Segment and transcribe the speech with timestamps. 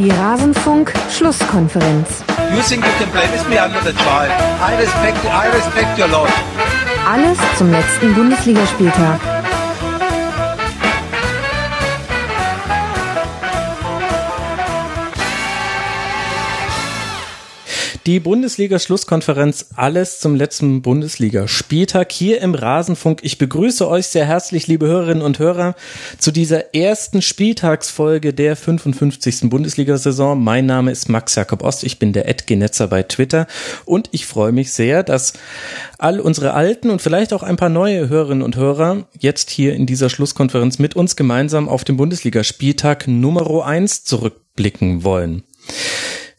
[0.00, 2.08] Die Rasenfunk-Schlusskonferenz.
[2.56, 4.32] You think you can play with me under the child?
[4.62, 6.30] I respect, I respect your lot.
[7.06, 9.20] Alles zum letzten Bundesligaspieltag.
[18.10, 23.20] Die Bundesliga-Schlusskonferenz, alles zum letzten Bundesliga-Spieltag hier im Rasenfunk.
[23.22, 25.76] Ich begrüße euch sehr herzlich, liebe Hörerinnen und Hörer,
[26.18, 29.48] zu dieser ersten Spieltagsfolge der 55.
[29.48, 30.42] Bundesliga-Saison.
[30.42, 33.46] Mein Name ist Max Jakob Ost, ich bin der Edgenetzer bei Twitter
[33.84, 35.34] und ich freue mich sehr, dass
[35.96, 39.86] all unsere alten und vielleicht auch ein paar neue Hörerinnen und Hörer jetzt hier in
[39.86, 45.44] dieser Schlusskonferenz mit uns gemeinsam auf den Bundesliga-Spieltag Nummer 1 zurückblicken wollen.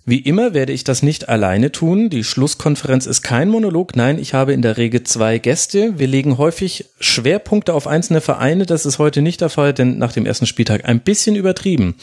[0.04, 2.10] Wie immer werde ich das nicht alleine tun.
[2.10, 3.96] Die Schlusskonferenz ist kein Monolog.
[3.96, 6.00] Nein, ich habe in der Regel zwei Gäste.
[6.00, 8.66] Wir legen häufig Schwerpunkte auf einzelne Vereine.
[8.66, 11.96] Das ist heute nicht der Fall, denn nach dem ersten Spieltag ein bisschen übertrieben.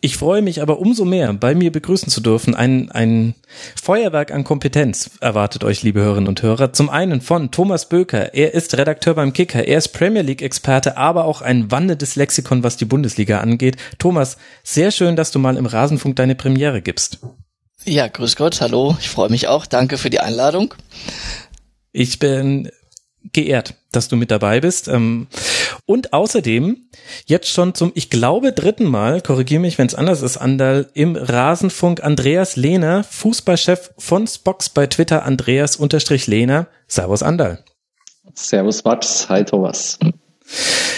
[0.00, 2.54] Ich freue mich aber umso mehr, bei mir begrüßen zu dürfen.
[2.54, 3.34] Ein, ein
[3.82, 6.72] Feuerwerk an Kompetenz erwartet euch, liebe Hörerinnen und Hörer.
[6.72, 8.32] Zum einen von Thomas Böker.
[8.32, 9.66] Er ist Redakteur beim Kicker.
[9.66, 13.76] Er ist Premier League Experte, aber auch ein wandelndes Lexikon, was die Bundesliga angeht.
[13.98, 17.18] Thomas, sehr schön, dass du mal im Rasenfunk deine Premiere gibst.
[17.84, 18.96] Ja, grüß Gott, hallo.
[19.00, 19.66] Ich freue mich auch.
[19.66, 20.74] Danke für die Einladung.
[21.90, 22.70] Ich bin
[23.32, 24.88] geehrt, dass du mit dabei bist.
[24.88, 25.28] Ähm,
[25.86, 26.88] und außerdem
[27.26, 31.16] jetzt schon zum, ich glaube, dritten Mal, korrigiere mich, wenn es anders ist, Andal, im
[31.16, 36.66] Rasenfunk Andreas Lehner, Fußballchef von Spox bei Twitter, Andreas unterstrich Lehner.
[36.86, 37.64] Servus Andal.
[38.34, 39.98] Servus Max, hi Thomas.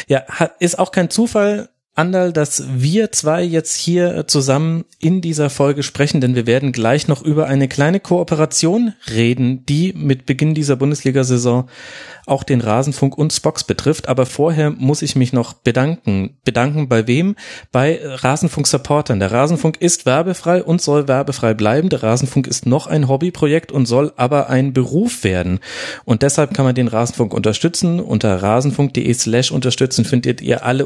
[0.06, 0.24] Ja,
[0.58, 6.22] ist auch kein Zufall, Andal, dass wir zwei jetzt hier zusammen in dieser Folge sprechen,
[6.22, 11.68] denn wir werden gleich noch über eine kleine Kooperation reden, die mit Beginn dieser Bundesliga-Saison
[12.26, 14.08] auch den Rasenfunk und Spox betrifft.
[14.08, 16.38] Aber vorher muss ich mich noch bedanken.
[16.42, 17.36] Bedanken bei wem?
[17.70, 19.20] Bei Rasenfunk-Supportern.
[19.20, 21.90] Der Rasenfunk ist werbefrei und soll werbefrei bleiben.
[21.90, 25.58] Der Rasenfunk ist noch ein Hobbyprojekt und soll aber ein Beruf werden.
[26.06, 28.00] Und deshalb kann man den Rasenfunk unterstützen.
[28.00, 30.84] Unter rasenfunk.de slash unterstützen findet ihr alle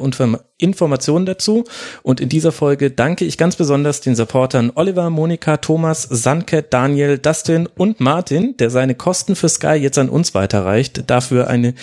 [0.58, 1.64] Informationen dazu.
[2.02, 7.18] Und in dieser Folge danke ich ganz besonders den Supportern Oliver, Monika, Thomas, Sanke, Daniel,
[7.18, 11.04] Dustin und Martin, der seine Kosten für Sky jetzt an uns weiterreicht.
[11.08, 11.74] Dafür für eine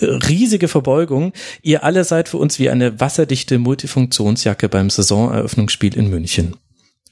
[0.00, 1.32] riesige Verbeugung.
[1.62, 6.56] Ihr alle seid für uns wie eine wasserdichte Multifunktionsjacke beim Saisoneröffnungsspiel in München.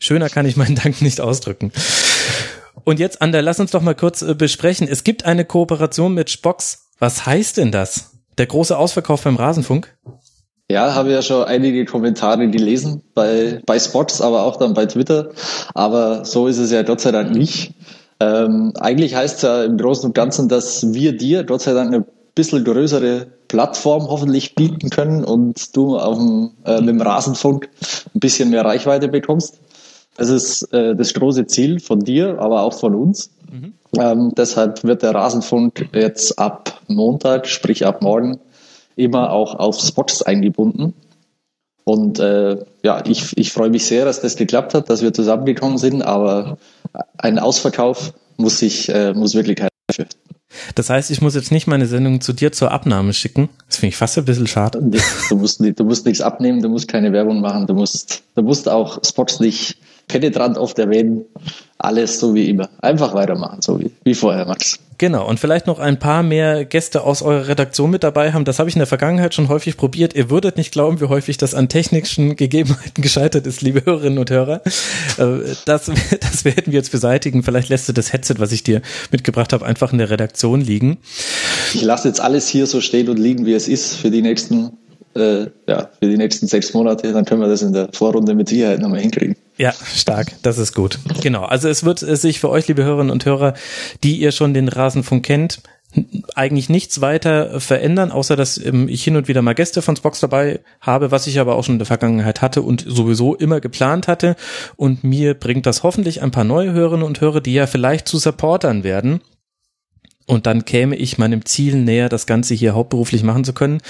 [0.01, 1.73] Schöner kann ich meinen Dank nicht ausdrücken.
[2.83, 4.89] Und jetzt, Ander, lass uns doch mal kurz äh, besprechen.
[4.89, 6.91] Es gibt eine Kooperation mit Spox.
[6.99, 8.11] Was heißt denn das?
[8.39, 9.97] Der große Ausverkauf beim Rasenfunk?
[10.71, 15.31] Ja, habe ja schon einige Kommentare gelesen bei, bei Spots, aber auch dann bei Twitter.
[15.75, 17.75] Aber so ist es ja Gott sei Dank nicht.
[18.19, 21.93] Ähm, eigentlich heißt es ja im Großen und Ganzen, dass wir dir Gott sei Dank
[21.93, 22.05] eine
[22.35, 27.69] bisschen größere Plattform hoffentlich bieten können und du auf dem, äh, mit dem Rasenfunk
[28.15, 29.59] ein bisschen mehr Reichweite bekommst.
[30.17, 33.31] Das ist äh, das große Ziel von dir, aber auch von uns.
[33.53, 33.75] Mhm.
[33.99, 38.39] Ähm, deshalb wird der Rasenfunk jetzt ab Montag, sprich ab morgen,
[38.97, 40.94] immer auch auf Spots eingebunden.
[41.84, 45.77] Und äh, ja, ich, ich freue mich sehr, dass das geklappt hat, dass wir zusammengekommen
[45.77, 46.56] sind, aber
[47.19, 50.19] ein Ausverkauf muss ich, äh, muss wirklich keiner fürchten.
[50.75, 53.49] Das heißt, ich muss jetzt nicht meine Sendung zu dir zur Abnahme schicken.
[53.66, 54.81] Das finde ich fast ein bisschen schade.
[55.28, 58.69] Du musst, du musst nichts abnehmen, du musst keine Werbung machen, du musst, du musst
[58.69, 59.78] auch Spots nicht
[60.09, 61.25] penetrant oft erwähnen.
[61.79, 62.71] Alles so wie immer.
[62.81, 64.79] Einfach weitermachen, so wie, wie vorher, Max.
[64.97, 68.45] Genau, und vielleicht noch ein paar mehr Gäste aus eurer Redaktion mit dabei haben.
[68.45, 70.15] Das habe ich in der Vergangenheit schon häufig probiert.
[70.15, 74.31] Ihr würdet nicht glauben, wie häufig das an technischen Gegebenheiten gescheitert ist, liebe Hörerinnen und
[74.31, 74.63] Hörer.
[75.19, 75.91] Äh, das,
[76.21, 77.43] das werden wir jetzt beseitigen.
[77.43, 80.99] Vielleicht lässt du das Headset, was ich dir mitgebracht habe, einfach in der Redaktion liegen.
[81.75, 84.79] Ich lasse jetzt alles hier so stehen und liegen, wie es ist für die nächsten
[85.15, 88.49] äh, ja, für die nächsten sechs Monate, dann können wir das in der Vorrunde mit
[88.49, 89.37] Sicherheit nochmal hinkriegen.
[89.57, 90.99] Ja, stark, das ist gut.
[91.23, 93.55] Genau, also es wird sich für euch, liebe Hörerinnen und Hörer,
[94.03, 95.61] die ihr schon den Rasenfunk kennt,
[96.35, 100.19] eigentlich nichts weiter verändern, außer dass ähm, ich hin und wieder mal Gäste von Spox
[100.19, 104.09] dabei habe, was ich aber auch schon in der Vergangenheit hatte und sowieso immer geplant
[104.09, 104.35] hatte.
[104.75, 108.19] Und mir bringt das hoffentlich ein paar neue Hörerinnen und Hörer, die ja vielleicht zu
[108.19, 109.21] Supportern werden
[110.26, 113.81] und dann käme ich meinem Ziel näher, das Ganze hier hauptberuflich machen zu können.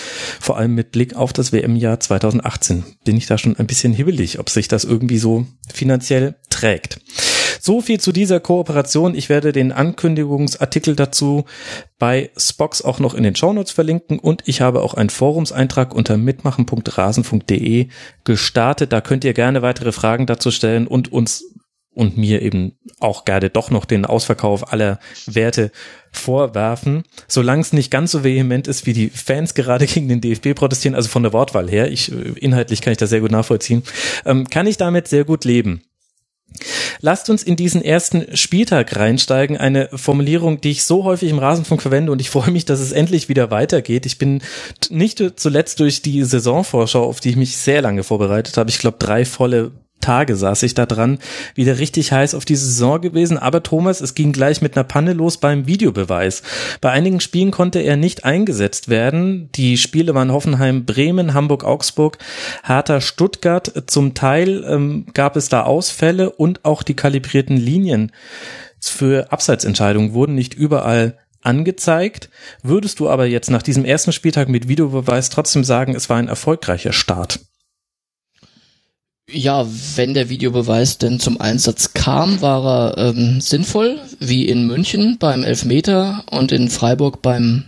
[0.41, 4.39] Vor allem mit Blick auf das WM-Jahr 2018 bin ich da schon ein bisschen hibbelig,
[4.39, 6.99] ob sich das irgendwie so finanziell trägt.
[7.61, 9.15] So viel zu dieser Kooperation.
[9.15, 11.47] Ich werde den Ankündigungsartikel dazu
[11.99, 16.19] bei Spox auch noch in den Shownotes verlinken und ich habe auch einen Forumseintrag unter
[16.19, 17.89] mitmachen.rasen.de
[18.25, 18.93] gestartet.
[18.93, 21.54] Da könnt ihr gerne weitere Fragen dazu stellen und uns
[21.95, 25.71] und mir eben auch gerne doch noch den Ausverkauf aller Werte
[26.13, 30.55] vorwerfen, solange es nicht ganz so vehement ist, wie die Fans gerade gegen den DFB
[30.55, 33.83] protestieren, also von der Wortwahl her, ich äh, inhaltlich kann ich das sehr gut nachvollziehen,
[34.25, 35.83] ähm, kann ich damit sehr gut leben.
[37.01, 39.57] Lasst uns in diesen ersten Spieltag reinsteigen.
[39.57, 42.93] Eine Formulierung, die ich so häufig im Rasenfunk verwende und ich freue mich, dass es
[42.93, 44.07] endlich wieder weitergeht.
[44.07, 44.41] Ich bin
[44.89, 48.71] nicht zuletzt durch die Saisonvorschau, auf die ich mich sehr lange vorbereitet habe.
[48.71, 51.19] Ich glaube, drei volle Tage saß ich da dran,
[51.55, 53.39] wieder richtig heiß auf diese Saison gewesen.
[53.39, 56.43] Aber Thomas, es ging gleich mit einer Panne los beim Videobeweis.
[56.81, 59.49] Bei einigen Spielen konnte er nicht eingesetzt werden.
[59.55, 62.19] Die Spiele waren Hoffenheim, Bremen, Hamburg, Augsburg,
[62.63, 63.73] Hertha, Stuttgart.
[63.87, 68.13] Zum Teil ähm, gab es da Ausfälle und auch die kalibrierten Linien
[68.91, 72.31] für Abseitsentscheidungen wurden nicht überall angezeigt.
[72.63, 76.29] Würdest du aber jetzt nach diesem ersten Spieltag mit Videobeweis trotzdem sagen, es war ein
[76.29, 77.41] erfolgreicher Start?
[79.31, 79.67] Ja,
[79.97, 85.43] wenn der Videobeweis denn zum Einsatz kam, war er ähm, sinnvoll, wie in München beim
[85.43, 87.65] Elfmeter und in Freiburg beim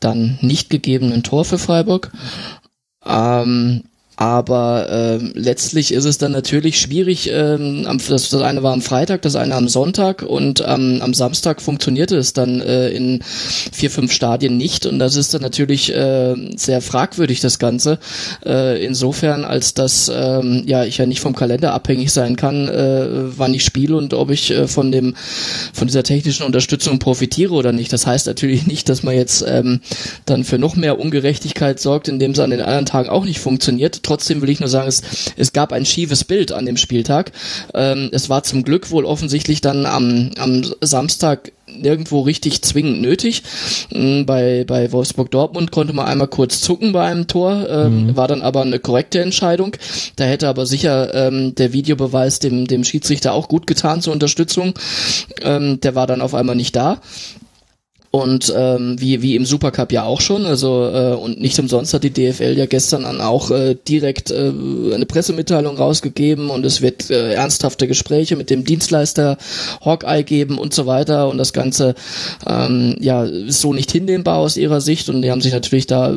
[0.00, 2.10] dann nicht gegebenen Tor für Freiburg.
[3.06, 3.84] Ähm,
[4.18, 7.30] aber äh, letztlich ist es dann natürlich schwierig.
[7.32, 11.62] Ähm, das, das eine war am Freitag, das eine am Sonntag und ähm, am Samstag
[11.62, 14.86] funktionierte es dann äh, in vier, fünf Stadien nicht.
[14.86, 18.00] Und das ist dann natürlich äh, sehr fragwürdig, das Ganze.
[18.44, 23.06] Äh, insofern, als dass ähm, ja ich ja nicht vom Kalender abhängig sein kann, äh,
[23.38, 25.14] wann ich spiele und ob ich äh, von dem
[25.72, 27.92] von dieser technischen Unterstützung profitiere oder nicht.
[27.92, 29.80] Das heißt natürlich nicht, dass man jetzt ähm,
[30.26, 34.07] dann für noch mehr Ungerechtigkeit sorgt, indem es an den anderen Tagen auch nicht funktioniert
[34.08, 35.02] Trotzdem will ich nur sagen, es,
[35.36, 37.30] es gab ein schiefes Bild an dem Spieltag.
[37.74, 43.42] Ähm, es war zum Glück wohl offensichtlich dann am, am Samstag nirgendwo richtig zwingend nötig.
[43.92, 48.16] Mm, bei, bei Wolfsburg Dortmund konnte man einmal kurz zucken bei einem Tor, ähm, mhm.
[48.16, 49.76] war dann aber eine korrekte Entscheidung.
[50.16, 54.72] Da hätte aber sicher ähm, der Videobeweis dem, dem Schiedsrichter auch gut getan zur Unterstützung.
[55.42, 57.02] Ähm, der war dann auf einmal nicht da.
[58.10, 62.04] Und ähm, wie, wie im Supercup ja auch schon, also äh, und nicht umsonst hat
[62.04, 64.50] die DFL ja gestern dann auch äh, direkt äh,
[64.94, 69.36] eine Pressemitteilung rausgegeben und es wird äh, ernsthafte Gespräche mit dem Dienstleister
[69.84, 71.28] Hawkeye geben und so weiter.
[71.28, 71.94] Und das Ganze
[72.46, 75.10] ähm, ja ist so nicht hinnehmbar aus ihrer Sicht.
[75.10, 76.16] Und die haben sich natürlich da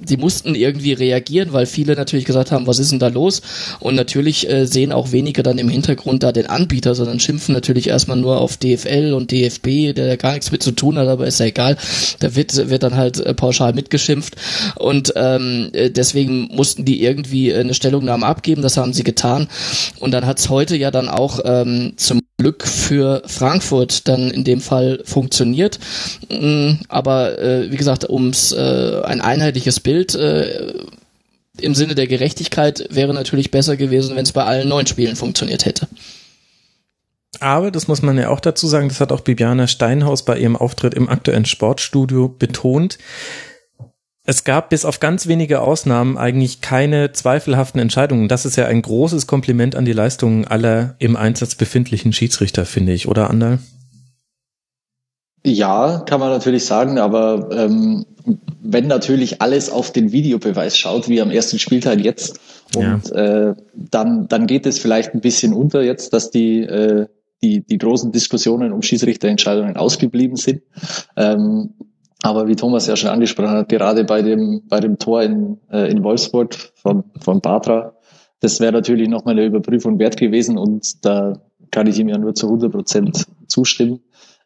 [0.00, 3.42] die mussten irgendwie reagieren, weil viele natürlich gesagt haben, was ist denn da los?
[3.80, 7.88] Und natürlich äh, sehen auch wenige dann im Hintergrund da den Anbieter, sondern schimpfen natürlich
[7.88, 11.40] erstmal nur auf DFL und DFB, der gar nichts mit zu tun hat, aber ist
[11.40, 11.76] ja egal.
[12.20, 14.36] Da wird, wird dann halt äh, pauschal mitgeschimpft.
[14.76, 19.48] Und ähm, äh, deswegen mussten die irgendwie eine Stellungnahme abgeben, das haben sie getan.
[19.98, 24.62] Und dann hat's heute ja dann auch ähm, zum Glück für Frankfurt dann in dem
[24.62, 25.78] Fall funktioniert.
[26.30, 30.72] Mm, aber äh, wie gesagt, ums äh, ein einheitliches Bild äh,
[31.60, 35.66] im Sinne der Gerechtigkeit wäre natürlich besser gewesen, wenn es bei allen neun Spielen funktioniert
[35.66, 35.86] hätte.
[37.40, 40.56] Aber, das muss man ja auch dazu sagen, das hat auch Bibiana Steinhaus bei ihrem
[40.56, 42.98] Auftritt im aktuellen Sportstudio betont,
[44.30, 48.28] es gab bis auf ganz wenige Ausnahmen eigentlich keine zweifelhaften Entscheidungen.
[48.28, 52.92] Das ist ja ein großes Kompliment an die Leistungen aller im Einsatz befindlichen Schiedsrichter, finde
[52.92, 53.58] ich, oder Andal?
[55.44, 58.06] Ja, kann man natürlich sagen, aber ähm,
[58.62, 62.38] wenn natürlich alles auf den Videobeweis schaut, wie am ersten Spieltag jetzt,
[62.76, 63.48] und ja.
[63.50, 67.06] äh, dann, dann geht es vielleicht ein bisschen unter jetzt, dass die, äh,
[67.42, 70.62] die, die großen Diskussionen um Schiedsrichterentscheidungen ausgeblieben sind.
[71.16, 71.70] Ähm,
[72.22, 75.90] aber wie Thomas ja schon angesprochen hat, gerade bei dem, bei dem Tor in, äh,
[75.90, 77.94] in Wolfsburg von, von Batra,
[78.40, 81.40] das wäre natürlich nochmal eine Überprüfung wert gewesen und da
[81.70, 84.00] kann ich ihm ja nur zu 100 Prozent zustimmen.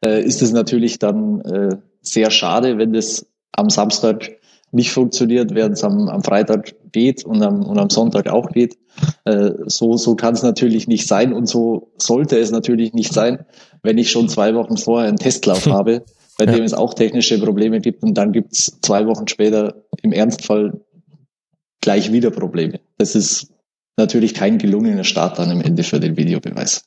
[0.04, 4.32] Äh, ist es natürlich dann äh, sehr schade, wenn das am Samstag
[4.72, 8.76] nicht funktioniert, während es am, am Freitag geht und am, und am Sonntag auch geht.
[9.25, 13.46] Äh, so so kann es natürlich nicht sein und so sollte es natürlich nicht sein,
[13.82, 16.04] wenn ich schon zwei Wochen vorher einen Testlauf habe
[16.36, 16.52] bei ja.
[16.52, 20.80] dem es auch technische Probleme gibt und dann gibt es zwei Wochen später im Ernstfall
[21.80, 22.80] gleich wieder Probleme.
[22.98, 23.48] Das ist
[23.96, 26.84] natürlich kein gelungener Start dann im Ende für den Videobeweis.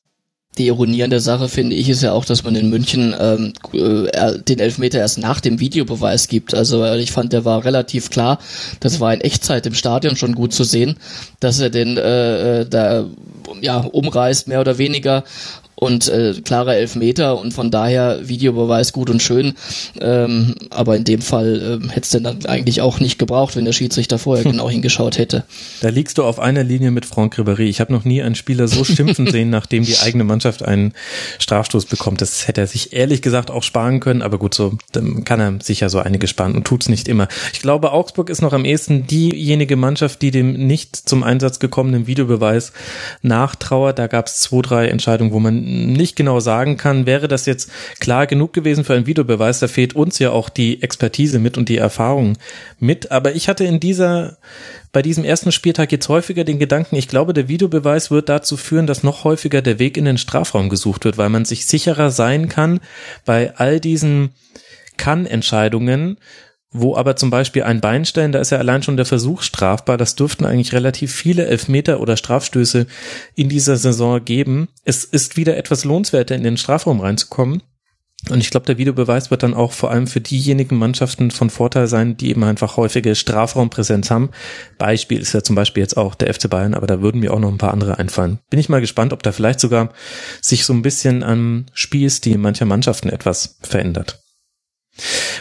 [0.58, 3.54] Die Ironie an der Sache finde ich ist ja auch, dass man in München ähm,
[3.74, 6.56] äh, den Elfmeter erst nach dem Videobeweis gibt.
[6.56, 8.40] Also ich fand, der war relativ klar.
[8.80, 10.98] Das war in Echtzeit im Stadion schon gut zu sehen,
[11.40, 13.06] dass er den äh, äh da
[13.62, 15.24] ja umreißt mehr oder weniger
[15.80, 19.54] und äh, klarer Elfmeter und von daher Videobeweis gut und schön.
[20.02, 23.66] Ähm, aber in dem Fall äh, hätte es denn dann eigentlich auch nicht gebraucht, wenn
[23.66, 25.44] der Schiedsrichter vorher genau hingeschaut hätte.
[25.82, 27.66] Da liegst du auf einer Linie mit Franck Ribéry.
[27.66, 30.94] Ich habe noch nie einen Spieler so schimpfen sehen, nachdem die eigene Mannschaft einen
[31.38, 32.22] Strafstoß bekommt.
[32.22, 35.60] Das hätte er sich ehrlich gesagt auch sparen können, aber gut, so dann kann er
[35.62, 37.28] sich ja so einige sparen und tut's nicht immer.
[37.54, 42.08] Ich glaube, Augsburg ist noch am ehesten diejenige Mannschaft, die dem nicht zum Einsatz gekommenen
[42.08, 42.74] Videobeweis
[43.22, 44.00] nachtrauert.
[44.00, 47.70] Da gab es zwei, drei Entscheidungen, wo man nicht genau sagen kann, wäre das jetzt
[48.00, 49.60] klar genug gewesen für einen Videobeweis.
[49.60, 52.38] Da fehlt uns ja auch die Expertise mit und die Erfahrung
[52.80, 53.12] mit.
[53.12, 54.38] Aber ich hatte in dieser
[54.92, 58.88] bei diesem ersten Spieltag jetzt häufiger den Gedanken, ich glaube, der Videobeweis wird dazu führen,
[58.88, 62.48] dass noch häufiger der Weg in den Strafraum gesucht wird, weil man sich sicherer sein
[62.48, 62.80] kann
[63.26, 64.32] bei all diesen
[64.98, 66.18] Kann-Entscheidungen,
[66.72, 69.98] wo aber zum Beispiel ein Beinstellen, da ist ja allein schon der Versuch strafbar.
[69.98, 72.88] Das dürften eigentlich relativ viele Elfmeter oder Strafstöße
[73.36, 74.68] in dieser Saison geben.
[74.84, 77.64] Es ist wieder etwas lohnenswerter, in den Strafraum reinzukommen.
[78.30, 81.88] Und ich glaube, der Videobeweis wird dann auch vor allem für diejenigen Mannschaften von Vorteil
[81.88, 84.32] sein, die eben einfach häufige Strafraumpräsenz haben.
[84.78, 87.40] Beispiel ist ja zum Beispiel jetzt auch der FC Bayern, aber da würden mir auch
[87.40, 88.40] noch ein paar andere einfallen.
[88.50, 89.94] Bin ich mal gespannt, ob da vielleicht sogar
[90.42, 94.27] sich so ein bisschen am Spielstil mancher Mannschaften etwas verändert.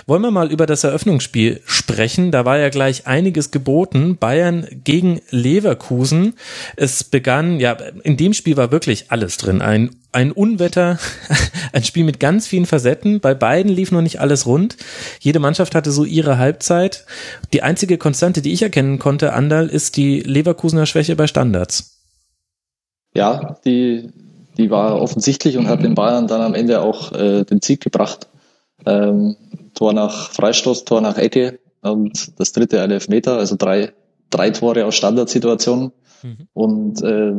[0.07, 2.31] Wollen wir mal über das Eröffnungsspiel sprechen?
[2.31, 4.17] Da war ja gleich einiges geboten.
[4.19, 6.35] Bayern gegen Leverkusen.
[6.77, 9.63] Es begann, ja, in dem Spiel war wirklich alles drin.
[9.63, 10.99] Ein, ein Unwetter,
[11.73, 13.21] ein Spiel mit ganz vielen Facetten.
[13.21, 14.77] Bei beiden lief noch nicht alles rund.
[15.21, 17.07] Jede Mannschaft hatte so ihre Halbzeit.
[17.53, 21.97] Die einzige Konstante, die ich erkennen konnte, Andal, ist die Leverkusener Schwäche bei Standards.
[23.15, 24.11] Ja, die,
[24.59, 28.29] die war offensichtlich und hat den Bayern dann am Ende auch äh, den Sieg gebracht.
[28.87, 29.37] Ähm,
[29.75, 33.93] Tor nach Freistoß, Tor nach Ecke und das dritte ein Elfmeter, also drei,
[34.31, 35.93] drei Tore aus Standardsituationen.
[36.23, 36.49] Mhm.
[36.55, 37.35] Und äh,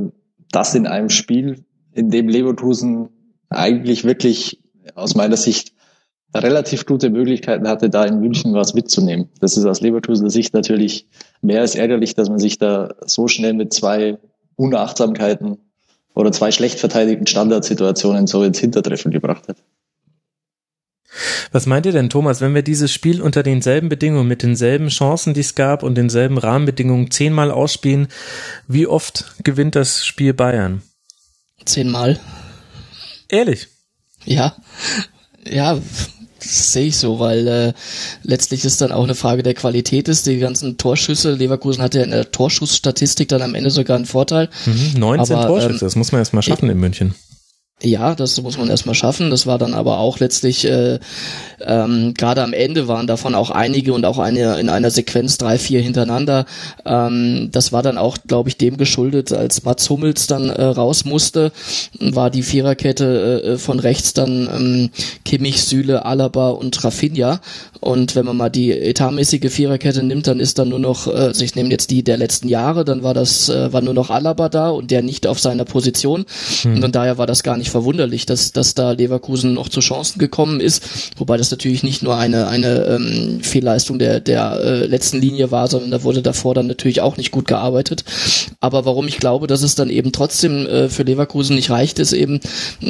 [0.52, 3.10] das in einem Spiel, in dem Leverkusen
[3.50, 4.62] eigentlich wirklich
[4.96, 5.74] aus meiner Sicht
[6.36, 9.30] relativ gute Möglichkeiten hatte, da in München was mitzunehmen.
[9.40, 11.08] Das ist aus Leverkusener Sicht natürlich
[11.42, 14.18] mehr als ärgerlich, dass man sich da so schnell mit zwei
[14.56, 15.58] Unachtsamkeiten
[16.14, 19.58] oder zwei schlecht verteidigten Standardsituationen so ins Hintertreffen gebracht hat.
[21.52, 25.34] Was meint ihr denn, Thomas, wenn wir dieses Spiel unter denselben Bedingungen, mit denselben Chancen,
[25.34, 28.08] die es gab und denselben Rahmenbedingungen zehnmal ausspielen,
[28.68, 30.82] wie oft gewinnt das Spiel Bayern?
[31.66, 32.20] Zehnmal.
[33.30, 33.68] Ehrlich?
[34.26, 34.56] Ja.
[35.50, 35.80] Ja,
[36.40, 37.74] sehe ich so, weil äh,
[38.24, 40.28] letztlich ist dann auch eine Frage der Qualität ist.
[40.28, 44.50] Die ganzen Torschüsse, Leverkusen hatte ja in der Torschussstatistik dann am Ende sogar einen Vorteil.
[44.66, 47.16] Mhm, 19 aber, Torschüsse, ähm, das muss man erst mal schaffen in München.
[47.84, 49.30] Ja, das muss man erstmal schaffen.
[49.30, 50.98] Das war dann aber auch letztlich, äh,
[51.62, 55.60] ähm, gerade am Ende waren davon auch einige und auch eine in einer Sequenz drei,
[55.60, 56.48] vier hintereinander.
[56.86, 61.06] Ähm, das war dann auch, glaube ich, dem geschuldet, als Mats Hummels dann äh, raus
[61.06, 61.52] musste,
[62.00, 64.90] war die Viererkette äh, von rechts dann ähm,
[65.24, 67.42] Kimmich, Süle, Alaba und Rafinha.
[67.80, 71.44] Und wenn man mal die etatmäßige Viererkette nimmt, dann ist dann nur noch, äh, also
[71.44, 74.50] ich nehme jetzt die der letzten Jahre, dann war das, äh, war nur noch Alaba
[74.50, 76.26] da und der nicht auf seiner Position.
[76.64, 76.76] Hm.
[76.76, 79.82] Und von daher war das gar nicht nicht verwunderlich, dass, dass da Leverkusen noch zu
[79.82, 80.82] Chancen gekommen ist.
[81.18, 85.68] Wobei das natürlich nicht nur eine, eine ähm, Fehlleistung der, der äh, letzten Linie war,
[85.68, 88.06] sondern da wurde davor dann natürlich auch nicht gut gearbeitet.
[88.62, 92.14] Aber warum ich glaube, dass es dann eben trotzdem äh, für Leverkusen nicht reicht, ist
[92.14, 92.40] eben,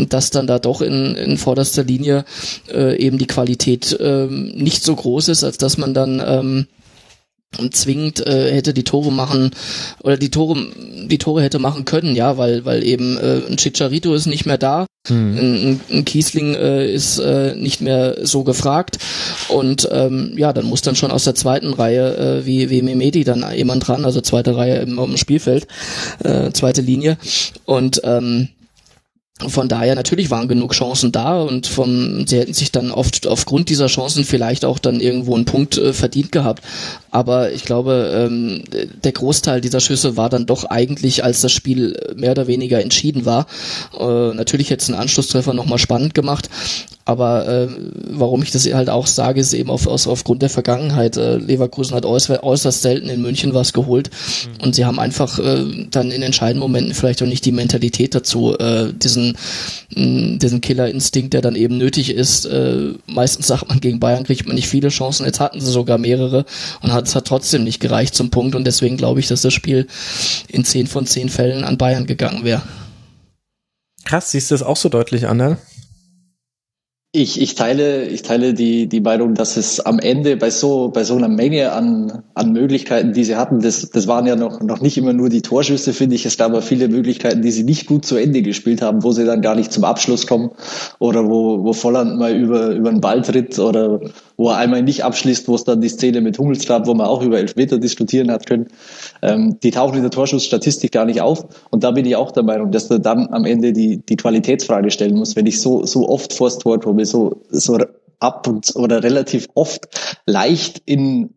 [0.09, 2.23] dass dann da doch in, in vorderster Linie
[2.71, 6.67] äh, eben die Qualität äh, nicht so groß ist, als dass man dann ähm,
[7.71, 9.51] zwingend äh, hätte die Tore machen
[10.03, 10.57] oder die Tore
[11.09, 14.57] die Tore hätte machen können, ja, weil weil eben äh, ein Chicharito ist nicht mehr
[14.57, 15.37] da, hm.
[15.37, 18.97] ein, ein Kiesling äh, ist äh, nicht mehr so gefragt
[19.47, 23.23] und ähm, ja, dann muss dann schon aus der zweiten Reihe äh, wie wie Memedi
[23.23, 25.67] dann jemand dran, also zweite Reihe im, im Spielfeld,
[26.23, 27.17] äh, zweite Linie
[27.65, 28.49] und ähm,
[29.45, 33.69] von daher natürlich waren genug Chancen da und vom, sie hätten sich dann oft aufgrund
[33.69, 36.63] dieser Chancen vielleicht auch dann irgendwo einen Punkt äh, verdient gehabt.
[37.11, 38.63] Aber ich glaube, ähm,
[39.03, 43.25] der Großteil dieser Schüsse war dann doch eigentlich, als das Spiel mehr oder weniger entschieden
[43.25, 43.47] war.
[43.97, 46.49] Äh, natürlich hätte es einen Anschlusstreffer nochmal spannend gemacht,
[47.07, 47.67] aber äh,
[48.09, 51.15] warum ich das halt auch sage, ist eben auf, aus, aufgrund der Vergangenheit.
[51.15, 54.65] Äh, Leverkusen hat äußerst, äußerst selten in München was geholt mhm.
[54.65, 58.57] und sie haben einfach äh, dann in entscheidenden Momenten vielleicht auch nicht die Mentalität dazu,
[58.59, 59.37] äh, diesen,
[59.95, 62.45] mh, diesen Killerinstinkt, der dann eben nötig ist.
[62.45, 65.97] Äh, meistens sagt man, gegen Bayern kriegt man nicht viele Chancen, jetzt hatten sie sogar
[65.97, 66.43] mehrere
[66.81, 69.53] und hat, es hat trotzdem nicht gereicht zum Punkt und deswegen glaube ich, dass das
[69.53, 69.87] Spiel
[70.49, 72.63] in zehn von zehn Fällen an Bayern gegangen wäre.
[74.03, 75.57] Krass, siehst du das auch so deutlich an, ne?
[77.13, 81.03] Ich, ich teile, ich teile die, die Meinung, dass es am Ende bei so, bei
[81.03, 84.81] so einer Menge an, an Möglichkeiten, die sie hatten, das, das waren ja noch, noch
[84.81, 86.25] nicht immer nur die Torschüsse, finde ich.
[86.25, 89.25] Es gab aber viele Möglichkeiten, die sie nicht gut zu Ende gespielt haben, wo sie
[89.25, 90.51] dann gar nicht zum Abschluss kommen
[90.99, 94.01] oder wo, wo Volland mal über, über den Ball tritt oder
[94.37, 97.07] wo er einmal nicht abschließt, wo es dann die Szene mit Hummels gab, wo man
[97.07, 98.67] auch über Elfmeter diskutieren hat können.
[99.23, 101.45] Ähm, die tauchen in der Torschussstatistik gar nicht auf.
[101.71, 104.91] Und da bin ich auch der Meinung, dass du dann am Ende die, die Qualitätsfrage
[104.91, 107.79] stellen musst, wenn ich so, so oft vors Tor komme, so, so
[108.19, 109.87] ab und oder relativ oft
[110.25, 111.31] leicht in,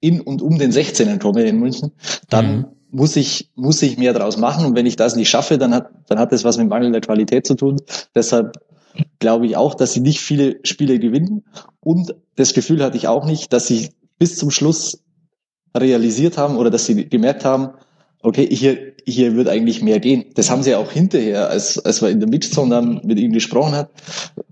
[0.00, 1.92] in und um den 16er komme in München,
[2.30, 2.64] dann mhm.
[2.90, 4.64] muss ich, muss ich mehr draus machen.
[4.64, 7.46] Und wenn ich das nicht schaffe, dann hat, dann hat das was mit mangelnder Qualität
[7.46, 7.76] zu tun.
[8.14, 8.58] Deshalb
[9.18, 11.44] glaube ich auch, dass sie nicht viele Spiele gewinnen.
[11.80, 15.02] Und das Gefühl hatte ich auch nicht, dass sie bis zum Schluss
[15.76, 17.70] realisiert haben oder dass sie gemerkt haben,
[18.22, 20.26] okay, hier, hier wird eigentlich mehr gehen.
[20.34, 23.74] Das haben sie auch hinterher, als, als wir in der Mixzone dann mit ihm gesprochen
[23.74, 23.90] hat,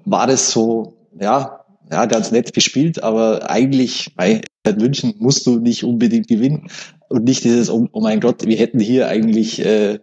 [0.05, 4.41] war das so, ja, ja, ganz nett gespielt, aber eigentlich bei
[4.77, 6.69] München musst du nicht unbedingt gewinnen
[7.09, 9.99] und nicht dieses, oh, oh mein Gott, wir hätten hier eigentlich äh,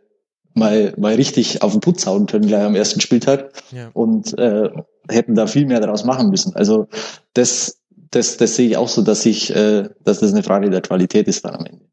[0.54, 3.90] mal, mal richtig auf den Putz hauen können gleich am ersten Spieltag ja.
[3.94, 4.70] und äh,
[5.10, 6.56] hätten da viel mehr daraus machen müssen.
[6.56, 6.88] Also
[7.34, 7.80] das,
[8.12, 11.28] das, das sehe ich auch so, dass ich, äh, dass das eine Frage der Qualität
[11.28, 11.86] ist dann am Ende.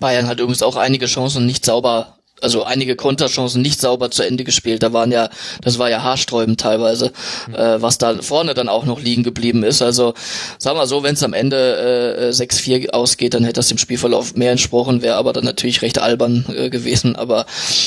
[0.00, 4.44] Bayern hat übrigens auch einige Chancen nicht sauber also einige Konterchancen nicht sauber zu Ende
[4.44, 4.82] gespielt.
[4.82, 5.28] Da waren ja,
[5.62, 7.12] das war ja haarsträubend teilweise,
[7.48, 7.54] mhm.
[7.54, 9.82] äh, was da vorne dann auch noch liegen geblieben ist.
[9.82, 10.14] Also
[10.58, 14.34] sagen wir so, wenn es am Ende äh, 6-4 ausgeht, dann hätte das dem Spielverlauf
[14.34, 17.16] mehr entsprochen, wäre aber dann natürlich recht albern äh, gewesen.
[17.16, 17.46] Aber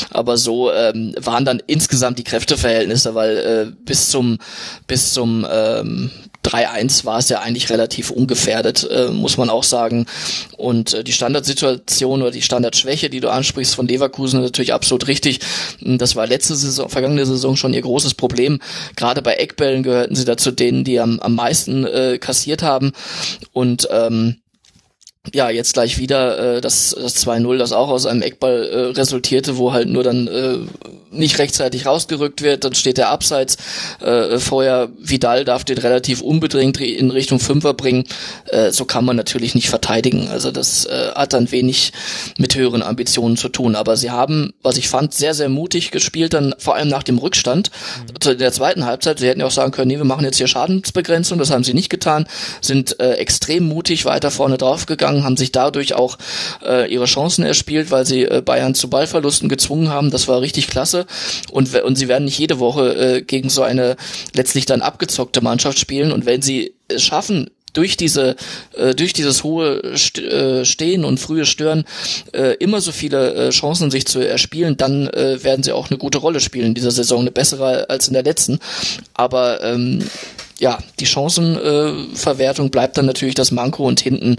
[0.10, 4.38] aber so ähm, waren dann insgesamt die Kräfteverhältnisse, weil äh, bis zum
[4.88, 6.12] bis zum ähm,
[6.44, 10.06] 3-1 war es ja eigentlich relativ ungefährdet, äh, muss man auch sagen.
[10.58, 15.40] Und äh, die Standardsituation oder die Standardschwäche, die du ansprichst von Leverkusen, natürlich absolut richtig.
[15.82, 18.60] Das war letzte Saison, vergangene Saison schon ihr großes Problem.
[18.96, 22.92] Gerade bei Eckbällen gehörten sie dazu denen, die am, am meisten äh, kassiert haben.
[23.54, 24.38] Und ähm,
[25.34, 29.58] ja, jetzt gleich wieder äh, das, das 2-0, das auch aus einem Eckball äh, resultierte,
[29.58, 30.58] wo halt nur dann äh,
[31.12, 33.58] nicht rechtzeitig rausgerückt wird, dann steht der Abseits.
[34.00, 38.06] Äh, vorher Vidal darf den relativ unbedingt in Richtung Fünfer bringen.
[38.48, 40.30] Äh, so kann man natürlich nicht verteidigen.
[40.30, 41.92] Also das äh, hat dann wenig
[42.38, 43.76] mit höheren Ambitionen zu tun.
[43.76, 47.18] Aber sie haben, was ich fand, sehr, sehr mutig gespielt, dann vor allem nach dem
[47.18, 47.72] Rückstand.
[48.26, 48.32] Mhm.
[48.32, 50.48] In der zweiten Halbzeit, sie hätten ja auch sagen können, nee, wir machen jetzt hier
[50.48, 52.26] Schadensbegrenzung, das haben sie nicht getan,
[52.62, 56.18] sind äh, extrem mutig weiter vorne draufgegangen, haben sich dadurch auch
[56.66, 60.12] äh, ihre Chancen erspielt, weil sie äh, Bayern zu Ballverlusten gezwungen haben.
[60.12, 61.01] Das war richtig klasse
[61.52, 63.96] und, und sie werden nicht jede Woche äh, gegen so eine
[64.34, 68.36] letztlich dann abgezockte Mannschaft spielen und wenn sie es schaffen, durch diese
[68.76, 71.86] äh, durch dieses hohe St äh, Stehen und frühe Stören
[72.34, 75.98] äh, immer so viele äh, Chancen sich zu erspielen, dann äh, werden sie auch eine
[75.98, 78.60] gute Rolle spielen in dieser Saison, eine bessere als in der letzten.
[79.14, 80.04] Aber ähm,
[80.62, 84.36] ja, die Chancenverwertung äh, bleibt dann natürlich das Manko und hinten,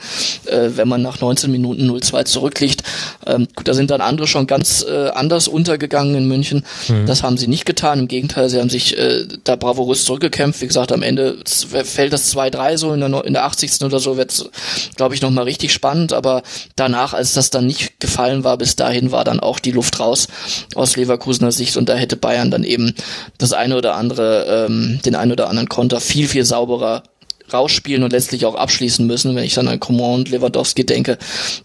[0.47, 2.85] äh, wenn man nach 19 Minuten 0-2 zurückliegt,
[3.27, 6.65] ähm, gut, da sind dann andere schon ganz äh, anders untergegangen in München.
[6.87, 7.07] Mhm.
[7.07, 7.99] Das haben sie nicht getan.
[7.99, 10.61] Im Gegenteil, sie haben sich äh, da bravourös zurückgekämpft.
[10.61, 13.83] Wie gesagt, am Ende fällt das 2-3 so in der, in der 80.
[13.83, 14.49] oder so, wird
[14.95, 16.13] glaube ich, nochmal richtig spannend.
[16.13, 16.45] Aber
[16.77, 20.29] danach, als das dann nicht gefallen war, bis dahin war dann auch die Luft raus
[20.77, 22.95] aus Leverkusener Sicht und da hätte Bayern dann eben
[23.39, 27.05] das eine oder andere, ähm, den einen oder anderen Konter viel, viel sauberer
[27.53, 29.35] rausspielen und letztlich auch abschließen müssen.
[29.35, 31.17] Wenn ich dann an Coman und Lewandowski denke,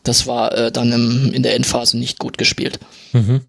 [0.04, 2.80] das war äh, dann im, in der Endphase nicht gut gespielt.
[3.12, 3.42] Mhm.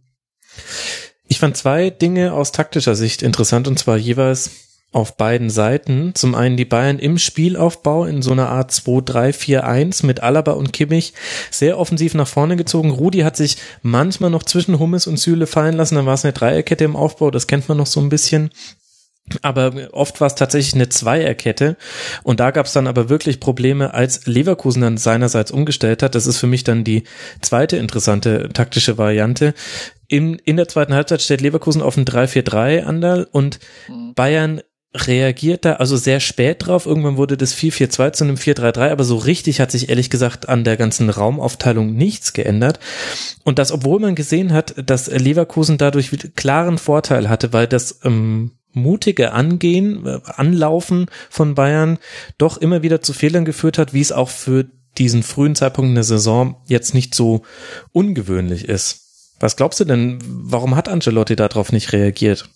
[1.29, 4.51] Ich fand zwei Dinge aus taktischer Sicht interessant und zwar jeweils
[4.91, 6.15] auf beiden Seiten.
[6.17, 11.13] Zum einen die Bayern im Spielaufbau in so einer Art 2-3-4-1 mit Alaba und Kimmich
[11.51, 12.91] sehr offensiv nach vorne gezogen.
[12.91, 16.33] Rudi hat sich manchmal noch zwischen Hummes und Süle fallen lassen, dann war es eine
[16.33, 18.51] Dreierkette im Aufbau, das kennt man noch so ein bisschen.
[19.43, 21.77] Aber oft war es tatsächlich eine Zweierkette
[22.23, 26.15] und da gab es dann aber wirklich Probleme, als Leverkusen dann seinerseits umgestellt hat.
[26.15, 27.05] Das ist für mich dann die
[27.41, 29.55] zweite interessante taktische Variante.
[30.07, 34.15] In, in der zweiten Halbzeit stellt Leverkusen auf ein 3-4-3 an und mhm.
[34.15, 34.63] Bayern
[34.95, 36.87] reagiert da also sehr spät drauf.
[36.87, 40.65] Irgendwann wurde das 4-4-2 zu einem 4-3-3, aber so richtig hat sich ehrlich gesagt an
[40.65, 42.81] der ganzen Raumaufteilung nichts geändert.
[43.45, 48.53] Und das, obwohl man gesehen hat, dass Leverkusen dadurch klaren Vorteil hatte, weil das ähm,
[48.73, 51.99] mutige Angehen, Anlaufen von Bayern
[52.37, 54.67] doch immer wieder zu Fehlern geführt hat, wie es auch für
[54.99, 57.43] diesen frühen Zeitpunkt in der Saison jetzt nicht so
[57.93, 59.05] ungewöhnlich ist.
[59.41, 62.49] Was glaubst du denn, warum hat Ancelotti darauf nicht reagiert?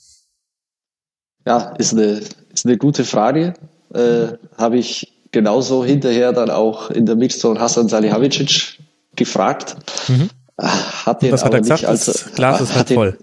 [1.47, 2.21] Ja, ist eine,
[2.53, 3.55] ist eine gute Frage.
[3.95, 8.79] Äh, Habe ich genauso hinterher dann auch in der Mixzone Hassan Salihamidzic
[9.17, 9.77] gefragt.
[10.09, 10.31] Mhm.
[10.59, 11.85] Hat den was hat er gesagt?
[11.85, 13.19] Als, das Glas ist halt voll.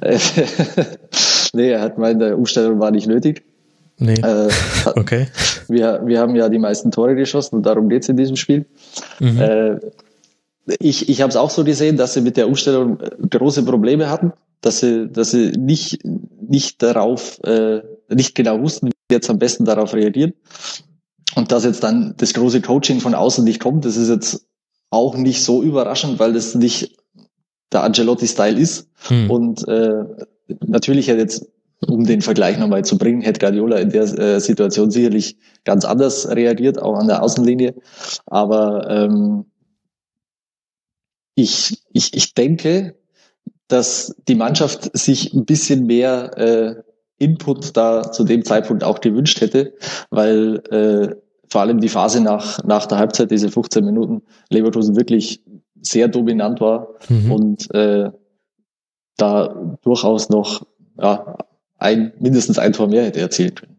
[1.52, 3.42] nee, er hat meint, der Umstellung war nicht nötig.
[3.98, 4.14] Nee.
[4.14, 4.48] Äh,
[4.96, 5.28] Okay.
[5.68, 8.66] wir, wir haben ja die meisten Tore geschossen und darum geht's in diesem Spiel.
[9.20, 9.40] Mhm.
[9.40, 9.80] Äh,
[10.78, 14.10] ich ich habe es auch so gesehen, dass sie mit der Umstellung äh, große Probleme
[14.10, 19.30] hatten, dass sie, dass sie nicht, nicht darauf, äh, nicht genau wussten, wie sie jetzt
[19.30, 20.34] am besten darauf reagieren.
[21.34, 24.46] Und dass jetzt dann das große Coaching von außen nicht kommt, das ist jetzt
[24.90, 26.96] auch nicht so überraschend, weil das nicht
[27.72, 28.88] der Angelotti-Style ist.
[29.08, 29.30] Hm.
[29.30, 30.04] Und äh,
[30.66, 31.48] natürlich hätte jetzt,
[31.86, 36.28] um den Vergleich nochmal zu bringen, hätte Guardiola in der äh, Situation sicherlich ganz anders
[36.28, 37.74] reagiert, auch an der Außenlinie.
[38.26, 39.46] Aber ähm,
[41.34, 42.96] ich, ich, ich denke,
[43.68, 46.74] dass die Mannschaft sich ein bisschen mehr äh,
[47.18, 49.74] Input da zu dem Zeitpunkt auch gewünscht hätte,
[50.10, 51.14] weil äh,
[51.48, 55.42] vor allem die Phase nach, nach der Halbzeit, diese 15 Minuten, Leverkusen wirklich
[55.80, 57.32] sehr dominant war Mhm.
[57.32, 58.10] und äh,
[59.16, 60.66] da durchaus noch
[60.98, 61.36] ja,
[61.78, 63.72] ein, mindestens ein Tor mehr hätte können.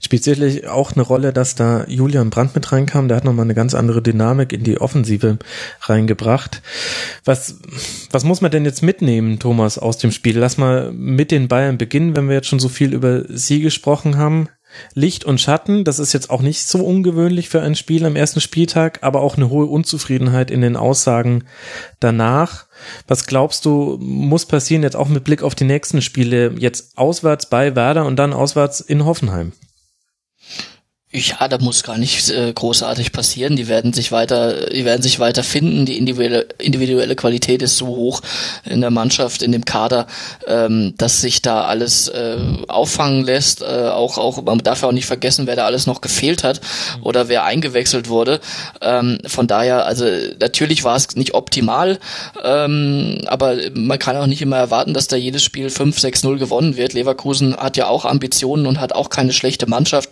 [0.00, 3.08] Spielt sicherlich auch eine Rolle, dass da Julian Brandt mit reinkam.
[3.08, 5.38] Der hat nochmal eine ganz andere Dynamik in die Offensive
[5.82, 6.62] reingebracht.
[7.24, 7.58] Was,
[8.10, 10.38] was muss man denn jetzt mitnehmen, Thomas, aus dem Spiel?
[10.38, 14.16] Lass mal mit den Bayern beginnen, wenn wir jetzt schon so viel über sie gesprochen
[14.16, 14.48] haben.
[14.94, 18.40] Licht und Schatten, das ist jetzt auch nicht so ungewöhnlich für ein Spiel am ersten
[18.40, 21.44] Spieltag, aber auch eine hohe Unzufriedenheit in den Aussagen
[22.00, 22.65] danach.
[23.06, 27.46] Was glaubst du, muss passieren jetzt auch mit Blick auf die nächsten Spiele, jetzt auswärts
[27.46, 29.52] bei Werder und dann auswärts in Hoffenheim?
[31.16, 33.56] Ja, da muss gar nicht äh, großartig passieren.
[33.56, 35.86] Die werden sich weiter, die werden sich weiter finden.
[35.86, 38.20] Die individuelle, individuelle Qualität ist so hoch
[38.66, 40.08] in der Mannschaft, in dem Kader,
[40.46, 42.36] ähm, dass sich da alles äh,
[42.68, 43.62] auffangen lässt.
[43.62, 46.60] Äh, auch, auch, man darf ja auch nicht vergessen, wer da alles noch gefehlt hat
[47.00, 48.38] oder wer eingewechselt wurde.
[48.82, 50.04] Ähm, von daher, also
[50.38, 51.98] natürlich war es nicht optimal,
[52.44, 56.92] ähm, aber man kann auch nicht immer erwarten, dass da jedes Spiel 5-6-0 gewonnen wird.
[56.92, 60.10] Leverkusen hat ja auch Ambitionen und hat auch keine schlechte Mannschaft.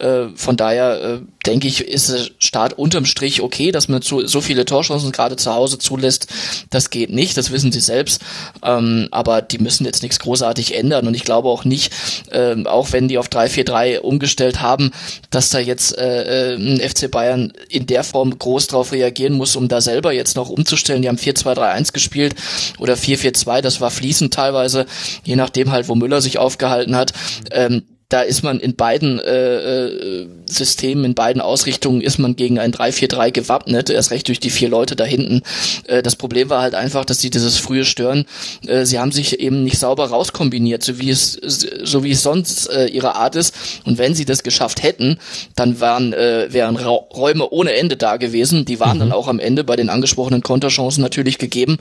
[0.00, 4.26] Äh, von daher äh, denke ich, ist der Start unterm Strich okay, dass man zu,
[4.26, 6.28] so viele Torchancen gerade zu Hause zulässt.
[6.70, 8.22] Das geht nicht, das wissen sie selbst.
[8.62, 11.08] Ähm, aber die müssen jetzt nichts großartig ändern.
[11.08, 11.92] Und ich glaube auch nicht,
[12.30, 14.92] ähm, auch wenn die auf 3-4-3 umgestellt haben,
[15.30, 19.56] dass da jetzt äh, äh, ein FC Bayern in der Form groß drauf reagieren muss,
[19.56, 21.02] um da selber jetzt noch umzustellen.
[21.02, 22.36] Die haben 4-2-3-1 gespielt
[22.78, 24.86] oder 4-4-2, das war fließend teilweise,
[25.24, 27.12] je nachdem halt, wo Müller sich aufgehalten hat.
[27.50, 32.58] Ähm, da ist man in beiden äh, äh, Systemen, in beiden Ausrichtungen ist man gegen
[32.58, 35.42] ein 3-4-3 gewappnet, erst recht durch die vier Leute da hinten.
[35.86, 38.24] Äh, das Problem war halt einfach, dass sie dieses frühe Stören,
[38.66, 42.70] äh, sie haben sich eben nicht sauber rauskombiniert, so wie es so wie es sonst
[42.70, 43.54] äh, ihre Art ist.
[43.84, 45.18] Und wenn sie das geschafft hätten,
[45.54, 48.64] dann waren äh, wären Ra Räume ohne Ende da gewesen.
[48.64, 51.76] Die waren dann auch am Ende bei den angesprochenen Konterchancen natürlich gegeben,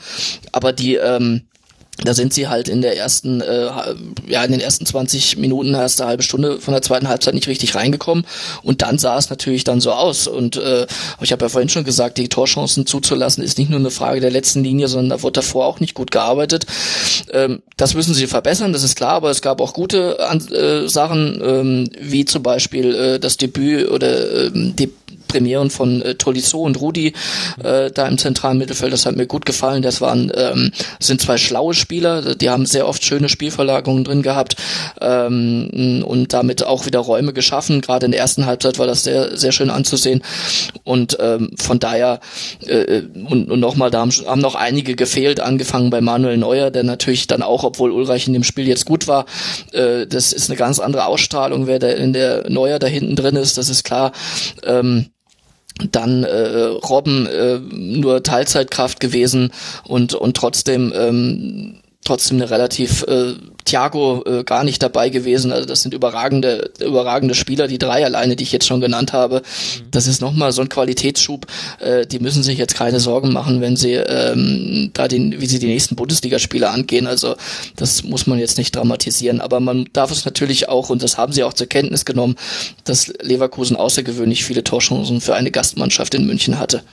[0.51, 1.43] aber die ähm,
[2.03, 3.69] da sind sie halt in der ersten, äh,
[4.27, 7.75] ja, in den ersten 20 Minuten, erste halbe Stunde von der zweiten Halbzeit nicht richtig
[7.75, 8.25] reingekommen.
[8.61, 10.27] Und dann sah es natürlich dann so aus.
[10.27, 10.85] Und äh,
[11.21, 14.31] ich habe ja vorhin schon gesagt, die Torchancen zuzulassen ist nicht nur eine Frage der
[14.31, 16.65] letzten Linie, sondern da wurde davor auch nicht gut gearbeitet.
[17.31, 21.41] Ähm, das müssen sie verbessern, das ist klar, aber es gab auch gute äh, Sachen,
[21.43, 24.75] ähm, wie zum Beispiel äh, das Debüt oder ähm,
[25.27, 27.13] Premieren von äh, Tolisso und Rudi
[27.63, 28.93] äh, da im zentralen Mittelfeld.
[28.93, 29.81] Das hat mir gut gefallen.
[29.81, 32.35] Das waren ähm, sind zwei schlaue Spieler.
[32.35, 34.55] Die haben sehr oft schöne Spielverlagerungen drin gehabt
[35.01, 37.81] ähm, und damit auch wieder Räume geschaffen.
[37.81, 40.23] Gerade in der ersten Halbzeit war das sehr sehr schön anzusehen.
[40.83, 42.19] Und ähm, von daher
[42.65, 46.83] äh, und, und nochmal, da haben, haben noch einige gefehlt, angefangen bei Manuel Neuer, der
[46.83, 49.25] natürlich dann auch, obwohl Ulreich in dem Spiel jetzt gut war,
[49.73, 53.35] äh, das ist eine ganz andere Ausstrahlung, wer da in der Neuer da hinten drin
[53.35, 54.11] ist, das ist klar.
[54.63, 55.07] Ähm,
[55.91, 59.51] dann äh, Robben äh, nur Teilzeitkraft gewesen
[59.83, 63.33] und und trotzdem ähm, trotzdem eine relativ äh,
[63.67, 65.51] Thiago äh, gar nicht dabei gewesen.
[65.51, 69.41] Also das sind überragende überragende Spieler, die drei alleine, die ich jetzt schon genannt habe.
[69.91, 71.45] Das ist nochmal so ein Qualitätsschub.
[71.79, 75.59] Äh, die müssen sich jetzt keine Sorgen machen, wenn sie ähm, da den, wie sie
[75.59, 77.07] die nächsten Bundesligaspiele angehen.
[77.07, 77.35] Also
[77.75, 79.41] das muss man jetzt nicht dramatisieren.
[79.41, 82.35] Aber man darf es natürlich auch, und das haben sie auch zur Kenntnis genommen,
[82.85, 86.83] dass Leverkusen außergewöhnlich viele Torchancen für eine Gastmannschaft in München hatte.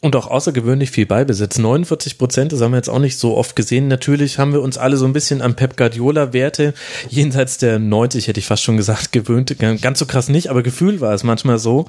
[0.00, 1.58] Und auch außergewöhnlich viel Ballbesitz.
[1.58, 3.88] 49 Prozent, das haben wir jetzt auch nicht so oft gesehen.
[3.88, 6.72] Natürlich haben wir uns alle so ein bisschen an Pep Guardiola Werte
[7.08, 9.56] jenseits der 90, hätte ich fast schon gesagt, gewöhnt.
[9.58, 11.86] Ganz so krass nicht, aber Gefühl war es manchmal so.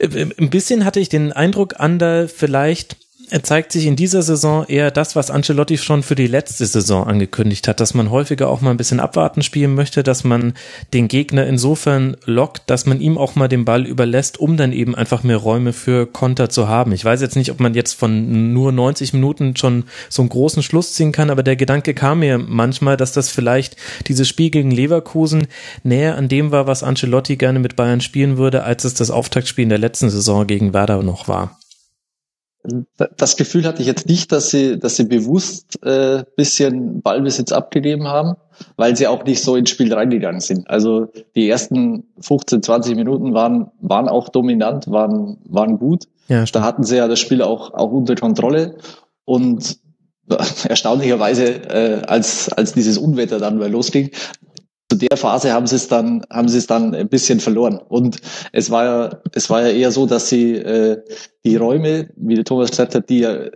[0.00, 2.96] Ein bisschen hatte ich den Eindruck, Ander, vielleicht
[3.40, 7.66] zeigt sich in dieser Saison eher das, was Ancelotti schon für die letzte Saison angekündigt
[7.66, 10.52] hat, dass man häufiger auch mal ein bisschen abwarten spielen möchte, dass man
[10.92, 14.94] den Gegner insofern lockt, dass man ihm auch mal den Ball überlässt, um dann eben
[14.94, 16.92] einfach mehr Räume für Konter zu haben.
[16.92, 20.62] Ich weiß jetzt nicht, ob man jetzt von nur 90 Minuten schon so einen großen
[20.62, 23.76] Schluss ziehen kann, aber der Gedanke kam mir manchmal, dass das vielleicht
[24.08, 25.46] dieses Spiel gegen Leverkusen
[25.84, 29.62] näher an dem war, was Ancelotti gerne mit Bayern spielen würde, als es das Auftaktspiel
[29.62, 31.58] in der letzten Saison gegen Werder noch war
[33.16, 38.06] das Gefühl hatte ich jetzt nicht, dass sie, dass sie bewusst äh, bisschen Ballbesitz abgegeben
[38.06, 38.36] haben,
[38.76, 40.70] weil sie auch nicht so ins Spiel reingegangen sind.
[40.70, 46.04] Also die ersten 15, 20 Minuten waren, waren auch dominant, waren, waren gut.
[46.28, 48.76] Ja, da hatten sie ja das Spiel auch, auch unter Kontrolle.
[49.24, 49.78] Und
[50.68, 54.10] erstaunlicherweise, äh, als, als dieses Unwetter dann mal losging,
[54.92, 57.78] zu der Phase haben sie es dann haben sie es dann ein bisschen verloren.
[57.88, 58.18] Und
[58.52, 61.02] es war ja es war ja eher so dass sie äh,
[61.44, 63.46] die Räume wie der Thomas gesagt hat die ja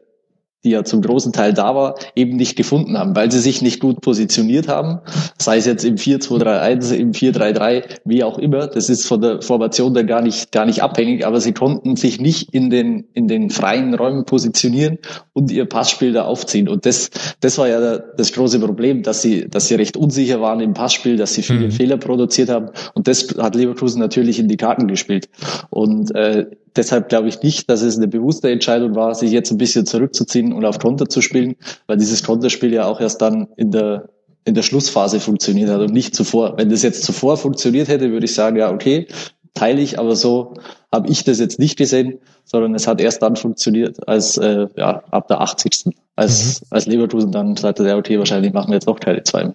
[0.66, 3.78] die ja zum großen Teil da war, eben nicht gefunden haben, weil sie sich nicht
[3.78, 4.98] gut positioniert haben,
[5.38, 8.66] sei es jetzt im 4-2-3-1, im 4-3-3, wie auch immer.
[8.66, 12.20] Das ist von der Formation dann gar nicht, gar nicht abhängig, aber sie konnten sich
[12.20, 14.98] nicht in den, in den freien Räumen positionieren
[15.32, 16.68] und ihr Passspiel da aufziehen.
[16.68, 20.58] Und das, das war ja das große Problem, dass sie, dass sie recht unsicher waren
[20.58, 21.70] im Passspiel, dass sie viele mhm.
[21.70, 22.70] Fehler produziert haben.
[22.94, 25.28] Und das hat Leverkusen natürlich in die Karten gespielt.
[25.70, 29.58] Und äh, deshalb glaube ich nicht, dass es eine bewusste Entscheidung war, sich jetzt ein
[29.58, 33.70] bisschen zurückzuziehen und auf Konter zu spielen, weil dieses Konterspiel ja auch erst dann in
[33.70, 34.08] der
[34.44, 36.56] in der Schlussphase funktioniert hat und nicht zuvor.
[36.56, 39.08] Wenn das jetzt zuvor funktioniert hätte, würde ich sagen, ja, okay,
[39.54, 40.54] teile ich, aber so
[40.92, 45.02] habe ich das jetzt nicht gesehen, sondern es hat erst dann funktioniert, als äh, ja
[45.10, 45.92] ab der 80.
[46.14, 46.66] Als, mhm.
[46.70, 49.52] als Leverkusen dann sagte, ja, okay, wahrscheinlich machen wir jetzt noch Teile zwei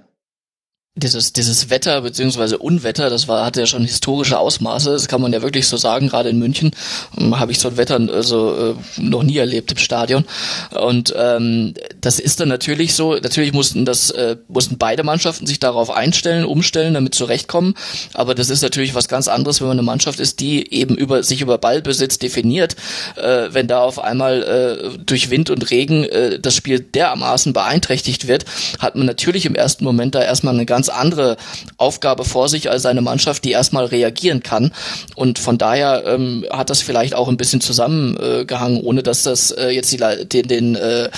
[0.96, 5.32] dieses, dieses Wetter beziehungsweise Unwetter, das war, hatte ja schon historische Ausmaße, das kann man
[5.32, 6.72] ja wirklich so sagen, gerade in München
[7.18, 10.26] ähm, habe ich so ein Wetter also, äh, noch nie erlebt im Stadion.
[10.72, 15.60] Und ähm, das ist dann natürlich so, natürlich mussten das, äh, mussten beide Mannschaften sich
[15.60, 17.76] darauf einstellen, umstellen, damit zurechtkommen.
[18.14, 21.24] Aber das ist natürlich was ganz anderes, wenn man eine Mannschaft ist, die eben über
[21.24, 22.76] sich über Ballbesitz definiert,
[23.16, 28.28] äh, wenn da auf einmal äh, durch Wind und Regen äh, das Spiel dermaßen beeinträchtigt
[28.28, 28.44] wird,
[28.80, 31.38] hat man natürlich im ersten Moment da erstmal eine ganz ganz andere
[31.78, 34.72] Aufgabe vor sich als eine Mannschaft, die erstmal reagieren kann.
[35.16, 39.52] Und von daher ähm, hat das vielleicht auch ein bisschen zusammengehangen, äh, ohne dass das
[39.52, 41.10] äh, jetzt die, den, den, äh,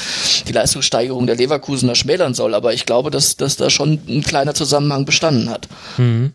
[0.45, 2.53] die Leistungssteigerung der Leverkusener schmälern soll.
[2.55, 5.69] Aber ich glaube, dass, dass da schon ein kleiner Zusammenhang bestanden hat.
[5.97, 6.33] Mhm.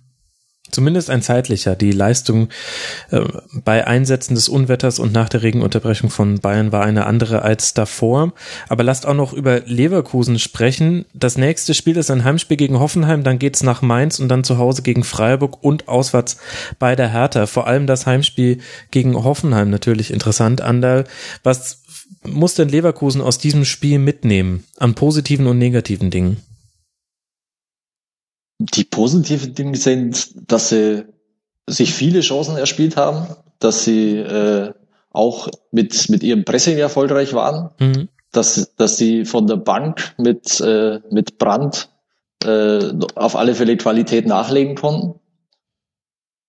[0.70, 1.76] Zumindest ein zeitlicher.
[1.76, 2.48] Die Leistung
[3.10, 3.20] äh,
[3.52, 8.32] bei Einsätzen des Unwetters und nach der Regenunterbrechung von Bayern war eine andere als davor.
[8.68, 11.04] Aber lasst auch noch über Leverkusen sprechen.
[11.14, 14.58] Das nächste Spiel ist ein Heimspiel gegen Hoffenheim, dann geht's nach Mainz und dann zu
[14.58, 16.38] Hause gegen Freiburg und auswärts
[16.78, 17.46] bei der Hertha.
[17.46, 18.58] Vor allem das Heimspiel
[18.90, 20.60] gegen Hoffenheim natürlich interessant.
[20.60, 21.04] Andal,
[21.42, 21.82] was
[22.22, 26.38] muss denn Leverkusen aus diesem Spiel mitnehmen an positiven und negativen Dingen?
[28.58, 31.04] Die positiven Dinge sind, dass sie
[31.68, 33.26] sich viele Chancen erspielt haben,
[33.58, 34.72] dass sie äh,
[35.10, 38.08] auch mit, mit ihrem Pressing erfolgreich waren, mhm.
[38.32, 41.90] dass, dass sie von der Bank mit, äh, mit Brand
[42.44, 45.20] äh, auf alle Fälle Qualität nachlegen konnten,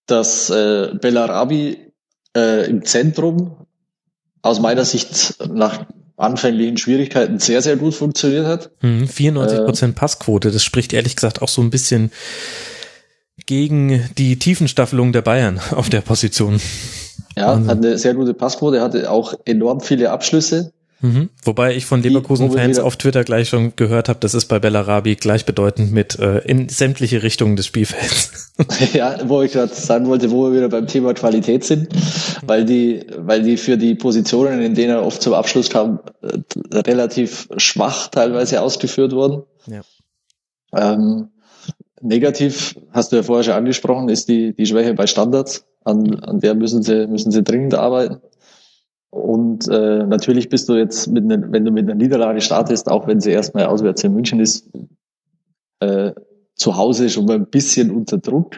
[0.06, 1.94] dass äh, Bellarabi
[2.36, 3.68] äh, im Zentrum
[4.42, 5.86] aus meiner Sicht nach
[6.20, 8.72] anfänglichen Schwierigkeiten sehr, sehr gut funktioniert hat.
[8.82, 12.12] 94 mhm, Prozent äh, Passquote, das spricht ehrlich gesagt auch so ein bisschen
[13.46, 16.60] gegen die Tiefenstaffelung der Bayern auf der Position.
[17.38, 17.70] Ja, Wahnsinn.
[17.70, 20.74] hat eine sehr gute Passquote, hatte auch enorm viele Abschlüsse.
[21.02, 21.30] Mhm.
[21.44, 25.92] Wobei ich von Leverkusen-Fans auf Twitter gleich schon gehört habe, das ist bei Bellarabi gleichbedeutend
[25.92, 28.54] mit äh, in sämtliche Richtungen des Spielfelds.
[28.94, 31.88] ja, wo ich gerade sagen wollte, wo wir wieder beim Thema Qualität sind,
[32.46, 36.38] weil die, weil die für die Positionen, in denen er oft zum Abschluss kam, äh,
[36.74, 39.44] relativ schwach teilweise ausgeführt wurden.
[39.68, 39.82] Ja.
[40.76, 41.30] Ähm,
[42.02, 45.66] negativ, hast du ja vorher schon angesprochen, ist die, die Schwäche bei Standards.
[45.86, 48.22] An, an der müssen sie, müssen sie dringend arbeiten.
[49.12, 53.08] Und äh, natürlich bist du jetzt, mit ne, wenn du mit einer Niederlage startest, auch
[53.08, 54.70] wenn sie erstmal auswärts in München ist,
[55.80, 56.12] äh,
[56.56, 58.58] zu Hause schon mal ein bisschen unter Druck,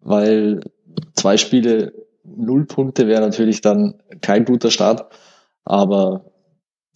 [0.00, 0.60] weil
[1.14, 1.92] zwei Spiele,
[2.24, 5.06] null Punkte wäre natürlich dann kein guter Start.
[5.64, 6.26] Aber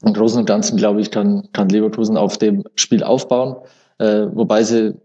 [0.04, 3.56] im Großen und Ganzen, glaube ich, kann, kann Leverkusen auf dem Spiel aufbauen,
[3.98, 4.96] äh, wobei sie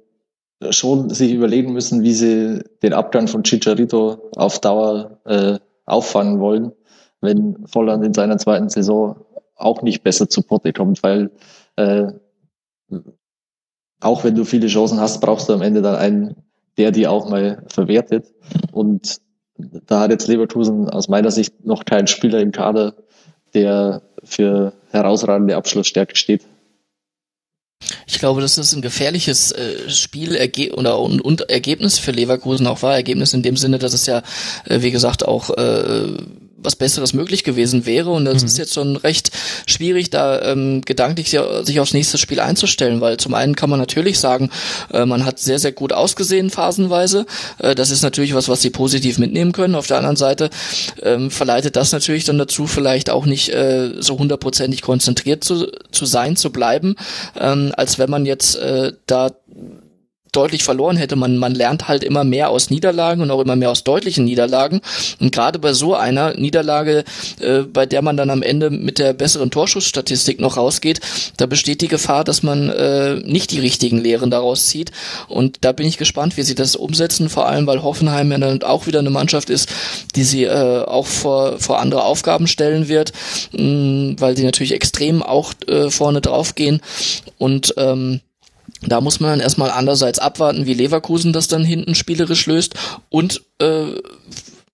[0.71, 6.73] schon sich überlegen müssen, wie sie den Abgang von Chicharito auf Dauer äh, auffangen wollen
[7.21, 9.23] wenn Volland in seiner zweiten Saison
[9.55, 11.31] auch nicht besser zu Potte kommt, weil
[11.75, 12.07] äh,
[13.99, 16.35] auch wenn du viele Chancen hast, brauchst du am Ende dann einen,
[16.77, 18.33] der die auch mal verwertet.
[18.71, 19.21] Und
[19.57, 22.95] da hat jetzt Leverkusen aus meiner Sicht noch keinen Spieler im Kader,
[23.53, 26.41] der für herausragende Abschlussstärke steht.
[28.07, 30.37] Ich glaube, das ein gefährliches äh, Spiel
[30.73, 32.93] oder und, und Ergebnis für Leverkusen auch war.
[32.93, 34.21] Ergebnis in dem Sinne, dass es ja,
[34.65, 36.17] äh, wie gesagt, auch äh,
[36.63, 38.09] was Besseres möglich gewesen wäre.
[38.09, 38.47] Und das mhm.
[38.47, 39.31] ist jetzt schon recht
[39.65, 44.19] schwierig, da ähm, gedanklich sich aufs nächste Spiel einzustellen, weil zum einen kann man natürlich
[44.19, 44.49] sagen,
[44.93, 47.25] äh, man hat sehr, sehr gut ausgesehen phasenweise.
[47.59, 49.75] Äh, das ist natürlich was, was sie positiv mitnehmen können.
[49.75, 50.49] Auf der anderen Seite
[51.01, 56.05] ähm, verleitet das natürlich dann dazu, vielleicht auch nicht äh, so hundertprozentig konzentriert zu, zu
[56.05, 56.95] sein, zu bleiben,
[57.39, 59.31] ähm, als wenn man jetzt äh, da
[60.31, 61.15] deutlich verloren hätte.
[61.15, 64.81] Man, man lernt halt immer mehr aus Niederlagen und auch immer mehr aus deutlichen Niederlagen.
[65.19, 67.03] Und gerade bei so einer Niederlage,
[67.39, 71.01] äh, bei der man dann am Ende mit der besseren Torschussstatistik noch rausgeht,
[71.37, 74.91] da besteht die Gefahr, dass man äh, nicht die richtigen Lehren daraus zieht.
[75.27, 78.63] Und da bin ich gespannt, wie sie das umsetzen, vor allem weil Hoffenheim ja dann
[78.63, 79.69] auch wieder eine Mannschaft ist,
[80.15, 83.11] die sie äh, auch vor, vor andere Aufgaben stellen wird,
[83.51, 86.81] mh, mm, weil sie natürlich extrem auch äh, vorne draufgehen.
[87.37, 88.21] Und ähm,
[88.81, 92.75] da muss man dann erstmal andererseits abwarten, wie Leverkusen das dann hinten spielerisch löst
[93.09, 93.85] und äh,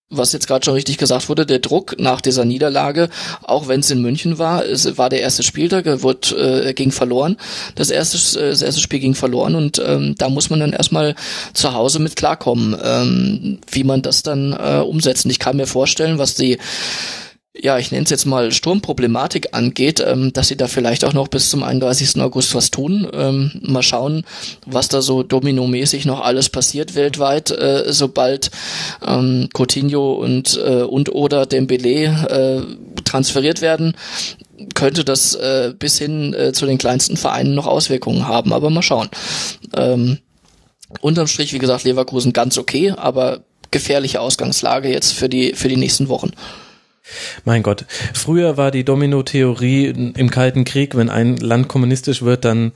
[0.10, 3.10] was jetzt gerade schon richtig gesagt wurde, der Druck nach dieser Niederlage,
[3.44, 7.36] auch wenn es in München war, es war der erste Spieltag, wurde, äh, ging verloren,
[7.76, 11.16] das erste, äh, das erste Spiel ging verloren und ähm, da muss man dann erstmal
[11.54, 15.26] zu Hause mit klarkommen, ähm, wie man das dann äh, umsetzt.
[15.26, 16.58] Und ich kann mir vorstellen, was die
[17.62, 21.28] ja, ich nenne es jetzt mal Sturmproblematik angeht, ähm, dass sie da vielleicht auch noch
[21.28, 22.22] bis zum 31.
[22.22, 23.08] August was tun.
[23.14, 24.24] Ähm, mal schauen,
[24.66, 28.52] was da so dominomäßig noch alles passiert weltweit, äh, sobald
[29.06, 32.06] ähm, Coutinho und äh, und oder Dembele
[32.68, 33.94] äh, transferiert werden
[34.74, 38.82] könnte das äh, bis hin äh, zu den kleinsten Vereinen noch Auswirkungen haben, aber mal
[38.82, 39.10] schauen.
[39.76, 40.18] Ähm,
[41.02, 43.42] unterm Strich, wie gesagt, Leverkusen ganz okay, aber
[43.72, 46.32] gefährliche Ausgangslage jetzt für die für die nächsten Wochen.
[47.46, 52.72] Mein Gott, früher war die Domino-Theorie im Kalten Krieg, wenn ein Land kommunistisch wird, dann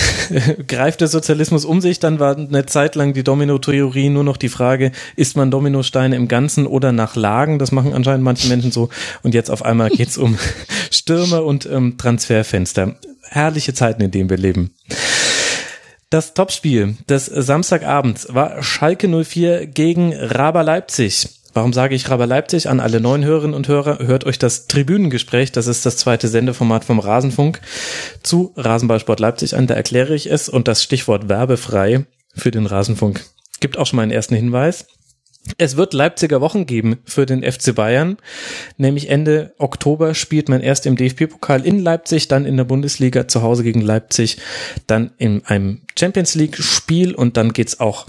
[0.68, 4.48] greift der Sozialismus um sich, dann war eine Zeit lang die Domino-Theorie nur noch die
[4.48, 7.58] Frage, isst man Dominosteine im Ganzen oder nach Lagen?
[7.58, 8.88] Das machen anscheinend manche Menschen so.
[9.22, 10.38] Und jetzt auf einmal geht's um
[10.90, 12.96] Stürme und ähm, Transferfenster.
[13.22, 14.74] Herrliche Zeiten, in denen wir leben.
[16.10, 21.35] Das Topspiel des Samstagabends war Schalke 04 gegen Raber Leipzig.
[21.56, 24.00] Warum sage ich Raber Leipzig an alle neuen Hörerinnen und Hörer?
[24.00, 27.62] Hört euch das Tribünengespräch, das ist das zweite Sendeformat vom Rasenfunk,
[28.22, 29.66] zu Rasenballsport Leipzig an.
[29.66, 33.24] Da erkläre ich es und das Stichwort werbefrei für den Rasenfunk
[33.60, 34.86] gibt auch schon mal einen ersten Hinweis.
[35.58, 38.16] Es wird Leipziger Wochen geben für den FC Bayern.
[38.76, 43.42] Nämlich Ende Oktober spielt man erst im DFB-Pokal in Leipzig, dann in der Bundesliga zu
[43.42, 44.38] Hause gegen Leipzig,
[44.86, 48.06] dann in einem Champions League-Spiel und dann geht's auch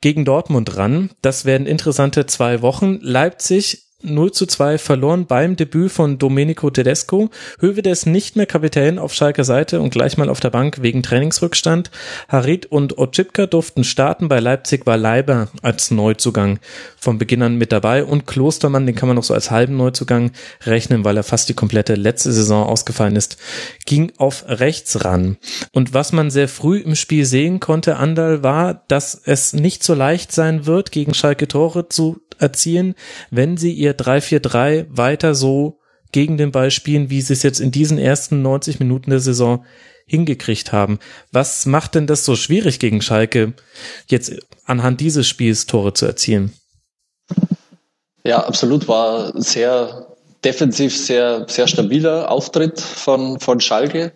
[0.00, 1.10] gegen Dortmund ran.
[1.22, 2.98] Das werden interessante zwei Wochen.
[3.00, 7.30] Leipzig 0 zu 2 verloren beim Debüt von Domenico Tedesco.
[7.60, 11.90] Hövedes nicht mehr Kapitän auf Schalker Seite und gleich mal auf der Bank wegen Trainingsrückstand.
[12.28, 14.28] Harit und Otschipka durften starten.
[14.28, 16.58] Bei Leipzig war Leiber als Neuzugang
[16.98, 20.32] von Beginn an mit dabei und Klostermann, den kann man noch so als halben Neuzugang
[20.64, 23.38] rechnen, weil er fast die komplette letzte Saison ausgefallen ist,
[23.86, 25.38] ging auf rechts ran.
[25.72, 29.94] Und was man sehr früh im Spiel sehen konnte, Andal, war, dass es nicht so
[29.94, 32.94] leicht sein wird, gegen Schalke Tore zu erzielen,
[33.30, 35.78] wenn sie ihr 3-4-3 weiter so
[36.12, 39.64] gegen den Ball spielen, wie sie es jetzt in diesen ersten 90 Minuten der Saison
[40.06, 40.98] hingekriegt haben.
[41.32, 43.54] Was macht denn das so schwierig gegen Schalke,
[44.06, 44.32] jetzt
[44.64, 46.52] anhand dieses Spiels Tore zu erzielen?
[48.24, 54.12] Ja, absolut war sehr defensiv sehr, sehr stabiler Auftritt von, von Schalke.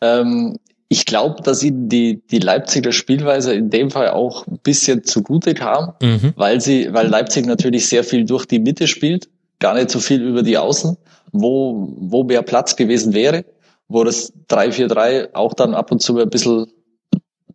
[0.00, 0.58] Ähm,
[0.94, 5.52] ich glaube, dass ihnen die, die Leipziger Spielweise in dem Fall auch ein bisschen zugute
[5.52, 6.34] kam, mhm.
[6.36, 9.28] weil sie, weil Leipzig natürlich sehr viel durch die Mitte spielt,
[9.58, 10.96] gar nicht so viel über die Außen,
[11.32, 13.44] wo, wo mehr Platz gewesen wäre,
[13.88, 16.68] wo das 3-4-3 auch dann ab und zu ein bisschen,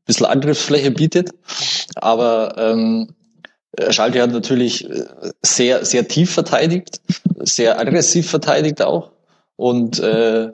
[0.06, 1.30] bisschen Angriffsfläche bietet.
[1.96, 3.16] Aber ähm,
[3.90, 5.06] Schalke hat natürlich äh,
[5.42, 7.00] sehr, sehr tief verteidigt,
[7.40, 9.14] sehr aggressiv verteidigt auch.
[9.56, 10.52] Und äh,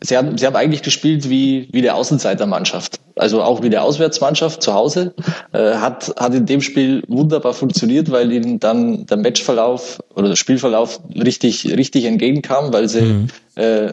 [0.00, 3.00] Sie haben, sie haben eigentlich gespielt wie, wie der Außenseitermannschaft.
[3.16, 5.12] Also auch wie der Auswärtsmannschaft zu Hause.
[5.52, 10.36] Äh, hat, hat in dem Spiel wunderbar funktioniert, weil ihnen dann der Matchverlauf oder der
[10.36, 13.26] Spielverlauf richtig, richtig entgegenkam, weil sie mhm.
[13.56, 13.92] äh,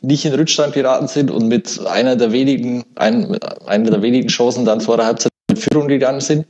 [0.00, 4.64] nicht in Rückstand geraten sind und mit einer der wenigen, ein, einer der wenigen Chancen
[4.64, 6.46] dann vor der Halbzeit in Führung gegangen sind.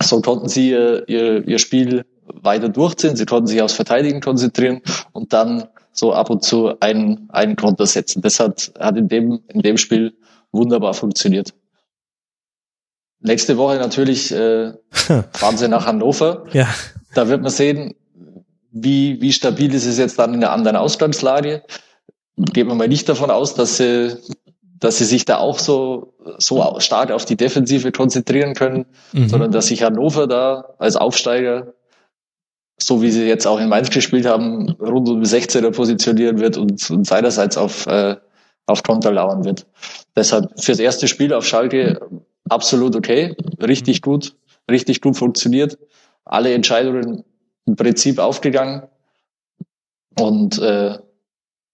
[0.00, 3.16] So konnten sie ihr, ihr, ihr Spiel weiter durchziehen.
[3.16, 4.80] Sie konnten sich aufs Verteidigen konzentrieren
[5.12, 8.22] und dann so ab und zu einen, einen Konter setzen.
[8.22, 10.14] Das hat, hat in dem, in dem Spiel
[10.52, 11.54] wunderbar funktioniert.
[13.20, 14.72] Nächste Woche natürlich äh,
[15.32, 16.44] fahren sie nach Hannover.
[16.52, 16.68] Ja.
[17.14, 17.94] Da wird man sehen,
[18.72, 21.62] wie, wie stabil ist es jetzt dann in einer anderen Ausgangslage?
[22.36, 24.16] Geht man mal nicht davon aus, dass sie,
[24.78, 29.28] dass sie sich da auch so, so stark auf die Defensive konzentrieren können, mhm.
[29.28, 31.74] sondern dass sich Hannover da als Aufsteiger,
[32.82, 36.90] so wie sie jetzt auch in Mainz gespielt haben, rund um 16er positionieren wird und,
[36.90, 38.16] und seinerseits auf, äh,
[38.66, 39.66] auf Konter lauern wird.
[40.16, 42.00] Deshalb fürs erste Spiel auf Schalke
[42.48, 44.34] absolut okay, richtig gut,
[44.70, 45.78] richtig gut funktioniert.
[46.24, 47.24] Alle Entscheidungen
[47.66, 48.82] im Prinzip aufgegangen.
[50.18, 50.98] Und äh,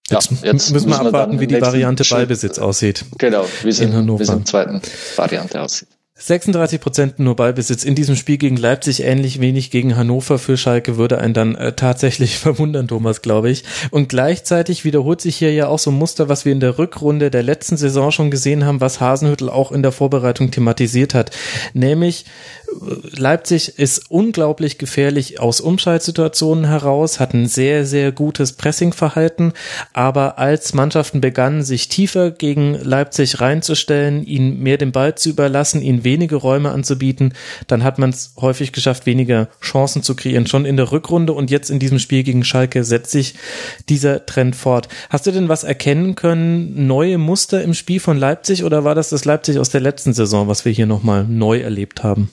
[0.09, 3.03] Jetzt, ja, jetzt müssen wir abwarten, wie die Variante Ballbesitz aussieht.
[3.17, 4.81] Genau, wie es in, in, in zweiten
[5.17, 5.89] Variante aussieht.
[6.19, 10.97] 36 Prozent nur Ballbesitz in diesem Spiel gegen Leipzig, ähnlich wenig gegen Hannover für Schalke
[10.97, 13.63] würde einen dann äh, tatsächlich verwundern, Thomas, glaube ich.
[13.91, 17.29] Und gleichzeitig wiederholt sich hier ja auch so ein Muster, was wir in der Rückrunde
[17.29, 21.29] der letzten Saison schon gesehen haben, was Hasenhüttel auch in der Vorbereitung thematisiert hat.
[21.73, 22.25] Nämlich
[23.17, 29.53] Leipzig ist unglaublich gefährlich aus Umschaltsituationen heraus, hat ein sehr, sehr gutes Pressingverhalten,
[29.93, 35.81] aber als Mannschaften begannen, sich tiefer gegen Leipzig reinzustellen, ihnen mehr den Ball zu überlassen,
[35.81, 37.33] ihnen wenige Räume anzubieten,
[37.67, 41.51] dann hat man es häufig geschafft, weniger Chancen zu kreieren, schon in der Rückrunde und
[41.51, 43.35] jetzt in diesem Spiel gegen Schalke setzt sich
[43.89, 44.87] dieser Trend fort.
[45.09, 49.09] Hast du denn was erkennen können, neue Muster im Spiel von Leipzig oder war das
[49.09, 52.29] das Leipzig aus der letzten Saison, was wir hier nochmal neu erlebt haben?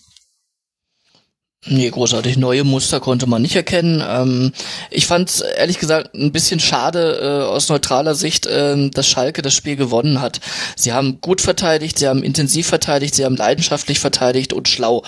[1.67, 4.05] Nee, großartig neue Muster konnte man nicht erkennen.
[4.07, 4.53] Ähm,
[4.91, 9.55] ich fand ehrlich gesagt ein bisschen schade äh, aus neutraler Sicht, äh, dass Schalke das
[9.55, 10.41] Spiel gewonnen hat.
[10.77, 15.05] Sie haben gut verteidigt, sie haben intensiv verteidigt, sie haben leidenschaftlich verteidigt und schlau.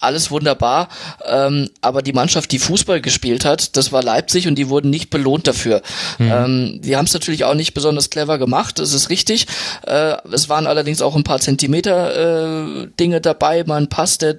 [0.00, 0.88] Alles wunderbar.
[1.24, 5.10] Ähm, aber die Mannschaft, die Fußball gespielt hat, das war Leipzig und die wurden nicht
[5.10, 5.80] belohnt dafür.
[6.18, 6.32] Mhm.
[6.32, 9.46] Ähm, die haben es natürlich auch nicht besonders clever gemacht, das ist richtig.
[9.86, 14.38] Äh, es waren allerdings auch ein paar Zentimeter äh, Dinge dabei, mal ein Pass, der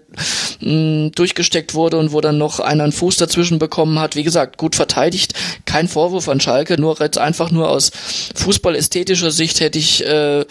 [0.59, 4.16] mh, durchgesteckt reingesteckt wurde und wo dann noch einer einen Fuß dazwischen bekommen hat.
[4.16, 5.34] Wie gesagt, gut verteidigt,
[5.66, 7.91] kein Vorwurf an Schalke, nur jetzt einfach nur aus
[8.36, 10.41] fußballästhetischer Sicht hätte ich äh,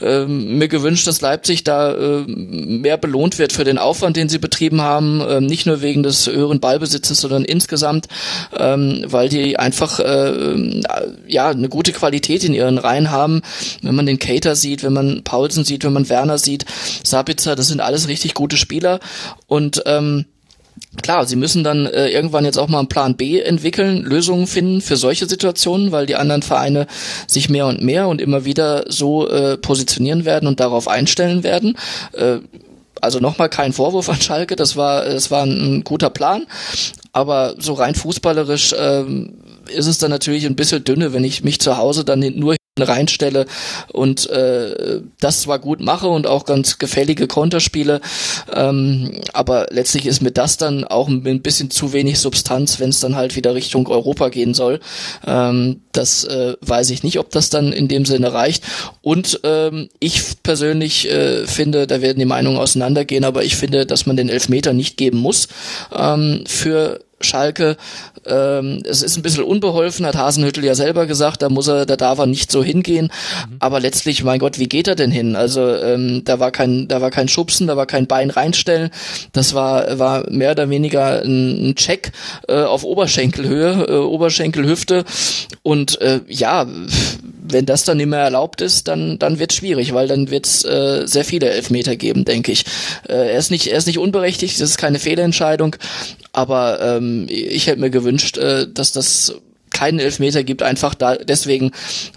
[0.00, 4.38] äh, mir gewünscht, dass Leipzig da äh, mehr belohnt wird für den Aufwand, den sie
[4.38, 8.06] betrieben haben, äh, nicht nur wegen des höheren Ballbesitzes, sondern insgesamt,
[8.58, 10.82] ähm, weil die einfach äh,
[11.26, 13.42] ja eine gute Qualität in ihren Reihen haben.
[13.82, 16.64] Wenn man den Cater sieht, wenn man Paulsen sieht, wenn man Werner sieht,
[17.04, 19.00] Sabitzer, das sind alles richtig gute Spieler
[19.46, 20.26] und ähm,
[21.02, 24.80] Klar, sie müssen dann äh, irgendwann jetzt auch mal einen Plan B entwickeln, Lösungen finden
[24.80, 26.86] für solche Situationen, weil die anderen Vereine
[27.26, 31.76] sich mehr und mehr und immer wieder so äh, positionieren werden und darauf einstellen werden.
[32.12, 32.38] Äh,
[33.00, 36.46] also nochmal kein Vorwurf an Schalke, das war, das war ein, ein guter Plan,
[37.12, 39.34] aber so rein fußballerisch ähm,
[39.68, 43.46] ist es dann natürlich ein bisschen dünne, wenn ich mich zu Hause dann nur reinstelle
[43.92, 48.00] und äh, das zwar gut mache und auch ganz gefällige Konterspiele,
[48.52, 53.00] ähm, aber letztlich ist mir das dann auch ein bisschen zu wenig Substanz, wenn es
[53.00, 54.80] dann halt wieder Richtung Europa gehen soll.
[55.26, 58.64] Ähm, das äh, weiß ich nicht, ob das dann in dem Sinne reicht.
[59.02, 64.06] Und ähm, ich persönlich äh, finde, da werden die Meinungen auseinandergehen, aber ich finde, dass
[64.06, 65.48] man den Elfmeter nicht geben muss
[65.94, 67.76] ähm, für Schalke.
[68.26, 71.96] Ähm, es ist ein bisschen unbeholfen, hat Hasenhüttel ja selber gesagt, da muss er, da
[71.96, 73.06] darf er nicht so hingehen.
[73.48, 73.56] Mhm.
[73.58, 75.36] Aber letztlich, mein Gott, wie geht er denn hin?
[75.36, 78.90] Also ähm, da war kein, da war kein Schubsen, da war kein Bein reinstellen.
[79.32, 82.12] Das war, war mehr oder weniger ein, ein Check
[82.48, 85.04] äh, auf Oberschenkelhöhe, äh, Oberschenkelhüfte.
[85.62, 86.66] Und äh, ja,
[87.48, 90.64] wenn das dann nicht mehr erlaubt ist, dann dann wird schwierig, weil dann wird es
[90.64, 92.64] äh, sehr viele Elfmeter geben, denke ich.
[93.08, 95.76] Äh, er ist nicht er ist nicht unberechtigt, das ist keine Fehlentscheidung,
[96.36, 99.34] aber ähm, ich hätte mir gewünscht, äh, dass das
[99.70, 101.70] keinen Elfmeter gibt, einfach da deswegen,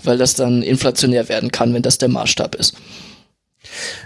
[0.03, 2.75] weil das dann inflationär werden kann, wenn das der Maßstab ist.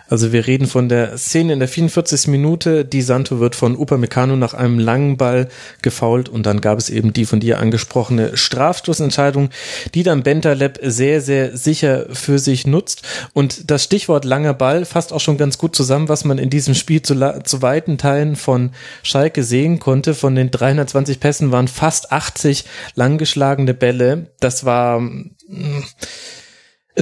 [0.08, 2.28] Also wir reden von der Szene in der 44.
[2.28, 2.86] Minute.
[2.86, 5.48] Die Santo wird von Upamecano nach einem langen Ball
[5.82, 9.50] gefault und dann gab es eben die von dir angesprochene Strafstoßentscheidung,
[9.94, 13.04] die dann Bentaleb sehr, sehr sicher für sich nutzt.
[13.34, 16.76] Und das Stichwort langer Ball fasst auch schon ganz gut zusammen, was man in diesem
[16.76, 20.14] Spiel zu, zu weiten Teilen von Schalke sehen konnte.
[20.14, 24.28] Von den 320 Pässen waren fast 80 langgeschlagene Bälle.
[24.40, 25.02] Das war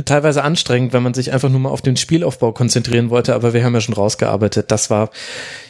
[0.05, 3.63] teilweise anstrengend, wenn man sich einfach nur mal auf den Spielaufbau konzentrieren wollte, aber wir
[3.63, 4.71] haben ja schon rausgearbeitet.
[4.71, 5.09] Das war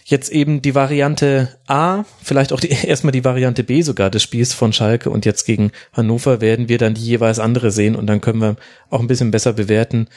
[0.05, 4.53] jetzt eben die Variante A, vielleicht auch die, erstmal die Variante B sogar des Spiels
[4.53, 8.21] von Schalke und jetzt gegen Hannover werden wir dann die jeweils andere sehen und dann
[8.21, 8.57] können wir
[8.89, 10.07] auch ein bisschen besser bewerten,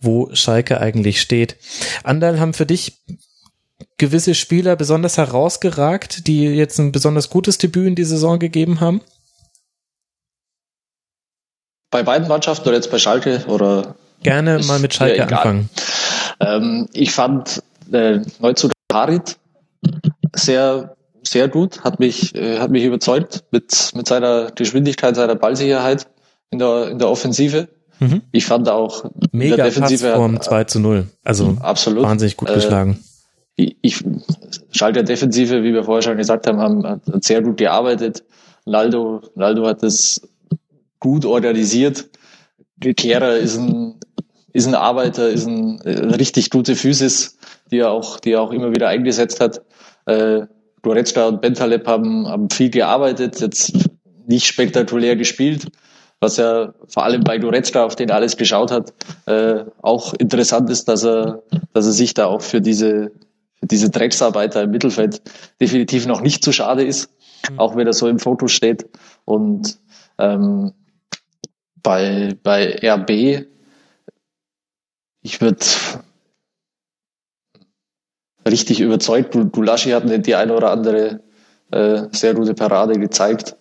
[0.00, 1.56] wo Schalke eigentlich steht.
[2.02, 3.02] Andal haben für dich
[3.98, 9.02] gewisse Spieler besonders herausgeragt, die jetzt ein besonders gutes Debüt in die Saison gegeben haben?
[11.90, 13.94] Bei beiden Mannschaften oder jetzt bei Schalke oder?
[14.22, 15.68] Gerne mal mit Schalke anfangen.
[16.40, 17.62] Ähm, ich fand
[17.92, 19.36] äh, Neuzugang Harit
[20.34, 26.06] sehr sehr gut, hat mich, äh, hat mich überzeugt mit, mit seiner Geschwindigkeit, seiner Ballsicherheit
[26.50, 27.68] in der, in der Offensive.
[27.98, 28.22] Mhm.
[28.32, 31.06] Ich fand auch Mega der Defensive Pass vorm 2 zu 0.
[31.22, 32.98] Also absolut wahnsinnig gut Äh, geschlagen.
[33.56, 34.04] ich, ich
[34.72, 38.24] Schalke Defensive, wie wir vorher schon gesagt haben, haben hat sehr gut gearbeitet.
[38.64, 40.22] Naldo, Naldo hat das
[41.00, 42.08] gut organisiert.
[42.80, 43.96] Kehrer ist ein,
[44.52, 47.38] ist ein Arbeiter, ist ein, ein richtig gute Physis,
[47.70, 49.62] die er auch, die er auch immer wieder eingesetzt hat.
[50.06, 50.42] Äh,
[50.82, 53.72] Goretzka und Bentaleb haben, haben viel gearbeitet, jetzt
[54.26, 55.66] nicht spektakulär gespielt,
[56.20, 58.94] was ja vor allem bei Goretzka, auf den alles geschaut hat,
[59.26, 61.42] äh, auch interessant ist, dass er,
[61.72, 63.12] dass er sich da auch für diese,
[63.58, 65.22] für diese Drecksarbeiter im Mittelfeld
[65.60, 67.10] definitiv noch nicht zu schade ist,
[67.56, 68.86] auch wenn er so im Foto steht.
[69.24, 69.78] Und
[70.18, 70.72] ähm,
[71.82, 73.46] bei, bei RB,
[75.22, 75.64] ich würde
[78.48, 79.36] richtig überzeugt.
[79.52, 81.20] Gulaschi hat die eine oder andere
[81.70, 83.56] äh, sehr gute Parade gezeigt.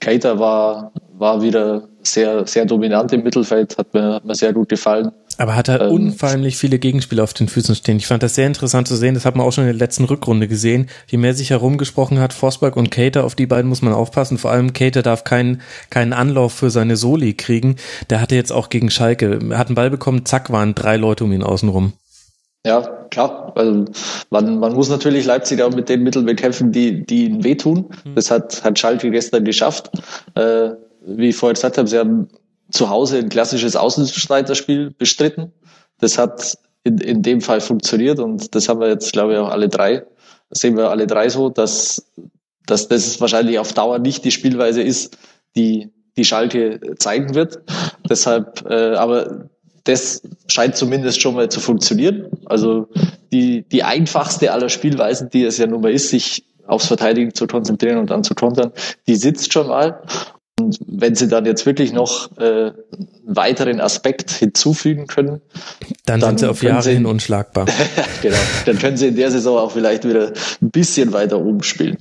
[0.00, 4.68] Keita war, war wieder sehr, sehr dominant im Mittelfeld, hat mir, hat mir sehr gut
[4.68, 5.12] gefallen.
[5.38, 7.96] Aber hat er ähm, unfeindlich viele Gegenspieler auf den Füßen stehen.
[7.96, 9.14] Ich fand das sehr interessant zu sehen.
[9.14, 10.88] Das hat man auch schon in der letzten Rückrunde gesehen.
[11.08, 14.38] Je mehr sich herumgesprochen hat, Forsberg und Cater, auf die beiden muss man aufpassen.
[14.38, 15.60] Vor allem Cater darf keinen,
[15.90, 17.76] keinen Anlauf für seine Soli kriegen.
[18.10, 21.24] Der hatte jetzt auch gegen Schalke, er hat einen Ball bekommen, zack, waren drei Leute
[21.24, 21.92] um ihn außenrum.
[22.66, 22.80] Ja,
[23.10, 23.52] klar.
[23.56, 23.84] Also
[24.30, 27.90] man, man muss natürlich Leipzig auch mit den Mitteln bekämpfen, die, die ihnen wehtun.
[28.14, 29.90] Das hat, hat Schalke gestern geschafft.
[30.34, 30.70] Äh,
[31.06, 32.28] wie ich vorher gesagt habe, sie haben
[32.74, 35.52] zu Hause ein klassisches Außenstreiterspiel bestritten.
[36.00, 39.48] Das hat in, in dem Fall funktioniert und das haben wir jetzt, glaube ich, auch
[39.48, 40.04] alle drei,
[40.50, 42.12] das sehen wir alle drei so, dass,
[42.66, 45.16] dass das wahrscheinlich auf Dauer nicht die Spielweise ist,
[45.56, 47.60] die, die Schalke zeigen wird.
[48.08, 49.48] Deshalb, äh, aber
[49.84, 52.28] das scheint zumindest schon mal zu funktionieren.
[52.46, 52.88] Also
[53.32, 57.46] die, die einfachste aller Spielweisen, die es ja nun mal ist, sich aufs Verteidigen zu
[57.46, 58.72] konzentrieren und dann zu kontern,
[59.06, 60.02] die sitzt schon mal.
[60.60, 62.74] Und wenn sie dann jetzt wirklich noch äh, einen
[63.24, 65.40] weiteren Aspekt hinzufügen können,
[66.06, 67.66] Dann, Dann sind sie auf Jahre sie- hin unschlagbar.
[68.22, 68.36] genau,
[68.66, 70.32] dann können sie in der Saison auch vielleicht wieder
[70.62, 71.98] ein bisschen weiter oben spielen.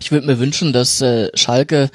[0.00, 1.90] Ich würde mir wünschen, dass äh, Schalke,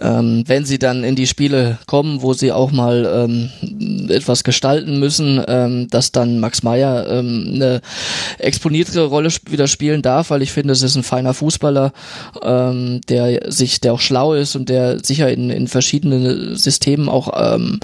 [0.00, 4.98] ähm, wenn sie dann in die Spiele kommen, wo sie auch mal ähm, etwas gestalten
[4.98, 7.80] müssen, ähm, dass dann Max Meyer ähm, eine
[8.38, 11.92] exponiertere Rolle sp wieder spielen darf, weil ich finde, es ist ein feiner Fußballer,
[12.42, 17.54] ähm, der sich, der auch schlau ist und der sicher in, in verschiedenen Systemen auch
[17.54, 17.80] ähm,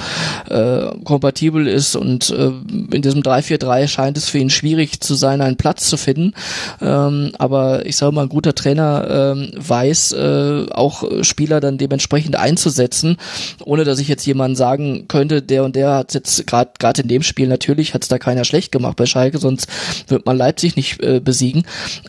[0.49, 2.51] äh, kompatibel ist und äh,
[2.95, 6.33] in diesem 3-4-3 scheint es für ihn schwierig zu sein, einen Platz zu finden.
[6.80, 12.37] Ähm, aber ich sage mal, ein guter Trainer ähm, weiß äh, auch Spieler dann dementsprechend
[12.37, 13.16] einzusetzen,
[13.64, 17.09] ohne dass ich jetzt jemanden sagen könnte, der und der hat jetzt gerade gerade in
[17.09, 19.66] dem Spiel natürlich hat es da keiner schlecht gemacht bei Schalke, sonst
[20.09, 21.64] wird man Leipzig nicht äh, besiegen.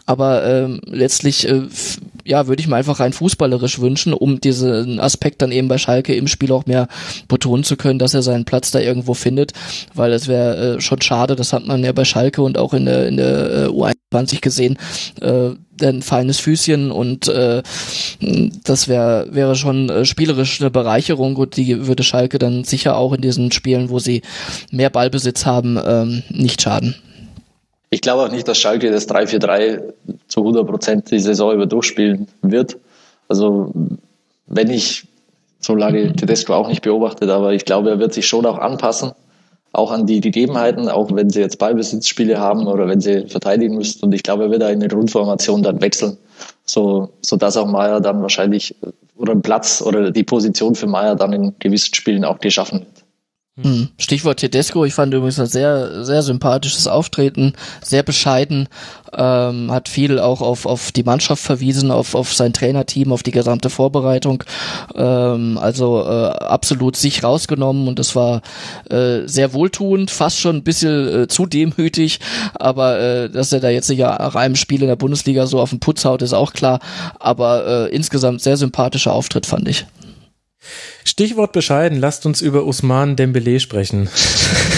[0.06, 1.64] Aber ähm, letztlich äh,
[2.26, 6.16] ja, würde ich mir einfach rein fußballerisch wünschen, um diesen Aspekt dann eben bei Schalke
[6.16, 6.88] im Spiel auch mehr
[7.28, 9.54] betonen zu können, dass er seinen Platz da irgendwo findet,
[9.94, 12.86] weil es wäre äh, schon schade, das hat man ja bei Schalke und auch in
[12.86, 14.78] der, in der äh, U21 gesehen,
[15.22, 15.52] äh,
[15.84, 17.62] ein feines Füßchen und äh,
[18.64, 23.14] das wäre wäre schon äh, spielerisch eine Bereicherung und die würde Schalke dann sicher auch
[23.14, 24.22] in diesen Spielen, wo sie
[24.72, 26.96] mehr Ballbesitz haben, ähm, nicht schaden.
[27.90, 29.82] Ich glaube auch nicht, dass Schalke das 3-4-3
[30.28, 32.78] zu 100 Prozent die Saison über durchspielen wird.
[33.28, 33.72] Also
[34.48, 35.06] wenn ich
[35.60, 39.12] so lange Tedesco auch nicht beobachtet, aber ich glaube, er wird sich schon auch anpassen,
[39.74, 44.06] auch an die Gegebenheiten, auch wenn sie jetzt Ballbesitzspiele haben oder wenn sie verteidigen müssen.
[44.06, 46.18] Und ich glaube, er wird da in der Grundformation dann wechseln,
[46.64, 48.76] so, so dass auch Meier dann wahrscheinlich
[49.18, 52.86] oder ein Platz oder die Position für Meier dann in gewissen Spielen auch geschaffen.
[53.62, 53.90] Hm.
[54.00, 58.68] Stichwort Tedesco, ich fand übrigens ein sehr, sehr sympathisches Auftreten, sehr bescheiden,
[59.16, 63.30] ähm, hat viel auch auf, auf die Mannschaft verwiesen, auf, auf sein Trainerteam, auf die
[63.30, 64.44] gesamte Vorbereitung,
[64.96, 68.42] ähm, also äh, absolut sich rausgenommen und das war
[68.90, 72.22] äh, sehr wohltuend, fast schon ein bisschen äh, zu demütig,
[72.56, 75.70] aber äh, dass er da jetzt nicht nach einem Spiel in der Bundesliga so auf
[75.70, 76.80] den Putz haut, ist auch klar,
[77.20, 79.86] aber äh, insgesamt sehr sympathischer Auftritt, fand ich.
[81.04, 84.10] Stichwort bescheiden, lasst uns über Usman Dembele sprechen.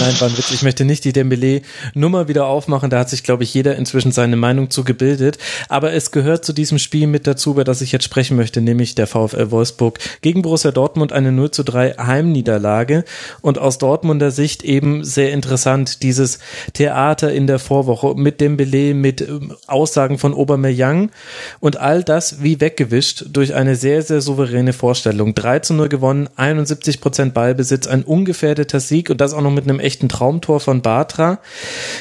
[0.00, 0.52] Nein, war ein Witz.
[0.52, 2.88] Ich möchte nicht die Dembele-Nummer wieder aufmachen.
[2.88, 5.38] Da hat sich, glaube ich, jeder inzwischen seine Meinung zu gebildet.
[5.68, 8.94] Aber es gehört zu diesem Spiel mit dazu, über das ich jetzt sprechen möchte, nämlich
[8.94, 13.04] der VfL Wolfsburg gegen Borussia Dortmund eine 0 zu 3 Heimniederlage.
[13.42, 16.38] Und aus Dortmunder Sicht eben sehr interessant, dieses
[16.72, 21.10] Theater in der Vorwoche mit Dembele, mit ähm, Aussagen von Aubameyang
[21.60, 25.34] und all das wie weggewischt durch eine sehr, sehr souveräne Vorstellung.
[25.34, 29.65] 3 zu 0 gewonnen, 71 Prozent Ballbesitz, ein ungefährdeter Sieg und das auch noch mit
[29.68, 31.40] einem echten Traumtor von Bartra.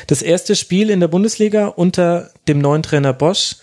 [0.08, 3.58] Das erste Spiel in der Bundesliga unter dem neuen Trainer Bosch.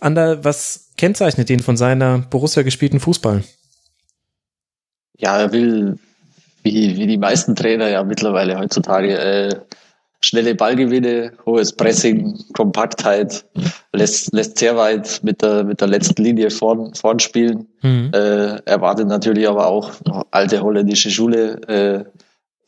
[0.00, 3.42] Ander, was kennzeichnet ihn von seiner Borussia gespielten Fußball?
[5.18, 5.98] Ja, er will,
[6.62, 9.60] wie, wie die meisten Trainer ja mittlerweile heutzutage, äh,
[10.20, 13.44] schnelle Ballgewinne, hohes Pressing, Kompaktheit,
[13.92, 17.66] lässt, lässt sehr weit mit der, mit der letzten Linie vorn, vorn spielen.
[17.82, 18.10] Mhm.
[18.12, 19.92] Äh, erwartet natürlich aber auch
[20.30, 22.04] alte holländische Schule, äh,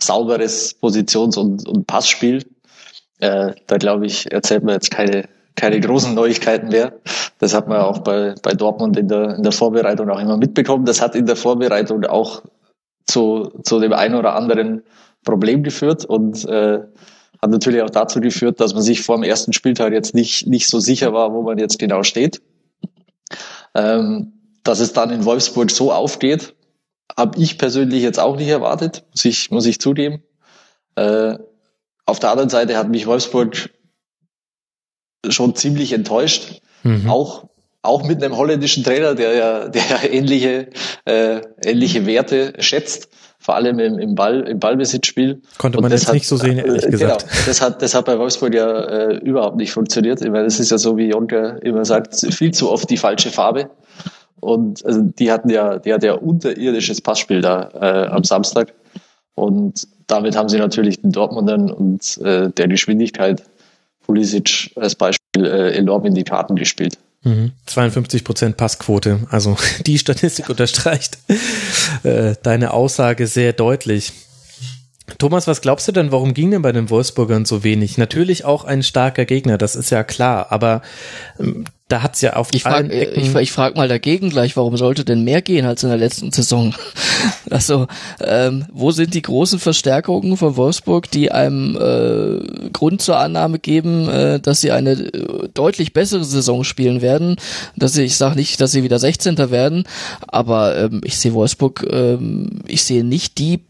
[0.06, 2.44] sauberes Positions- und, und Passspiel.
[3.20, 6.94] Äh, da glaube ich, erzählt man jetzt keine, keine großen Neuigkeiten mehr.
[7.38, 10.84] Das hat man auch bei, bei Dortmund in der, in der Vorbereitung auch immer mitbekommen.
[10.84, 12.42] Das hat in der Vorbereitung auch
[13.06, 14.82] zu, zu dem einen oder anderen
[15.24, 16.80] Problem geführt und äh,
[17.40, 20.68] hat natürlich auch dazu geführt, dass man sich vor dem ersten Spieltag jetzt nicht, nicht
[20.68, 22.40] so sicher war, wo man jetzt genau steht.
[23.74, 24.32] Ähm,
[24.62, 26.54] dass es dann in Wolfsburg so aufgeht,
[27.16, 30.22] habe ich persönlich jetzt auch nicht erwartet, muss ich, muss ich zugeben.
[30.96, 31.38] Äh,
[32.06, 33.70] auf der anderen Seite hat mich Wolfsburg
[35.28, 36.60] schon ziemlich enttäuscht.
[36.82, 37.08] Mhm.
[37.08, 37.48] Auch,
[37.82, 40.70] auch mit einem holländischen Trainer, der ja, der ja ähnliche,
[41.04, 43.08] äh, ähnliche Werte schätzt
[43.42, 45.42] vor allem im, im Ball, im Ballbesitzspiel.
[45.58, 47.26] Konnte man jetzt hat, nicht so sehen, ehrlich äh, gesagt.
[47.28, 50.20] Genau, das hat, das hat bei Wolfsburg ja äh, überhaupt nicht funktioniert.
[50.20, 53.30] Ich meine, das ist ja so, wie Jonke immer sagt, viel zu oft die falsche
[53.30, 53.70] Farbe.
[54.42, 58.74] Und also die hatten ja, die hat ja unterirdisches Passspiel da äh, am Samstag.
[59.36, 63.44] Und damit haben sie natürlich den Dortmundern und äh, der Geschwindigkeit
[64.04, 66.98] Pulisic als Beispiel äh, enorm in die Karten gespielt.
[67.66, 68.24] 52 mhm.
[68.24, 69.20] Prozent Passquote.
[69.30, 71.18] Also die Statistik unterstreicht
[72.02, 74.12] äh, deine Aussage sehr deutlich.
[75.18, 77.98] Thomas, was glaubst du denn, warum ging denn bei den Wolfsburgern so wenig?
[77.98, 80.82] Natürlich auch ein starker Gegner, das ist ja klar, aber
[81.38, 84.56] ähm, da hat's ja auf ich frag, äh, Ecken ich, ich frage mal dagegen gleich,
[84.56, 86.74] warum sollte denn mehr gehen als in der letzten Saison?
[87.50, 87.86] also,
[88.24, 94.08] ähm, wo sind die großen Verstärkungen von Wolfsburg, die einem äh, Grund zur Annahme geben,
[94.08, 97.36] äh, dass sie eine äh, deutlich bessere Saison spielen werden?
[97.76, 99.50] Dass sie, ich sage nicht, dass sie wieder 16.
[99.50, 99.84] werden,
[100.26, 103.60] aber ähm, ich sehe Wolfsburg, ähm, ich sehe nicht die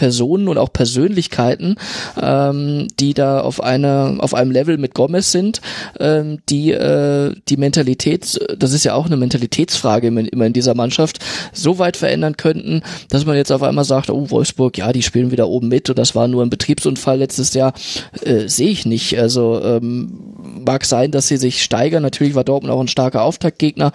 [0.00, 1.76] Personen und auch Persönlichkeiten,
[2.18, 5.60] ähm, die da auf einer auf einem Level mit Gomez sind,
[5.98, 11.18] ähm, die äh, die Mentalität, das ist ja auch eine Mentalitätsfrage immer, in dieser Mannschaft,
[11.52, 12.80] so weit verändern könnten,
[13.10, 15.98] dass man jetzt auf einmal sagt, oh Wolfsburg, ja, die spielen wieder oben mit und
[15.98, 17.74] das war nur ein Betriebsunfall letztes Jahr,
[18.22, 19.18] äh, sehe ich nicht.
[19.18, 20.18] Also ähm,
[20.64, 22.02] mag sein, dass sie sich steigern.
[22.02, 23.92] Natürlich war Dortmund auch ein starker Auftaktgegner,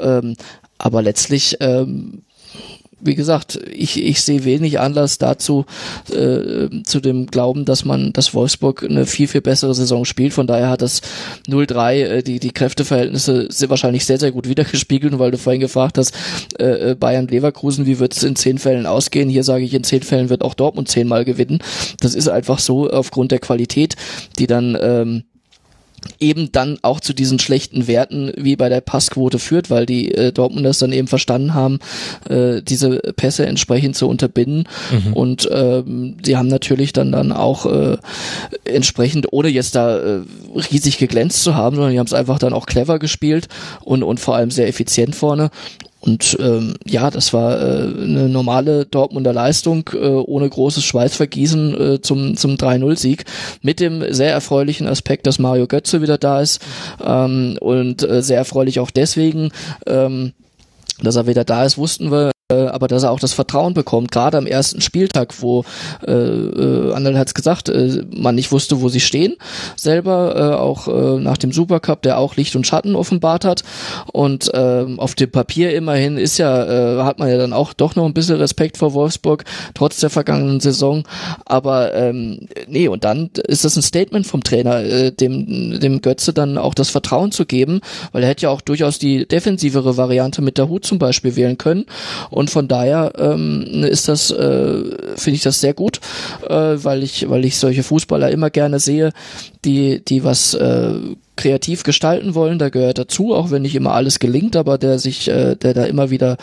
[0.00, 0.34] ähm,
[0.78, 2.23] aber letztlich ähm,
[3.04, 5.66] wie gesagt, ich, ich sehe wenig Anlass dazu,
[6.10, 10.32] äh, zu dem Glauben, dass man, dass Wolfsburg eine viel, viel bessere Saison spielt.
[10.32, 11.02] Von daher hat das
[11.48, 15.18] 0-3 äh, die, die Kräfteverhältnisse sind wahrscheinlich sehr, sehr gut wiedergespiegelt.
[15.18, 16.14] weil du vorhin gefragt hast,
[16.58, 19.28] äh, äh Bayern Leverkusen, wie wird es in zehn Fällen ausgehen?
[19.28, 21.58] Hier sage ich, in zehn Fällen wird auch Dortmund zehnmal gewinnen.
[22.00, 23.96] Das ist einfach so aufgrund der Qualität,
[24.38, 25.24] die dann ähm,
[26.20, 30.32] eben dann auch zu diesen schlechten Werten wie bei der Passquote führt, weil die äh,
[30.32, 31.78] Dortmunders dann eben verstanden haben,
[32.28, 35.12] äh, diese Pässe entsprechend zu unterbinden mhm.
[35.12, 37.96] und ähm, sie haben natürlich dann dann auch äh,
[38.64, 40.20] entsprechend, ohne jetzt da äh,
[40.70, 43.48] riesig geglänzt zu haben, sondern die haben es einfach dann auch clever gespielt
[43.82, 45.50] und und vor allem sehr effizient vorne
[46.04, 52.00] und ähm, ja, das war äh, eine normale Dortmunder Leistung äh, ohne großes Schweißvergießen äh,
[52.02, 53.24] zum, zum 3-0-Sieg
[53.62, 56.60] mit dem sehr erfreulichen Aspekt, dass Mario Götze wieder da ist
[57.02, 59.50] ähm, und äh, sehr erfreulich auch deswegen,
[59.86, 60.32] ähm,
[61.02, 64.12] dass er wieder da ist, wussten wir äh, aber dass er auch das Vertrauen bekommt,
[64.12, 65.64] gerade am ersten Spieltag, wo
[66.06, 69.36] äh, äh, Annel hat es gesagt, äh, man nicht wusste, wo sie stehen,
[69.76, 73.62] selber äh, auch äh, nach dem Supercup, der auch Licht und Schatten offenbart hat.
[74.12, 77.96] Und äh, auf dem Papier immerhin ist ja, äh, hat man ja dann auch doch
[77.96, 81.04] noch ein bisschen Respekt vor Wolfsburg, trotz der vergangenen Saison,
[81.46, 86.34] aber ähm, nee, und dann ist das ein Statement vom Trainer, äh, dem, dem Götze
[86.34, 87.80] dann auch das Vertrauen zu geben,
[88.12, 91.56] weil er hätte ja auch durchaus die defensivere Variante mit der Hut zum Beispiel wählen
[91.56, 91.86] können
[92.34, 94.82] und von daher ähm, ist das, äh,
[95.16, 96.00] finde ich das sehr gut,
[96.48, 99.12] äh, weil ich, weil ich solche Fußballer immer gerne sehe,
[99.64, 100.94] die, die was äh,
[101.36, 105.28] kreativ gestalten wollen, da gehört dazu, auch wenn nicht immer alles gelingt, aber der sich,
[105.28, 106.36] äh, der da immer wieder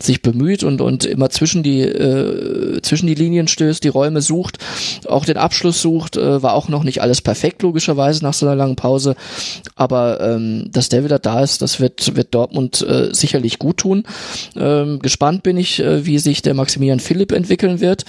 [0.00, 4.58] sich bemüht und und immer zwischen die äh, zwischen die Linien stößt, die Räume sucht,
[5.06, 8.56] auch den Abschluss sucht, äh, war auch noch nicht alles perfekt logischerweise nach so einer
[8.56, 9.16] langen Pause,
[9.76, 14.04] aber ähm, dass der wieder da ist, das wird wird Dortmund äh, sicherlich gut tun.
[14.56, 18.04] Ähm, gespannt bin ich, äh, wie sich der Maximilian Philipp entwickeln wird.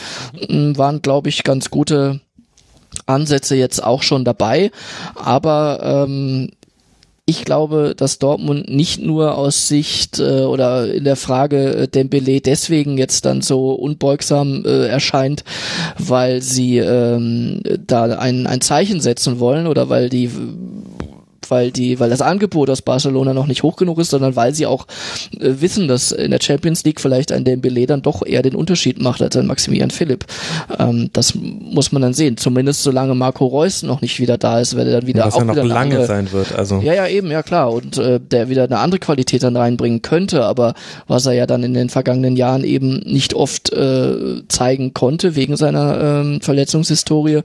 [0.47, 0.77] Mhm.
[0.77, 2.21] Waren glaube ich ganz gute
[3.05, 4.71] Ansätze jetzt auch schon dabei,
[5.15, 6.51] aber ähm,
[7.29, 12.41] ich glaube, dass Dortmund nicht nur aus Sicht äh, oder in der Frage äh, Dembele
[12.41, 15.43] deswegen jetzt dann so unbeugsam äh, erscheint,
[15.99, 20.31] weil sie ähm, da ein, ein Zeichen setzen wollen oder weil die
[21.51, 24.65] weil die, weil das Angebot aus Barcelona noch nicht hoch genug ist, sondern weil sie
[24.65, 24.85] auch
[25.39, 29.01] äh, wissen, dass in der Champions League vielleicht ein Dembele dann doch eher den Unterschied
[29.01, 30.25] macht als ein Maximilian Philipp.
[30.77, 32.37] Ähm, das muss man dann sehen.
[32.37, 35.39] Zumindest solange Marco Reus noch nicht wieder da ist, werde er dann wieder Was auch
[35.39, 36.55] ja noch wieder lange andere, sein wird.
[36.55, 37.71] Also ja, ja, eben, ja klar.
[37.71, 40.73] Und äh, der wieder eine andere Qualität dann reinbringen könnte, aber
[41.07, 45.55] was er ja dann in den vergangenen Jahren eben nicht oft äh, zeigen konnte, wegen
[45.57, 47.41] seiner ähm, Verletzungshistorie.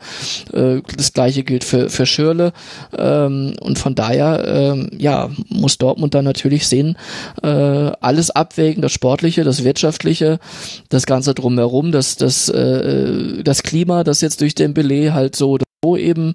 [0.52, 2.52] Äh, das gleiche gilt für, für Schürle.
[2.96, 6.96] Ähm, und von daher, ähm, ja, muss Dortmund dann natürlich sehen,
[7.42, 10.38] äh, alles abwägen, das Sportliche, das Wirtschaftliche,
[10.88, 15.58] das Ganze drumherum, das, das, äh, das Klima, das jetzt durch den Belay halt so
[15.84, 16.32] so eben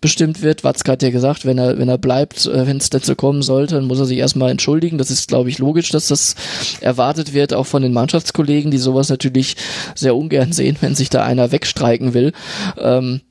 [0.00, 0.62] bestimmt wird.
[0.62, 3.76] Watzke hat ja gesagt, wenn er, wenn er bleibt, äh, wenn es dazu kommen sollte,
[3.76, 4.98] dann muss er sich erstmal entschuldigen.
[4.98, 6.34] Das ist, glaube ich, logisch, dass das
[6.80, 9.56] erwartet wird, auch von den Mannschaftskollegen, die sowas natürlich
[9.94, 12.32] sehr ungern sehen, wenn sich da einer wegstreiken will.
[12.78, 13.22] Ähm,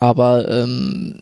[0.00, 1.20] aber ähm,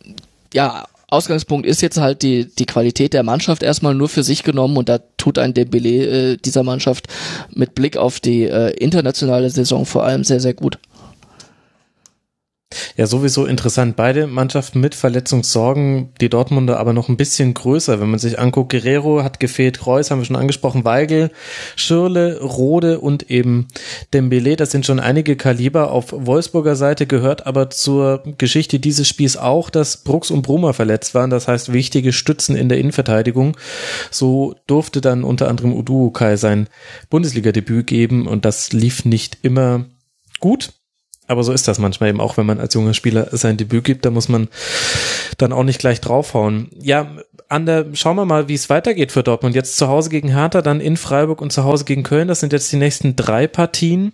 [0.53, 4.75] ja, Ausgangspunkt ist jetzt halt die, die Qualität der Mannschaft erstmal nur für sich genommen
[4.75, 7.07] und da tut ein Dembele äh, dieser Mannschaft
[7.53, 10.79] mit Blick auf die äh, internationale Saison vor allem sehr, sehr gut.
[12.97, 13.95] Ja, sowieso interessant.
[13.95, 18.01] Beide Mannschaften mit Verletzungssorgen, die Dortmunder aber noch ein bisschen größer.
[18.01, 21.31] Wenn man sich anguckt, Guerrero hat gefehlt, Reus haben wir schon angesprochen, Weigel,
[21.75, 23.67] Schirle, Rode und eben
[24.13, 24.57] Dembele.
[24.57, 29.69] Das sind schon einige Kaliber auf Wolfsburger Seite, gehört aber zur Geschichte dieses Spiels auch,
[29.69, 31.29] dass Brooks und Brummer verletzt waren.
[31.29, 33.55] Das heißt, wichtige Stützen in der Innenverteidigung.
[34.11, 36.67] So durfte dann unter anderem Udu Kai sein
[37.09, 39.85] Bundesliga-Debüt geben und das lief nicht immer
[40.39, 40.76] gut.
[41.27, 44.05] Aber so ist das manchmal eben auch, wenn man als junger Spieler sein Debüt gibt,
[44.05, 44.47] da muss man
[45.37, 46.69] dann auch nicht gleich draufhauen.
[46.81, 47.17] Ja,
[47.49, 49.55] Ander, schauen wir mal, wie es weitergeht für Dortmund.
[49.55, 52.27] Jetzt zu Hause gegen Hertha, dann in Freiburg und zu Hause gegen Köln.
[52.27, 54.13] Das sind jetzt die nächsten drei Partien.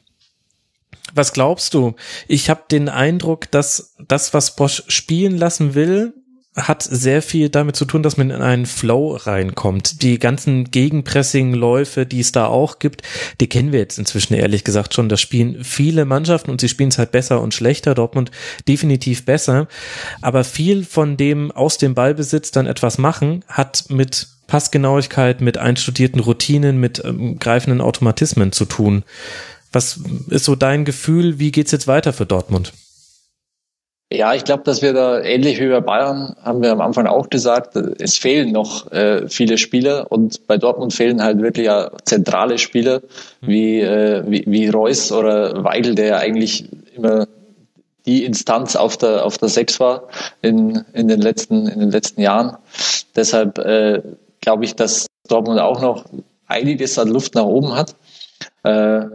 [1.15, 1.95] Was glaubst du?
[2.27, 6.13] Ich habe den Eindruck, dass das, was Bosch spielen lassen will,
[6.55, 10.03] hat sehr viel damit zu tun, dass man in einen Flow reinkommt.
[10.03, 13.01] Die ganzen Gegenpressing-Läufe, die es da auch gibt,
[13.41, 15.09] die kennen wir jetzt inzwischen ehrlich gesagt schon.
[15.09, 17.95] Das spielen viele Mannschaften und sie spielen es halt besser und schlechter.
[17.95, 18.29] Dortmund
[18.67, 19.67] definitiv besser.
[20.21, 26.19] Aber viel von dem aus dem Ballbesitz dann etwas machen, hat mit Passgenauigkeit, mit einstudierten
[26.19, 29.03] Routinen, mit ähm, greifenden Automatismen zu tun.
[29.71, 29.99] Was
[30.29, 31.39] ist so dein Gefühl?
[31.39, 32.73] Wie geht's jetzt weiter für Dortmund?
[34.13, 37.31] Ja, ich glaube, dass wir da ähnlich wie bei Bayern, haben wir am Anfang auch
[37.31, 42.59] gesagt, es fehlen noch äh, viele Spieler und bei Dortmund fehlen halt wirklich ja zentrale
[42.59, 43.01] Spieler
[43.41, 47.27] wie, äh, wie, wie Reus oder Weigel, der ja eigentlich immer
[48.05, 50.03] die Instanz auf der auf der Sechs war
[50.43, 52.57] in, in den letzten in den letzten Jahren.
[53.15, 54.03] Deshalb äh,
[54.41, 56.05] glaube ich, dass Dortmund auch noch
[56.45, 57.95] einiges an Luft nach oben hat.
[58.61, 59.05] Äh,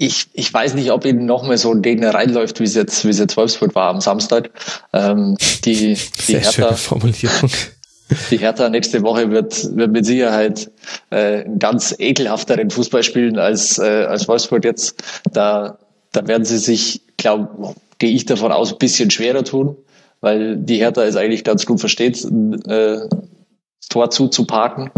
[0.00, 3.04] ich, ich weiß nicht, ob ihnen noch mehr so ein Gegner reinläuft, wie es jetzt,
[3.04, 4.50] wie es jetzt Wolfsburg war am Samstag.
[4.92, 7.50] Ähm, die, die Sehr Hertha, schöne Formulierung.
[8.30, 10.70] die Hertha nächste Woche wird, wird mit Sicherheit
[11.10, 15.02] äh, einen ganz ekelhafteren Fußball spielen als, äh, als Wolfsburg jetzt.
[15.32, 15.78] Da,
[16.12, 19.76] da werden sie sich, glaube gehe ich davon aus, ein bisschen schwerer tun,
[20.20, 24.92] weil die Hertha es eigentlich ganz gut versteht, äh, das Tor zuzuparken.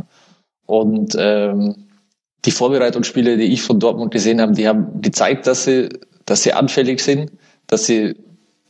[0.66, 1.86] Und ähm,
[2.44, 5.88] die Vorbereitungsspiele, die ich von Dortmund gesehen habe, die haben gezeigt, dass sie,
[6.24, 7.32] dass sie anfällig sind,
[7.66, 8.16] dass sie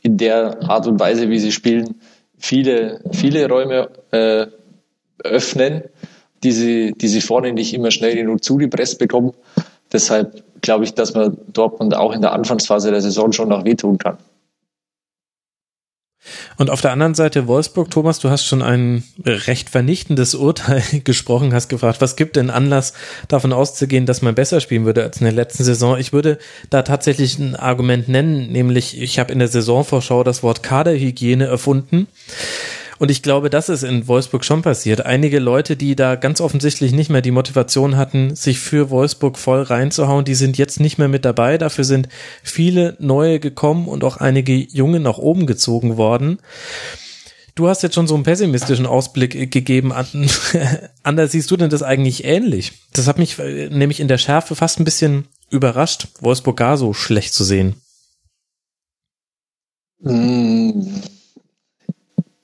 [0.01, 2.01] in der Art und Weise, wie sie spielen,
[2.37, 4.47] viele, viele Räume äh,
[5.23, 5.83] öffnen,
[6.43, 9.33] die sie, die sie vorne nicht immer schnell genug zugepresst bekommen.
[9.91, 13.97] Deshalb glaube ich, dass man Dortmund auch in der Anfangsphase der Saison schon noch wehtun
[13.97, 14.17] kann.
[16.57, 21.53] Und auf der anderen Seite Wolfsburg, Thomas, du hast schon ein recht vernichtendes Urteil gesprochen,
[21.53, 22.93] hast gefragt, was gibt denn Anlass
[23.27, 25.97] davon auszugehen, dass man besser spielen würde als in der letzten Saison?
[25.97, 26.37] Ich würde
[26.69, 32.07] da tatsächlich ein Argument nennen, nämlich ich habe in der Saisonvorschau das Wort Kaderhygiene erfunden.
[33.01, 35.07] Und ich glaube, das ist in Wolfsburg schon passiert.
[35.07, 39.63] Einige Leute, die da ganz offensichtlich nicht mehr die Motivation hatten, sich für Wolfsburg voll
[39.63, 41.57] reinzuhauen, die sind jetzt nicht mehr mit dabei.
[41.57, 42.09] Dafür sind
[42.43, 46.37] viele neue gekommen und auch einige junge nach oben gezogen worden.
[47.55, 49.91] Du hast jetzt schon so einen pessimistischen Ausblick gegeben.
[51.01, 52.73] Anders siehst du denn das eigentlich ähnlich?
[52.93, 56.93] Das hat mich äh, nämlich in der Schärfe fast ein bisschen überrascht, Wolfsburg gar so
[56.93, 57.77] schlecht zu sehen.
[60.01, 61.01] Mm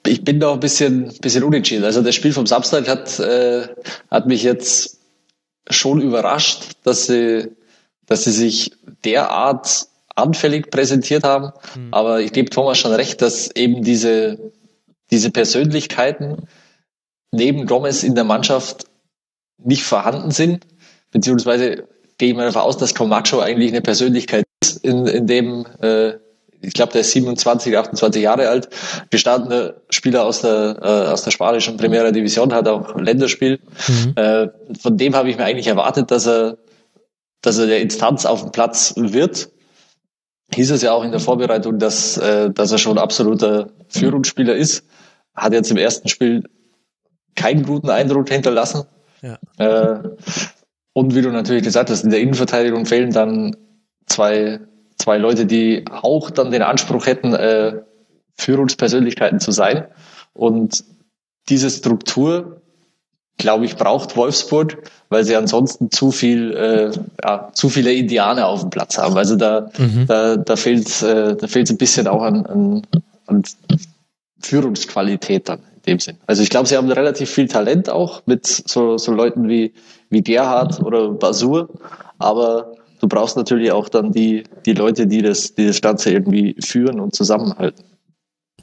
[0.08, 1.84] ich bin da ein bisschen, bisschen unentschieden.
[1.84, 3.68] Also das Spiel vom Samstag hat, äh,
[4.10, 5.00] hat mich jetzt
[5.70, 7.52] schon überrascht, dass sie,
[8.06, 8.72] dass sie sich
[9.04, 11.52] derart anfällig präsentiert haben.
[11.76, 11.94] Mhm.
[11.94, 14.52] Aber ich gebe Thomas schon recht, dass eben diese,
[15.12, 16.48] diese Persönlichkeiten
[17.32, 18.86] neben Gomez in der Mannschaft
[19.58, 20.66] nicht vorhanden sind,
[21.12, 21.88] beziehungsweise
[22.18, 26.14] gehe ich mal davon aus, dass Comacho eigentlich eine Persönlichkeit ist, in, in dem, äh,
[26.62, 28.70] ich glaube, der ist 27, 28 Jahre alt,
[29.10, 33.60] gestandener Spieler aus der, äh, aus der spanischen Primera Division, hat auch Länderspiel.
[33.88, 34.14] Mhm.
[34.16, 34.48] Äh,
[34.80, 36.58] von dem habe ich mir eigentlich erwartet, dass er,
[37.42, 39.50] dass er der Instanz auf dem Platz wird.
[40.54, 44.86] Hieß es ja auch in der Vorbereitung, dass, äh, dass er schon absoluter Führungsspieler ist.
[45.36, 46.44] Hat jetzt im ersten Spiel
[47.36, 48.86] keinen guten Eindruck hinterlassen.
[49.22, 49.38] Ja.
[49.58, 50.10] Äh,
[50.94, 53.56] und wie du natürlich gesagt hast, in der Innenverteidigung fehlen dann
[54.08, 54.62] zwei,
[54.98, 57.82] zwei Leute, die auch dann den Anspruch hätten, äh,
[58.36, 59.86] Führungspersönlichkeiten zu sein.
[60.34, 60.84] Und
[61.50, 62.62] diese Struktur,
[63.38, 66.92] glaube ich, braucht Wolfsburg, weil sie ansonsten zu viel, äh,
[67.24, 69.18] ja, zu viele Indianer auf dem Platz haben.
[69.18, 70.06] Also da, mhm.
[70.08, 72.82] da, da fehlt, äh, da fehlt ein bisschen auch an, an,
[73.28, 73.44] an
[74.40, 76.18] Führungsqualität dann in dem Sinn.
[76.28, 79.74] Also ich glaube, sie haben relativ viel Talent auch mit so, so Leuten wie
[80.10, 81.70] wie Gerhard oder Basur,
[82.18, 86.56] aber du brauchst natürlich auch dann die, die Leute, die das, die das Ganze irgendwie
[86.64, 87.84] führen und zusammenhalten.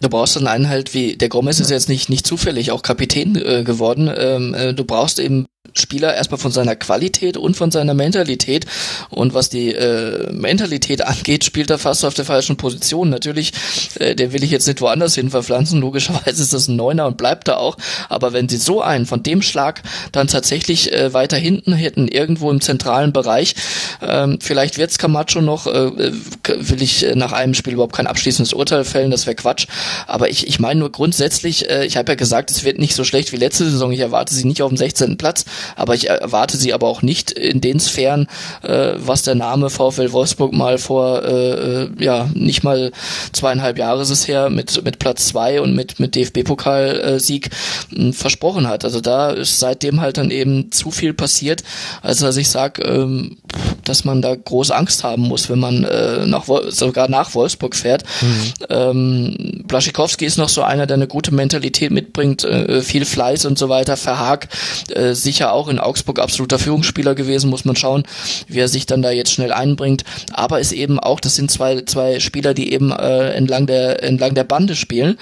[0.00, 3.36] Du brauchst dann einen halt wie, der Gomez ist jetzt nicht, nicht zufällig auch Kapitän
[3.36, 4.10] äh, geworden.
[4.14, 8.66] Ähm, äh, du brauchst eben Spieler erstmal von seiner Qualität und von seiner Mentalität.
[9.10, 13.10] Und was die äh, Mentalität angeht, spielt er fast auf der falschen Position.
[13.10, 13.52] Natürlich,
[13.98, 15.80] äh, der will ich jetzt nicht woanders hin verpflanzen.
[15.80, 17.76] Logischerweise ist das ein Neuner und bleibt da auch.
[18.08, 22.50] Aber wenn sie so einen von dem Schlag dann tatsächlich äh, weiter hinten hätten, irgendwo
[22.50, 23.54] im zentralen Bereich,
[24.00, 28.84] ähm, vielleicht wird's Camacho noch, äh, will ich nach einem Spiel überhaupt kein abschließendes Urteil
[28.84, 29.66] fällen, das wäre Quatsch.
[30.06, 33.04] Aber ich, ich meine nur grundsätzlich, äh, ich habe ja gesagt, es wird nicht so
[33.04, 33.92] schlecht wie letzte Saison.
[33.92, 35.18] Ich erwarte sie nicht auf dem 16.
[35.18, 35.44] Platz
[35.76, 38.28] aber ich erwarte sie aber auch nicht in den Sphären,
[38.62, 42.92] äh, was der Name VfL Wolfsburg mal vor, äh, äh, ja, nicht mal
[43.32, 47.50] zweieinhalb Jahre ist es her, mit, mit Platz zwei und mit, mit DFB-Pokalsieg
[47.96, 48.84] äh, versprochen hat.
[48.84, 51.62] Also da ist seitdem halt dann eben zu viel passiert,
[52.02, 53.36] als dass ich sage, ähm,
[53.84, 58.04] dass man da große Angst haben muss, wenn man äh, nach, sogar nach Wolfsburg fährt.
[58.20, 58.52] Mhm.
[58.68, 63.58] Ähm, Blaschikowski ist noch so einer, der eine gute Mentalität mitbringt, äh, viel Fleiß und
[63.58, 63.96] so weiter.
[63.96, 64.48] Verhag
[64.90, 68.04] äh, sicher auch in Augsburg absoluter Führungsspieler gewesen, muss man schauen,
[68.48, 70.04] wie er sich dann da jetzt schnell einbringt.
[70.32, 74.34] Aber ist eben auch, das sind zwei, zwei Spieler, die eben äh, entlang der entlang
[74.34, 75.18] der Bande spielen.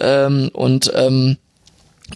[0.00, 1.36] Ähm, und ähm,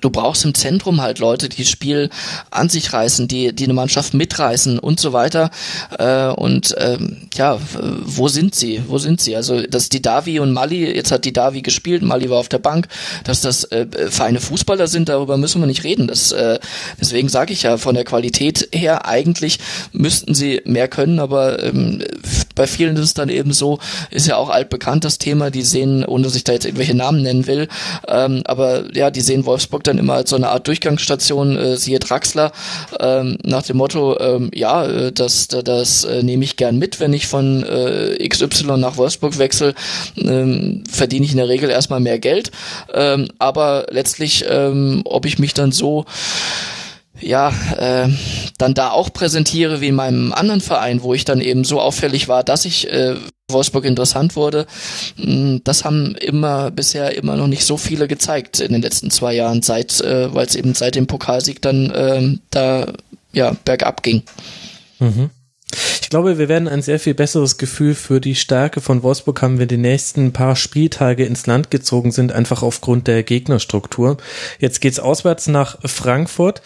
[0.00, 2.10] du brauchst im Zentrum halt Leute, die das Spiel
[2.50, 5.50] an sich reißen, die, die eine Mannschaft mitreißen und so weiter.
[5.98, 7.58] Äh, und ähm, ja,
[8.04, 8.82] wo sind sie?
[8.86, 9.34] Wo sind sie?
[9.34, 12.58] Also, dass die Davi und Mali, jetzt hat die Davi gespielt, Mali war auf der
[12.58, 12.88] Bank,
[13.24, 16.06] dass das äh, feine Fußballer sind, darüber müssen wir nicht reden.
[16.06, 16.58] Das, äh,
[17.00, 19.58] deswegen sage ich ja, von der Qualität her, eigentlich
[19.92, 22.02] müssten sie mehr können, aber ähm,
[22.54, 23.78] bei vielen ist es dann eben so,
[24.10, 27.22] ist ja auch altbekannt das Thema, die sehen, ohne dass ich da jetzt irgendwelche Namen
[27.22, 27.68] nennen will,
[28.06, 31.98] ähm, aber ja, die sehen Wolfsburg dann immer als so eine Art Durchgangsstation, äh, siehe
[31.98, 32.52] Draxler,
[33.00, 37.00] ähm, nach dem Motto, ähm, ja, äh, das, das, das äh, nehme ich gern mit,
[37.00, 39.74] wenn ich von äh, XY nach Wolfsburg wechsle,
[40.16, 42.50] ähm, verdiene ich in der Regel erstmal mehr Geld,
[42.92, 46.04] ähm, aber letztlich, ähm, ob ich mich dann so
[47.20, 48.08] ja, äh,
[48.58, 52.28] dann da auch präsentiere wie in meinem anderen Verein, wo ich dann eben so auffällig
[52.28, 53.16] war, dass ich äh,
[53.50, 54.66] Wolfsburg interessant wurde.
[55.16, 59.34] Mm, das haben immer bisher immer noch nicht so viele gezeigt in den letzten zwei
[59.34, 62.92] Jahren, seit äh, weil es eben seit dem Pokalsieg dann äh, da
[63.32, 64.22] ja bergab ging.
[64.98, 65.30] Mhm.
[66.00, 69.58] Ich glaube, wir werden ein sehr viel besseres Gefühl für die Stärke von Wolfsburg haben,
[69.58, 74.16] wenn die nächsten paar Spieltage ins Land gezogen sind, einfach aufgrund der Gegnerstruktur.
[74.58, 76.62] Jetzt geht's auswärts nach Frankfurt.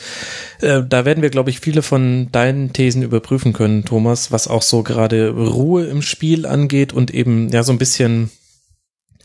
[0.60, 4.62] Äh, da werden wir, glaube ich, viele von deinen Thesen überprüfen können, Thomas, was auch
[4.62, 8.30] so gerade Ruhe im Spiel angeht und eben ja so ein bisschen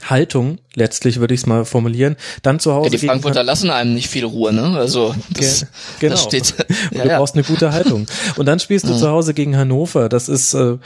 [0.04, 2.92] Haltung, letztlich würde ich es mal formulieren, dann zu Hause.
[2.92, 4.78] Ja, die Frankfurter lassen einem nicht viel Ruhe, ne?
[4.78, 5.66] Also das,
[6.00, 6.14] genau.
[6.14, 6.54] das steht.
[6.92, 8.06] ja, du brauchst eine gute Haltung.
[8.36, 8.98] Und dann spielst du mhm.
[8.98, 10.10] zu Hause gegen Hannover.
[10.10, 10.78] Das ist äh,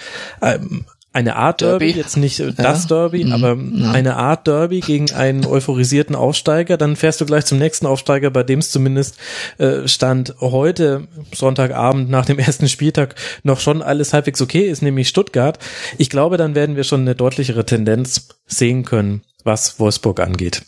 [1.14, 2.51] eine Art Derby, Derby jetzt nicht ja.
[2.51, 3.34] das Derby, mhm.
[3.34, 3.91] aber ja.
[3.91, 8.43] eine Art Derby gegen einen euphorisierten Aufsteiger, dann fährst du gleich zum nächsten Aufsteiger, bei
[8.43, 9.18] dem es zumindest
[9.57, 15.09] äh, stand heute Sonntagabend nach dem ersten Spieltag noch schon alles halbwegs okay ist, nämlich
[15.09, 15.59] Stuttgart.
[15.97, 20.64] Ich glaube, dann werden wir schon eine deutlichere Tendenz sehen können, was Wolfsburg angeht.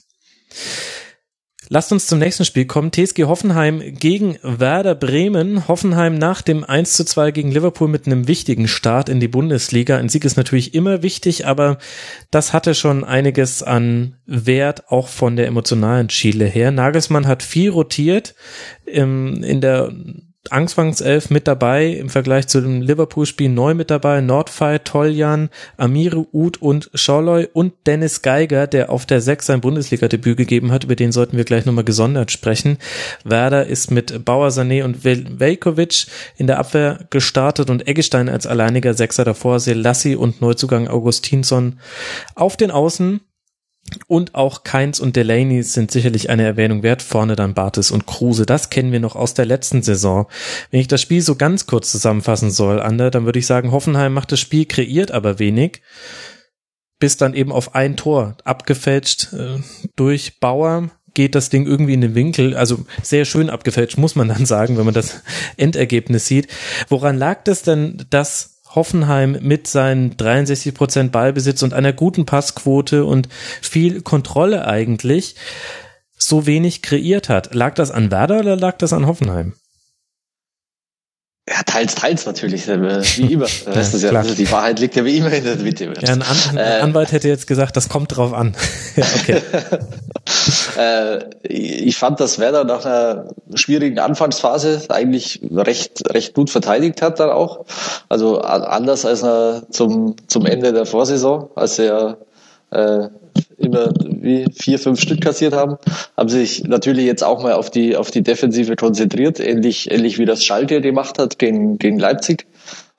[1.69, 2.91] Lasst uns zum nächsten Spiel kommen.
[2.91, 5.67] TSG Hoffenheim gegen Werder Bremen.
[5.67, 9.97] Hoffenheim nach dem 1 zu 2 gegen Liverpool mit einem wichtigen Start in die Bundesliga.
[9.97, 11.77] Ein Sieg ist natürlich immer wichtig, aber
[12.31, 16.71] das hatte schon einiges an Wert, auch von der emotionalen Schiele her.
[16.71, 18.35] Nagelsmann hat viel rotiert.
[18.85, 19.93] In der
[20.49, 24.19] Anfangself mit dabei im Vergleich zu dem Liverpool-Spiel neu mit dabei.
[24.19, 30.35] Nordfei, Toljan, Amiru, Uth und Scholloy und Dennis Geiger, der auf der 6 sein Bundesliga-Debüt
[30.35, 30.83] gegeben hat.
[30.83, 32.77] Über den sollten wir gleich nochmal gesondert sprechen.
[33.23, 38.93] Werder ist mit Bauer, Sané und Velkovic in der Abwehr gestartet und Eggestein als alleiniger
[38.93, 39.61] Sechser davor.
[39.61, 41.79] Selassie und Neuzugang Augustinsson
[42.35, 43.21] auf den Außen
[44.07, 47.01] und auch Keins und Delaney sind sicherlich eine Erwähnung wert.
[47.01, 48.45] Vorne dann Bartes und Kruse.
[48.45, 50.27] Das kennen wir noch aus der letzten Saison.
[50.71, 54.13] Wenn ich das Spiel so ganz kurz zusammenfassen soll, Ander, dann würde ich sagen, Hoffenheim
[54.13, 55.81] macht das Spiel, kreiert aber wenig.
[56.99, 59.59] Bis dann eben auf ein Tor abgefälscht äh,
[59.95, 62.55] durch Bauer geht das Ding irgendwie in den Winkel.
[62.55, 65.21] Also sehr schön abgefälscht, muss man dann sagen, wenn man das
[65.57, 66.47] Endergebnis sieht.
[66.89, 73.05] Woran lag das denn, dass Hoffenheim mit seinen 63 Prozent Ballbesitz und einer guten Passquote
[73.05, 73.29] und
[73.61, 75.35] viel Kontrolle eigentlich
[76.17, 77.53] so wenig kreiert hat.
[77.53, 79.53] Lag das an Werder oder lag das an Hoffenheim?
[81.49, 83.47] Ja, teils, teils natürlich, äh, wie immer.
[83.65, 85.85] ja, das ja, also die Wahrheit liegt ja wie immer in der Mitte.
[85.99, 88.55] Ja, ein, An ein äh, Anwalt hätte jetzt gesagt, das kommt drauf an.
[88.95, 89.41] ja, okay.
[90.77, 97.19] äh, ich fand, dass Werder nach einer schwierigen Anfangsphase eigentlich recht, recht gut verteidigt hat
[97.19, 97.65] dann auch.
[98.07, 102.19] Also anders als er zum, zum Ende der Vorsaison, als er
[102.71, 103.09] äh,
[103.65, 105.77] immer wie vier, fünf Stück kassiert haben,
[106.17, 110.25] haben sich natürlich jetzt auch mal auf die, auf die Defensive konzentriert, ähnlich, ähnlich wie
[110.25, 112.45] das Schalke gemacht hat gegen, gegen Leipzig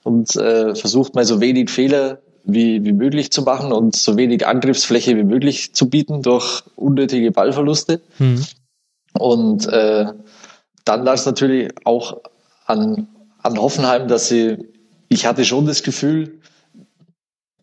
[0.03, 4.47] und äh, versucht mal so wenig Fehler wie, wie möglich zu machen und so wenig
[4.47, 8.01] Angriffsfläche wie möglich zu bieten durch unnötige Ballverluste.
[8.19, 8.45] Mhm.
[9.19, 10.07] Und äh,
[10.85, 12.21] dann lag es natürlich auch
[12.67, 13.09] an,
[13.43, 14.59] an Hoffenheim, dass sie,
[15.09, 16.41] ich hatte schon das Gefühl,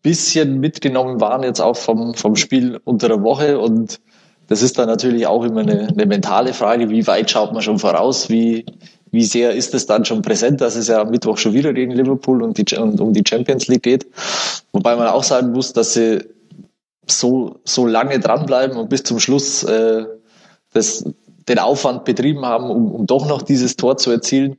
[0.02, 3.60] bisschen mitgenommen waren jetzt auch vom, vom Spiel unter der Woche.
[3.60, 4.00] Und
[4.48, 7.80] das ist dann natürlich auch immer eine, eine mentale Frage, wie weit schaut man schon
[7.80, 8.66] voraus, wie,
[9.12, 11.92] wie sehr ist es dann schon präsent, dass es ja am Mittwoch schon wieder gegen
[11.92, 14.08] Liverpool und, die, und um die Champions League geht.
[14.72, 16.26] Wobei man auch sagen muss, dass sie
[17.08, 20.06] so, so lange dranbleiben und bis zum Schluss äh,
[20.74, 21.04] das,
[21.48, 24.56] den Aufwand betrieben haben, um, um doch noch dieses Tor zu erzielen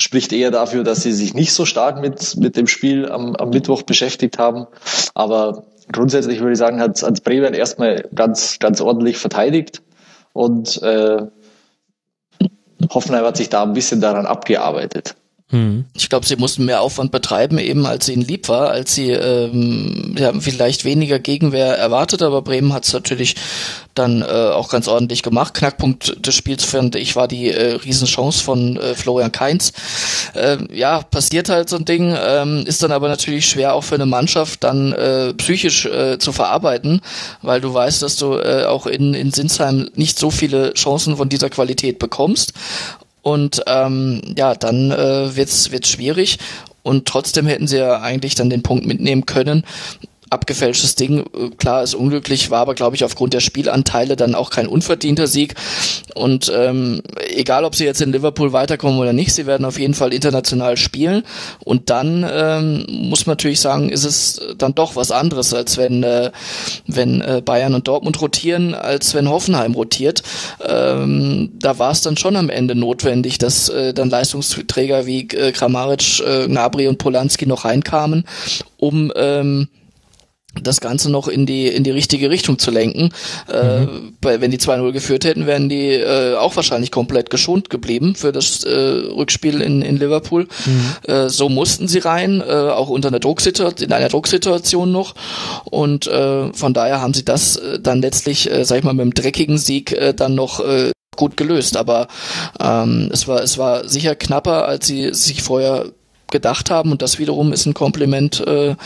[0.00, 3.50] spricht eher dafür, dass sie sich nicht so stark mit, mit dem Spiel am, am
[3.50, 4.66] Mittwoch beschäftigt haben.
[5.14, 9.82] Aber grundsätzlich würde ich sagen, hat, hat Bremen erstmal ganz, ganz ordentlich verteidigt
[10.32, 11.26] und äh,
[12.92, 15.16] Hoffenheim hat sich da ein bisschen daran abgearbeitet.
[15.50, 15.84] Hm.
[15.94, 20.14] Ich glaube, sie mussten mehr Aufwand betreiben, eben als ihnen lieb war, als sie ähm,
[20.16, 23.34] ja, vielleicht weniger Gegenwehr erwartet, aber Bremen hat es natürlich
[23.94, 25.54] dann äh, auch ganz ordentlich gemacht.
[25.54, 29.72] Knackpunkt des Spiels fand ich war die äh, Riesenchance von äh, Florian Kainz.
[30.34, 33.96] Äh, ja, passiert halt so ein Ding, ähm, ist dann aber natürlich schwer auch für
[33.96, 37.00] eine Mannschaft dann äh, psychisch äh, zu verarbeiten,
[37.42, 41.28] weil du weißt, dass du äh, auch in, in Sinsheim nicht so viele Chancen von
[41.28, 42.52] dieser Qualität bekommst
[43.22, 46.38] und ähm, ja, dann äh, wird's wird's schwierig.
[46.82, 49.64] Und trotzdem hätten sie ja eigentlich dann den Punkt mitnehmen können
[50.30, 51.24] abgefälschtes Ding.
[51.58, 55.54] Klar, ist unglücklich, war aber, glaube ich, aufgrund der Spielanteile dann auch kein unverdienter Sieg.
[56.14, 57.02] Und ähm,
[57.34, 60.76] egal, ob sie jetzt in Liverpool weiterkommen oder nicht, sie werden auf jeden Fall international
[60.76, 61.24] spielen.
[61.64, 66.02] Und dann ähm, muss man natürlich sagen, ist es dann doch was anderes, als wenn,
[66.02, 66.30] äh,
[66.86, 70.22] wenn äh, Bayern und Dortmund rotieren, als wenn Hoffenheim rotiert.
[70.66, 75.50] Ähm, da war es dann schon am Ende notwendig, dass äh, dann Leistungsträger wie äh,
[75.50, 78.24] Kramaric, äh, Gnabry und Polanski noch reinkamen,
[78.76, 79.68] um ähm,
[80.60, 83.10] das Ganze noch in die in die richtige Richtung zu lenken.
[83.52, 84.14] Äh, mhm.
[84.24, 88.32] Äh, wenn die 2-0 geführt hätten, wären die äh, auch wahrscheinlich komplett geschont geblieben für
[88.32, 90.48] das äh, Rückspiel in, in Liverpool.
[90.66, 91.12] Mhm.
[91.12, 95.14] Äh, so mussten sie rein, äh, auch unter einer Drucksituation, in einer Drucksituation noch.
[95.64, 99.04] Und äh, von daher haben sie das äh, dann letztlich, äh, sag ich mal, mit
[99.04, 101.76] dem dreckigen Sieg äh, dann noch äh, gut gelöst.
[101.76, 102.08] Aber
[102.58, 105.92] ähm, es war es war sicher knapper, als sie sich vorher
[106.30, 106.92] gedacht haben.
[106.92, 108.76] Und das wiederum ist ein Kompliment äh,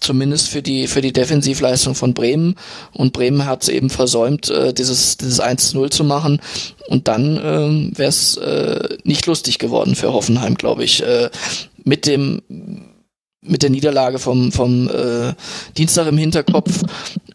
[0.00, 2.56] zumindest für die für die Defensivleistung von Bremen.
[2.92, 6.40] Und Bremen hat es eben versäumt äh, dieses dieses 1-0 zu machen.
[6.88, 11.02] Und dann äh, wäre es äh, nicht lustig geworden für Hoffenheim glaube ich.
[11.02, 11.30] Äh,
[11.84, 12.42] mit dem
[13.44, 15.34] mit der Niederlage vom vom äh,
[15.76, 16.82] Dienstag im Hinterkopf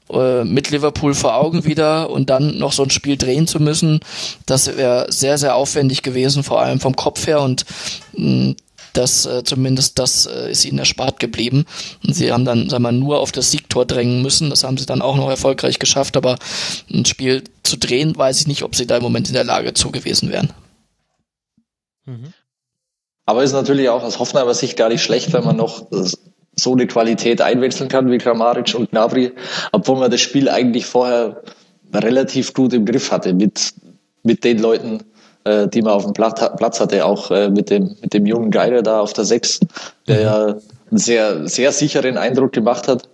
[0.10, 3.99] äh, mit Liverpool vor Augen wieder und dann noch so ein Spiel drehen zu müssen,
[4.45, 7.41] das wäre sehr, sehr aufwendig gewesen, vor allem vom Kopf her.
[7.41, 7.66] Und
[8.14, 8.55] mh,
[8.98, 11.66] das äh, zumindest das äh, ist ihnen erspart geblieben.
[12.06, 14.50] Und sie haben dann, sagen wir, nur auf das Siegtor drängen müssen.
[14.50, 16.38] Das haben sie dann auch noch erfolgreich geschafft, aber
[16.91, 19.74] ein Spiel zu drehen, weiß ich nicht, ob sie da im Moment in der Lage
[19.74, 20.52] zu gewesen wären.
[22.06, 22.34] Mhm.
[23.26, 25.88] Aber ist natürlich auch aus Hoffenheimer Sicht gar nicht schlecht, wenn man noch
[26.56, 29.34] so eine Qualität einwechseln kann wie Kramaric und Gnabry,
[29.72, 31.43] obwohl man das Spiel eigentlich vorher
[31.93, 33.74] relativ gut im Griff hatte mit,
[34.24, 35.04] mit den Leuten,
[35.48, 38.82] äh, die man auf dem Platz hatte, auch äh, mit dem mit dem jungen Geiler
[38.82, 39.60] da auf der Sechs,
[40.08, 43.10] der ja einen sehr sehr sicheren Eindruck gemacht hat,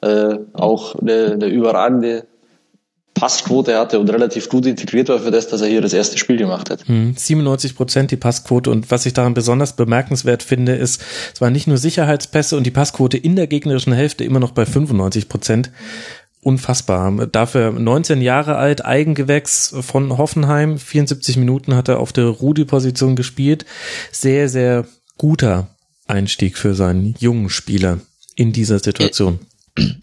[0.00, 2.24] äh, auch eine, eine überragende
[3.14, 6.38] Passquote hatte und relativ gut integriert war für das, dass er hier das erste Spiel
[6.38, 6.84] gemacht hat.
[6.86, 11.02] 97 hm, Prozent die Passquote und was ich daran besonders bemerkenswert finde, ist,
[11.34, 14.64] es waren nicht nur Sicherheitspässe und die Passquote in der gegnerischen Hälfte immer noch bei
[14.64, 15.70] 95 Prozent.
[16.44, 17.28] Unfassbar.
[17.28, 23.64] Dafür 19 Jahre alt, Eigengewächs von Hoffenheim, 74 Minuten hat er auf der Rudi-Position gespielt.
[24.10, 24.84] Sehr, sehr
[25.16, 25.68] guter
[26.08, 28.00] Einstieg für seinen jungen Spieler
[28.34, 29.38] in dieser Situation.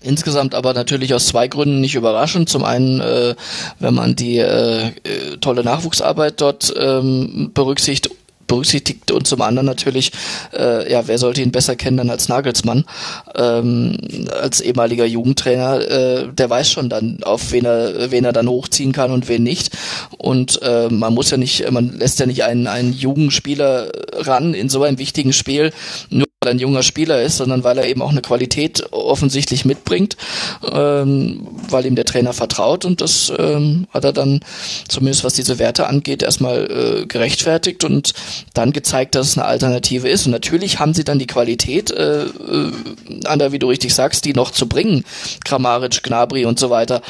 [0.01, 2.47] Insgesamt aber natürlich aus zwei Gründen nicht überraschend.
[2.47, 3.35] Zum einen, äh,
[3.79, 8.15] wenn man die äh, äh tolle Nachwuchsarbeit dort ähm, berücksichtigt
[8.49, 10.11] berücksichtigt und zum anderen natürlich,
[10.53, 12.83] äh, ja, wer sollte ihn besser kennen dann als Nagelsmann,
[13.35, 13.97] ähm,
[14.41, 18.91] als ehemaliger Jugendtrainer, äh, der weiß schon dann, auf wen er, wen er dann hochziehen
[18.91, 19.77] kann und wen nicht.
[20.17, 24.67] Und äh, man muss ja nicht, man lässt ja nicht einen, einen Jugendspieler ran in
[24.67, 25.71] so einem wichtigen Spiel,
[26.09, 29.65] nur weil er ein junger Spieler ist, sondern weil er eben auch eine Qualität offensichtlich
[29.65, 30.15] mitbringt,
[30.71, 34.39] ähm, weil ihm der Trainer vertraut und das ähm, hat er dann,
[34.87, 38.13] zumindest was diese Werte angeht, erstmal äh, gerechtfertigt und
[38.53, 40.27] dann gezeigt, dass es eine Alternative ist.
[40.27, 42.71] Und natürlich haben sie dann die Qualität, äh, äh,
[43.25, 45.03] Ander, wie du richtig sagst, die noch zu bringen,
[45.43, 47.01] Kramaric, Gnabry und so weiter.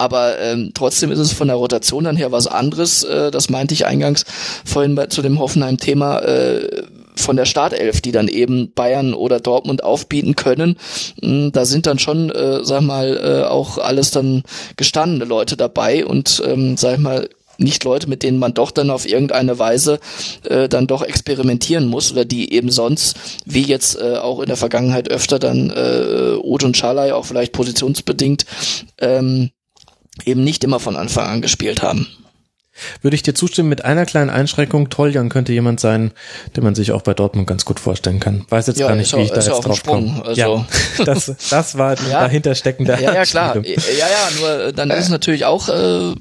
[0.00, 3.02] Aber ähm, trotzdem ist es von der Rotation dann her was anderes.
[3.02, 4.24] Äh, das meinte ich eingangs
[4.64, 6.20] vorhin bei, zu dem Hoffenheim-Thema.
[6.20, 6.82] Äh,
[7.20, 10.76] von der Startelf, die dann eben Bayern oder Dortmund aufbieten können.
[11.20, 14.42] Hm, da sind dann schon, äh, sag mal, äh, auch alles dann
[14.76, 19.06] gestandene Leute dabei und ähm, sag mal, nicht Leute, mit denen man doch dann auf
[19.06, 19.98] irgendeine Weise
[20.44, 24.56] äh, dann doch experimentieren muss oder die eben sonst, wie jetzt äh, auch in der
[24.56, 28.46] Vergangenheit öfter dann äh, Oth und Schalay auch vielleicht positionsbedingt
[28.98, 29.50] ähm,
[30.24, 32.06] eben nicht immer von Anfang an gespielt haben.
[33.02, 34.90] Würde ich dir zustimmen mit einer kleinen Einschränkung.
[34.90, 36.12] Toljan könnte jemand sein,
[36.56, 38.44] den man sich auch bei Dortmund ganz gut vorstellen kann.
[38.48, 40.22] Weiß jetzt ja, gar nicht, wie ich da jetzt drauf komme.
[40.24, 40.40] Also.
[40.40, 40.66] Ja,
[41.04, 42.20] das, das war ja.
[42.20, 43.00] dahinter steckender.
[43.00, 43.56] Ja, ja, klar.
[43.56, 46.14] Ja, ja, nur dann ist es natürlich auch äh,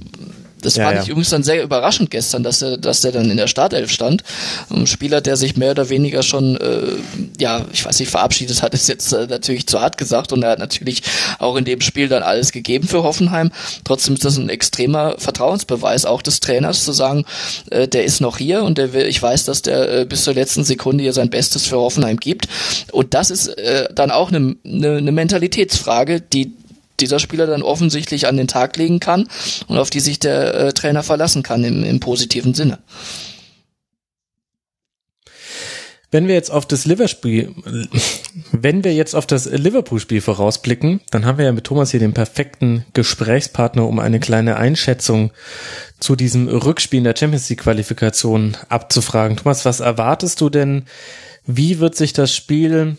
[0.68, 1.04] das ja, fand ja.
[1.04, 4.24] ich übrigens dann sehr überraschend gestern, dass er, dass der dann in der Startelf stand.
[4.70, 6.98] Ein Spieler, der sich mehr oder weniger schon, äh,
[7.40, 10.52] ja, ich weiß nicht, verabschiedet hat, ist jetzt äh, natürlich zu hart gesagt und er
[10.52, 11.04] hat natürlich
[11.40, 13.52] auch in dem Spiel dann alles gegeben für Hoffenheim.
[13.86, 17.24] Trotzdem ist das ein extremer Vertrauensbeweis auch des Trainers zu sagen,
[17.72, 20.34] äh, der ist noch hier und der will, ich weiß, dass der äh, bis zur
[20.34, 22.50] letzten Sekunde hier sein Bestes für Hoffenheim gibt.
[22.92, 26.52] Und das ist äh, dann auch eine, eine, eine Mentalitätsfrage, die
[27.00, 29.28] dieser Spieler dann offensichtlich an den Tag legen kann
[29.68, 32.80] und auf die sich der äh, Trainer verlassen kann im, im positiven Sinne.
[36.10, 37.54] Wenn wir jetzt auf das Liverpool,
[38.54, 42.14] wenn wir jetzt auf das Liverpool-Spiel vorausblicken, dann haben wir ja mit Thomas hier den
[42.14, 45.32] perfekten Gesprächspartner, um eine kleine Einschätzung
[46.00, 49.36] zu diesem Rückspiel in der Champions League Qualifikation abzufragen.
[49.36, 50.86] Thomas, was erwartest du denn?
[51.46, 52.96] Wie wird sich das Spiel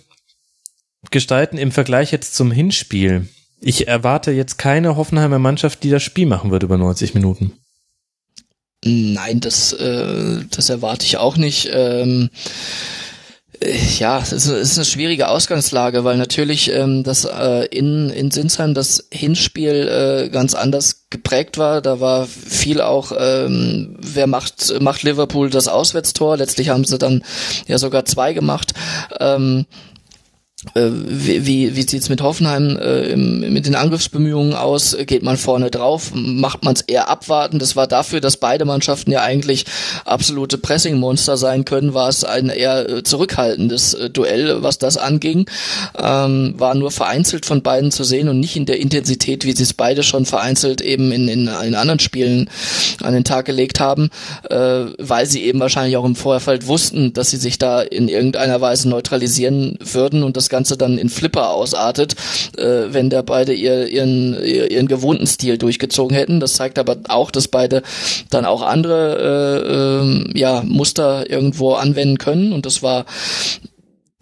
[1.10, 3.26] gestalten im Vergleich jetzt zum Hinspiel?
[3.60, 7.52] Ich erwarte jetzt keine Hoffenheimer Mannschaft, die das Spiel machen wird über 90 Minuten.
[8.84, 11.68] Nein, das, äh, das erwarte ich auch nicht.
[11.72, 12.30] Ähm,
[13.60, 18.74] äh, ja, es ist eine schwierige Ausgangslage, weil natürlich ähm, das äh, in, in Sinsheim
[18.74, 21.82] das Hinspiel äh, ganz anders geprägt war.
[21.82, 26.36] Da war viel auch, ähm, wer macht, macht Liverpool das Auswärtstor.
[26.36, 27.24] Letztlich haben sie dann
[27.66, 28.74] ja sogar zwei gemacht.
[29.18, 29.66] Ähm,
[30.74, 34.96] äh, wie, wie, wie sieht's mit Hoffenheim äh, im, mit den Angriffsbemühungen aus?
[35.06, 36.10] Geht man vorne drauf?
[36.14, 37.60] Macht man es eher abwarten?
[37.60, 39.66] Das war dafür, dass beide Mannschaften ja eigentlich
[40.04, 45.48] absolute Pressing-Monster sein können, war es ein eher äh, zurückhaltendes äh, Duell, was das anging.
[45.96, 49.62] Ähm, war nur vereinzelt von beiden zu sehen und nicht in der Intensität, wie sie
[49.62, 52.50] es beide schon vereinzelt eben in, in, in anderen Spielen
[53.00, 54.10] an den Tag gelegt haben,
[54.50, 58.60] äh, weil sie eben wahrscheinlich auch im Vorfeld wussten, dass sie sich da in irgendeiner
[58.60, 62.14] Weise neutralisieren würden und das Ganze dann in Flipper ausartet,
[62.56, 66.40] äh, wenn da beide ihr, ihren, ihren gewohnten Stil durchgezogen hätten.
[66.40, 67.82] Das zeigt aber auch, dass beide
[68.30, 73.04] dann auch andere äh, äh, ja, Muster irgendwo anwenden können und das war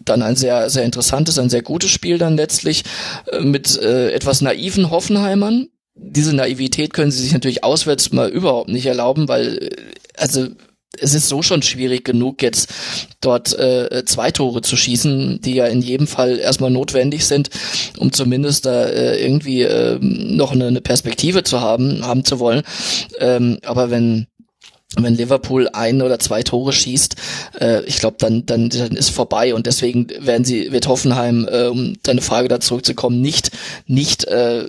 [0.07, 2.83] dann ein sehr, sehr interessantes, ein sehr gutes Spiel dann letztlich
[3.31, 5.67] äh, mit äh, etwas naiven Hoffenheimern.
[5.95, 9.69] Diese Naivität können sie sich natürlich auswärts mal überhaupt nicht erlauben, weil, äh,
[10.15, 10.47] also
[10.99, 12.69] es ist so schon schwierig genug, jetzt
[13.21, 17.49] dort äh, zwei Tore zu schießen, die ja in jedem Fall erstmal notwendig sind,
[17.97, 22.63] um zumindest da äh, irgendwie äh, noch eine, eine Perspektive zu haben, haben zu wollen.
[23.19, 24.27] Ähm, aber wenn
[24.95, 27.15] wenn Liverpool ein oder zwei Tore schießt,
[27.59, 31.65] äh, ich glaube, dann, dann, dann ist vorbei und deswegen werden sie, wird Hoffenheim, äh,
[31.65, 33.51] um deine Frage da zurückzukommen, nicht,
[33.85, 34.63] nicht äh,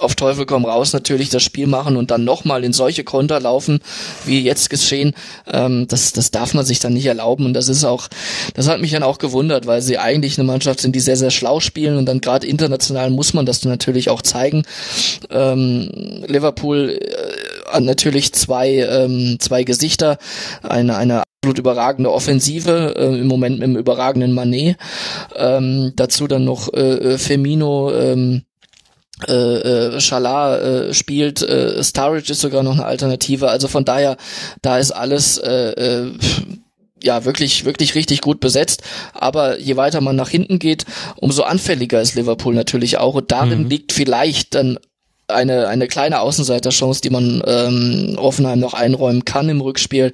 [0.00, 3.80] auf Teufel komm raus natürlich das Spiel machen und dann nochmal in solche Konter laufen,
[4.24, 5.14] wie jetzt geschehen,
[5.50, 7.46] ähm, das, das darf man sich dann nicht erlauben.
[7.46, 8.08] Und das ist auch,
[8.54, 11.30] das hat mich dann auch gewundert, weil sie eigentlich eine Mannschaft sind, die sehr, sehr
[11.30, 14.62] schlau spielen und dann gerade international muss man das dann natürlich auch zeigen.
[15.30, 15.90] Ähm,
[16.26, 20.18] Liverpool äh, hat natürlich zwei, ähm, zwei Gesichter,
[20.62, 24.76] eine, eine absolut überragende Offensive, äh, im Moment mit dem überragenden Manet.
[25.36, 28.44] Ähm, dazu dann noch äh, äh Firmino, ähm,
[29.28, 33.48] äh, äh, Schalar äh, spielt, äh, Starridge ist sogar noch eine Alternative.
[33.48, 34.16] Also von daher,
[34.60, 36.12] da ist alles äh, äh,
[37.02, 38.82] ja wirklich wirklich richtig gut besetzt.
[39.12, 40.84] Aber je weiter man nach hinten geht,
[41.16, 43.14] umso anfälliger ist Liverpool natürlich auch.
[43.14, 43.68] Und darin mhm.
[43.68, 44.78] liegt vielleicht dann
[45.28, 50.12] eine, eine kleine Außenseiterchance, die man ähm, Offenheim noch einräumen kann im Rückspiel,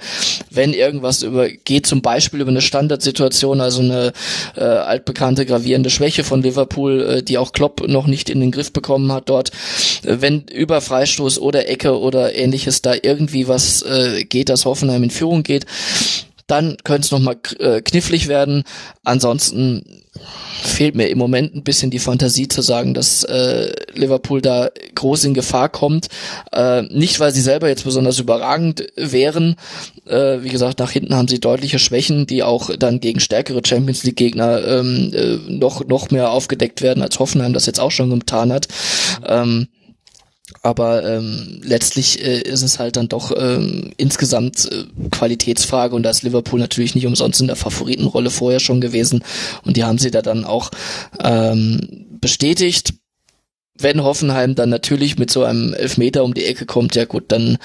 [0.51, 4.13] wenn irgendwas über geht, zum Beispiel über eine Standardsituation, also eine
[4.57, 8.73] äh, altbekannte gravierende Schwäche von Liverpool, äh, die auch Klopp noch nicht in den Griff
[8.73, 9.51] bekommen hat dort.
[10.05, 15.03] Äh, wenn über Freistoß oder Ecke oder ähnliches da irgendwie was äh, geht, dass Hoffenheim
[15.03, 15.67] in Führung geht,
[16.47, 18.65] dann könnte es nochmal äh, knifflig werden.
[19.05, 20.00] Ansonsten
[20.63, 25.25] fehlt mir im Moment ein bisschen die Fantasie zu sagen, dass äh, Liverpool da groß
[25.25, 26.09] in Gefahr kommt.
[26.53, 29.57] Äh, nicht, weil sie selber jetzt besonders überragend wären.
[30.07, 34.05] Äh, wie gesagt, nach hinten haben sie deutliche Schwächen, die auch dann gegen stärkere Champions
[34.05, 38.11] League Gegner ähm, äh, noch noch mehr aufgedeckt werden, als Hoffenheim das jetzt auch schon
[38.11, 38.69] getan hat.
[39.27, 39.69] Ähm,
[40.63, 46.11] aber ähm, letztlich äh, ist es halt dann doch ähm, insgesamt äh, Qualitätsfrage und da
[46.11, 49.25] ist Liverpool natürlich nicht umsonst in der Favoritenrolle vorher schon gewesen
[49.65, 50.71] und die haben sie da dann auch
[51.23, 52.95] ähm, bestätigt.
[53.79, 57.57] Wenn Hoffenheim dann natürlich mit so einem Elfmeter um die Ecke kommt, ja gut, dann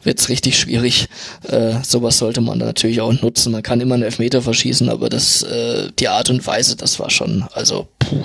[0.00, 1.08] wird's richtig schwierig.
[1.48, 3.50] Äh, sowas sollte man dann natürlich auch nutzen.
[3.50, 7.10] Man kann immer einen Elfmeter verschießen, aber das, äh, die Art und Weise, das war
[7.10, 8.22] schon, also puh,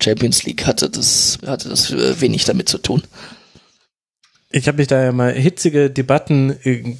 [0.00, 3.02] Champions League hatte das, hatte das äh, wenig damit zu tun.
[4.52, 6.96] Ich habe mich da ja mal hitzige Debatten äh,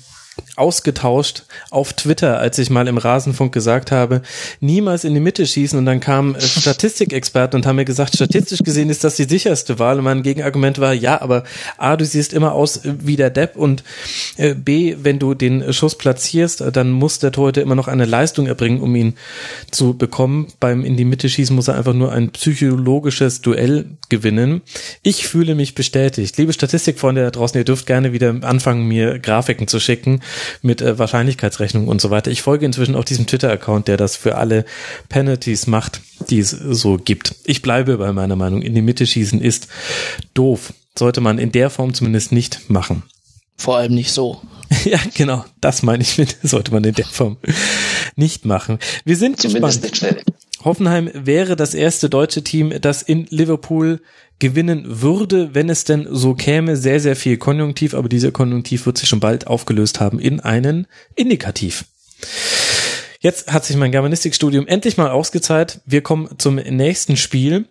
[0.61, 4.21] ausgetauscht auf Twitter, als ich mal im Rasenfunk gesagt habe,
[4.61, 8.61] niemals in die Mitte schießen und dann kamen äh, Statistikexperten und haben mir gesagt, statistisch
[8.63, 11.45] gesehen ist das die sicherste Wahl und mein Gegenargument war, ja, aber
[11.79, 13.83] A, du siehst immer aus wie der Depp und
[14.37, 18.47] äh, B, wenn du den Schuss platzierst, dann muss der Torhüter immer noch eine Leistung
[18.47, 19.15] erbringen, um ihn
[19.71, 20.49] zu bekommen.
[20.61, 24.61] Beim in die Mitte schießen muss er einfach nur ein psychologisches Duell gewinnen.
[25.03, 26.37] Ich fühle mich bestätigt.
[26.37, 30.21] Liebe Statistikfreunde da draußen, ihr dürft gerne wieder anfangen, mir Grafiken zu schicken
[30.63, 32.31] mit äh, Wahrscheinlichkeitsrechnung und so weiter.
[32.31, 34.65] Ich folge inzwischen auch diesem Twitter-Account, der das für alle
[35.09, 37.35] Penalties macht, die es so gibt.
[37.45, 38.63] Ich bleibe bei meiner Meinung.
[38.63, 39.69] In die Mitte schießen ist
[40.35, 40.73] doof.
[40.99, 43.05] Sollte man in der Form zumindest nicht machen.
[43.57, 44.41] Vor allem nicht so.
[44.85, 45.45] ja, genau.
[45.61, 47.37] Das meine ich mit, sollte man in der Form
[48.17, 48.79] nicht machen.
[49.05, 49.85] Wir sind Zumindest gespannt.
[49.85, 50.23] Nicht schnell.
[50.65, 54.01] Hoffenheim wäre das erste deutsche Team, das in Liverpool
[54.39, 56.77] gewinnen würde, wenn es denn so käme.
[56.77, 60.87] Sehr, sehr viel Konjunktiv, aber dieser Konjunktiv wird sich schon bald aufgelöst haben in einen
[61.15, 61.85] Indikativ.
[63.21, 65.81] Jetzt hat sich mein Germanistikstudium endlich mal ausgezahlt.
[65.85, 67.67] Wir kommen zum nächsten Spiel.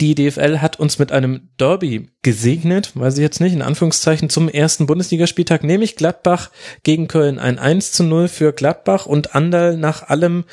[0.00, 4.48] Die DFL hat uns mit einem Derby gesegnet, weiß ich jetzt nicht, in Anführungszeichen zum
[4.48, 6.50] ersten Bundesligaspieltag, nämlich Gladbach
[6.82, 7.38] gegen Köln.
[7.38, 10.44] Ein 1 zu 0 für Gladbach und Andal nach allem,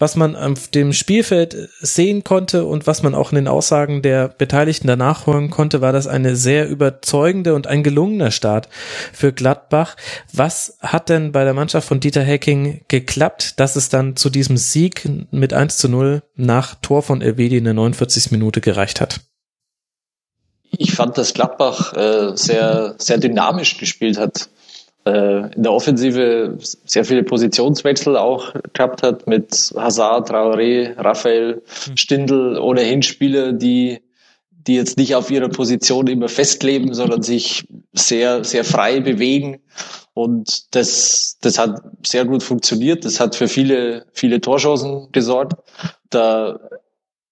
[0.00, 4.28] was man auf dem Spielfeld sehen konnte und was man auch in den Aussagen der
[4.28, 8.68] Beteiligten danach hören konnte, war das eine sehr überzeugende und ein gelungener Start
[9.12, 9.96] für Gladbach.
[10.32, 14.56] Was hat denn bei der Mannschaft von Dieter Hecking geklappt, dass es dann zu diesem
[14.56, 18.30] Sieg mit 1 zu 0 nach Tor von Elvedi in der 49.
[18.30, 19.20] Minute gereicht hat?
[20.70, 24.48] Ich fand, dass Gladbach äh, sehr, sehr dynamisch gespielt hat.
[25.06, 31.96] Äh, in der Offensive sehr viele Positionswechsel auch gehabt hat mit Hazard, Traoré, Raphael, hm.
[31.96, 34.00] Stindl, ohnehin Spieler, die,
[34.50, 39.60] die jetzt nicht auf ihrer Position immer festleben, sondern sich sehr, sehr frei bewegen.
[40.12, 43.04] Und das, das hat sehr gut funktioniert.
[43.04, 45.54] Das hat für viele, viele Torchancen gesorgt.
[46.10, 46.58] Da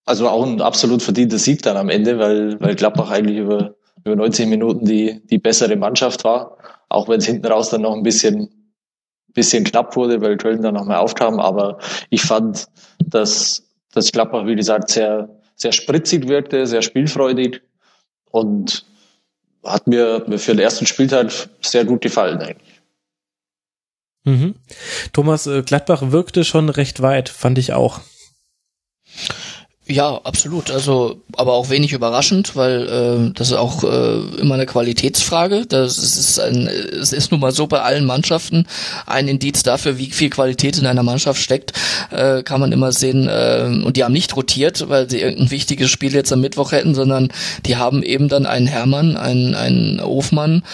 [0.07, 3.75] also auch ein absolut verdienter Sieg dann am Ende, weil, weil Gladbach eigentlich über,
[4.05, 6.57] über 90 Minuten die, die bessere Mannschaft war.
[6.89, 8.49] Auch wenn es hinten raus dann noch ein bisschen,
[9.35, 11.41] bisschen knapp wurde, weil Köln dann noch mal aufkam.
[11.41, 11.79] Aber
[12.09, 12.69] ich fand,
[13.05, 17.63] dass, dass Gladbach, wie gesagt, sehr, sehr spritzig wirkte, sehr spielfreudig
[18.31, 18.87] und
[19.65, 22.81] hat mir, mir für den ersten Spieltag sehr gut gefallen eigentlich.
[24.23, 24.55] Mhm.
[25.13, 28.01] Thomas, äh, Gladbach wirkte schon recht weit, fand ich auch.
[29.89, 30.73] Ja, absolut.
[30.73, 35.65] Also, aber auch wenig überraschend, weil äh, das ist auch äh, immer eine Qualitätsfrage.
[35.65, 38.67] Das ist ein, es ist nun mal so bei allen Mannschaften
[39.07, 41.73] ein Indiz dafür, wie viel Qualität in einer Mannschaft steckt,
[42.11, 43.29] äh, kann man immer sehen.
[43.29, 46.97] Äh, und die haben nicht rotiert, weil sie irgendein wichtiges Spiel jetzt am Mittwoch hätten,
[46.97, 47.29] sondern
[47.65, 50.65] die haben eben dann einen Hermann, einen, einen Hofmann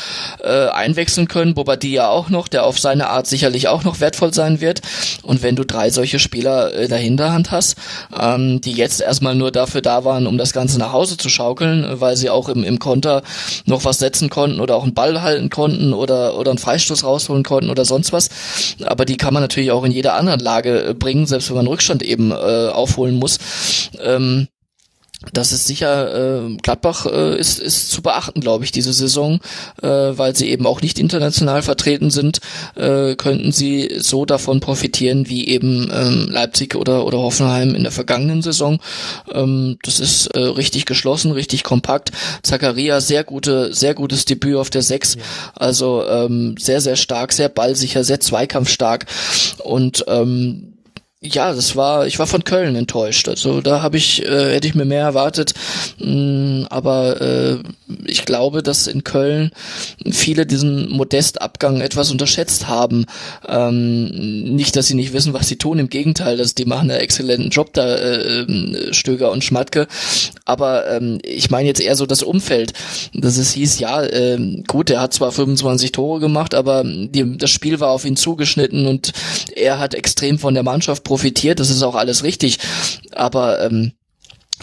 [0.42, 4.32] äh, einwechseln können, die ja auch noch, der auf seine Art sicherlich auch noch wertvoll
[4.32, 4.80] sein wird.
[5.22, 7.76] Und wenn du drei solche Spieler äh, der Hinterhand hast,
[8.18, 12.00] ähm, die jetzt erstmal nur dafür da waren, um das Ganze nach Hause zu schaukeln,
[12.00, 13.22] weil sie auch im, im Konter
[13.66, 17.42] noch was setzen konnten oder auch einen Ball halten konnten oder, oder einen Freistoß rausholen
[17.42, 18.30] konnten oder sonst was.
[18.84, 21.66] Aber die kann man natürlich auch in jeder anderen Lage äh, bringen, selbst wenn man
[21.66, 23.38] Rückstand eben äh, aufholen muss.
[24.02, 24.48] Ähm,
[25.32, 29.40] das ist sicher, äh, Gladbach äh, ist, ist zu beachten, glaube ich, diese Saison,
[29.82, 32.40] äh, weil sie eben auch nicht international vertreten sind,
[32.74, 37.92] äh, könnten sie so davon profitieren wie eben ähm, Leipzig oder, oder Hoffenheim in der
[37.92, 38.80] vergangenen Saison.
[39.32, 42.10] Ähm, das ist äh, richtig geschlossen, richtig kompakt.
[42.42, 45.22] Zakaria, sehr gute, sehr gutes Debüt auf der Sechs, ja.
[45.54, 49.06] also ähm, sehr, sehr stark, sehr ballsicher, sehr zweikampfstark
[49.62, 50.71] und ähm,
[51.24, 53.28] ja, das war, ich war von Köln enttäuscht.
[53.28, 55.54] Also da habe ich, äh, hätte ich mir mehr erwartet.
[55.98, 57.58] Mm, aber äh,
[58.06, 59.52] ich glaube, dass in Köln
[60.10, 63.06] viele diesen Modestabgang etwas unterschätzt haben.
[63.46, 64.06] Ähm,
[64.56, 65.78] nicht, dass sie nicht wissen, was sie tun.
[65.78, 69.86] Im Gegenteil, dass die machen einen exzellenten Job da, äh, äh, Stöger und Schmatke.
[70.44, 72.72] Aber ähm, ich meine jetzt eher so das Umfeld.
[73.14, 77.50] Dass es hieß, ja, äh, gut, er hat zwar 25 Tore gemacht, aber die, das
[77.50, 79.12] Spiel war auf ihn zugeschnitten und
[79.54, 82.58] er hat extrem von der Mannschaft profitiert, das ist auch alles richtig.
[83.14, 83.92] Aber ähm,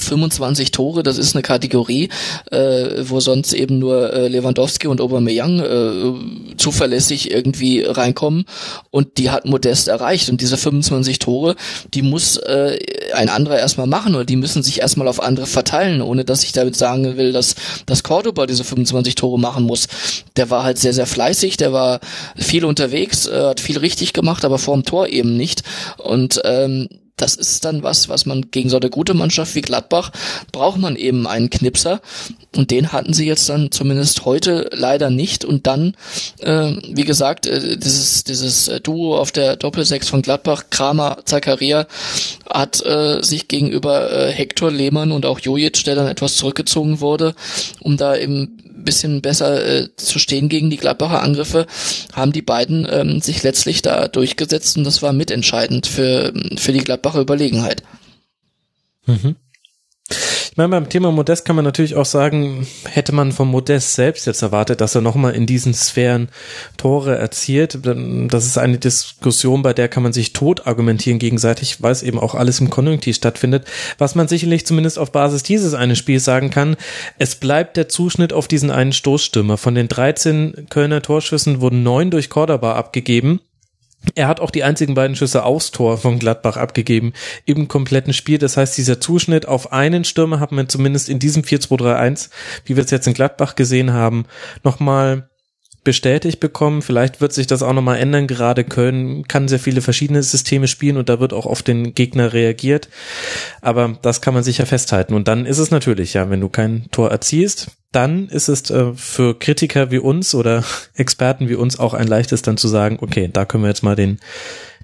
[0.02, 2.10] 25 Tore, das ist eine Kategorie,
[2.52, 8.46] äh, wo sonst eben nur äh, Lewandowski und Aubameyang äh, zuverlässig irgendwie reinkommen.
[8.92, 10.30] Und die hat Modest erreicht.
[10.30, 11.56] Und diese 25 Tore,
[11.94, 12.80] die muss äh,
[13.14, 14.16] ein anderer erstmal machen.
[14.16, 17.56] Oder die müssen sich erstmal auf andere verteilen, ohne dass ich damit sagen will, dass,
[17.86, 19.88] dass Cordoba diese 25 Tore machen muss.
[20.36, 22.00] Der war halt sehr, sehr fleißig, der war
[22.36, 25.64] viel unterwegs, äh, hat viel richtig gemacht, aber vorm Tor eben nicht.
[25.98, 26.88] Und ähm,
[27.22, 30.12] das ist dann was, was man gegen so eine gute Mannschaft wie Gladbach
[30.52, 32.02] braucht man eben einen Knipser.
[32.56, 35.46] Und den hatten sie jetzt dann zumindest heute leider nicht.
[35.46, 35.96] Und dann,
[36.40, 41.88] äh, wie gesagt, äh, dieses dieses Duo auf der Doppelsechs von Gladbach, Kramer, Zakaria,
[42.50, 47.36] hat äh, sich gegenüber äh, Hector Lehmann und auch Jojic, der dann etwas zurückgezogen wurde,
[47.82, 51.68] um da eben bisschen besser äh, zu stehen gegen die Gladbacher Angriffe,
[52.14, 56.84] haben die beiden ähm, sich letztlich da durchgesetzt und das war mitentscheidend für, für die
[56.84, 57.84] Gladbacher Überlegenheit.
[59.06, 59.36] Mhm.
[60.10, 64.26] Ich meine, beim Thema Modest kann man natürlich auch sagen, hätte man von Modest selbst
[64.26, 66.30] jetzt erwartet, dass er nochmal in diesen Sphären
[66.78, 67.80] Tore erzielt.
[67.84, 72.20] Das ist eine Diskussion, bei der kann man sich tot argumentieren gegenseitig, weil es eben
[72.20, 73.66] auch alles im Konjunktiv stattfindet.
[73.98, 76.76] Was man sicherlich zumindest auf Basis dieses einen Spiels sagen kann,
[77.20, 79.58] es bleibt der Zuschnitt auf diesen einen Stoßstürmer.
[79.58, 83.40] Von den 13 Kölner Torschüssen wurden neun durch Cordoba abgegeben.
[84.16, 87.14] Er hat auch die einzigen beiden Schüsse aufs Tor von Gladbach abgegeben
[87.46, 88.38] im kompletten Spiel.
[88.38, 92.30] Das heißt, dieser Zuschnitt auf einen Stürmer hat man zumindest in diesem 4-2-3-1,
[92.66, 94.26] wie wir es jetzt in Gladbach gesehen haben,
[94.64, 95.30] nochmal
[95.84, 96.82] bestätigt bekommen.
[96.82, 98.28] Vielleicht wird sich das auch nochmal ändern.
[98.28, 102.34] Gerade Köln kann sehr viele verschiedene Systeme spielen und da wird auch auf den Gegner
[102.34, 102.90] reagiert.
[103.62, 105.14] Aber das kann man sicher festhalten.
[105.14, 108.94] Und dann ist es natürlich, ja, wenn du kein Tor erzielst, dann ist es äh,
[108.94, 110.64] für Kritiker wie uns oder
[110.94, 113.96] Experten wie uns auch ein leichtes dann zu sagen, okay, da können wir jetzt mal
[113.96, 114.20] den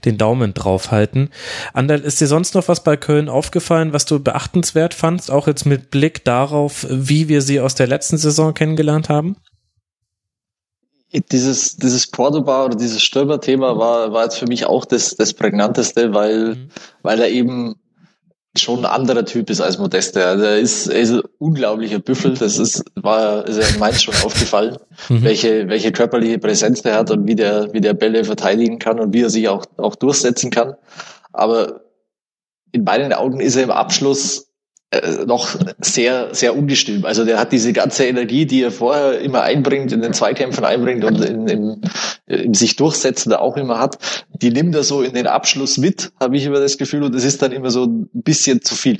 [0.03, 1.30] den Daumen drauf halten.
[1.73, 5.65] Anderl, ist dir sonst noch was bei Köln aufgefallen, was du beachtenswert fandst, auch jetzt
[5.65, 9.38] mit Blick darauf, wie wir sie aus der letzten Saison kennengelernt haben?
[11.32, 16.14] Dieses, dieses Cordoba oder dieses Stürmer-Thema war, war jetzt für mich auch das, das prägnanteste,
[16.14, 16.69] weil, mhm.
[17.03, 17.76] weil er eben
[18.57, 20.26] schon ein anderer Typ ist als Modeste.
[20.26, 22.34] Also er ist, er ist ein unglaublicher Büffel.
[22.36, 24.77] Das ist, war, ist ja meins schon aufgefallen,
[25.10, 25.23] mhm.
[25.23, 29.14] welche, welche körperliche Präsenz der hat und wie der, wie der Bälle verteidigen kann und
[29.14, 30.76] wie er sich auch, auch durchsetzen kann.
[31.34, 31.82] Aber
[32.72, 34.48] in meinen Augen ist er im Abschluss
[35.26, 37.06] noch sehr, sehr ungestüm.
[37.06, 41.04] Also der hat diese ganze Energie, die er vorher immer einbringt, in den Zweikämpfen einbringt
[41.04, 41.82] und in, in,
[42.28, 43.98] in sich durchsetzen da auch immer hat,
[44.30, 47.24] die nimmt er so in den Abschluss mit, habe ich immer das Gefühl, und es
[47.24, 48.98] ist dann immer so ein bisschen zu viel.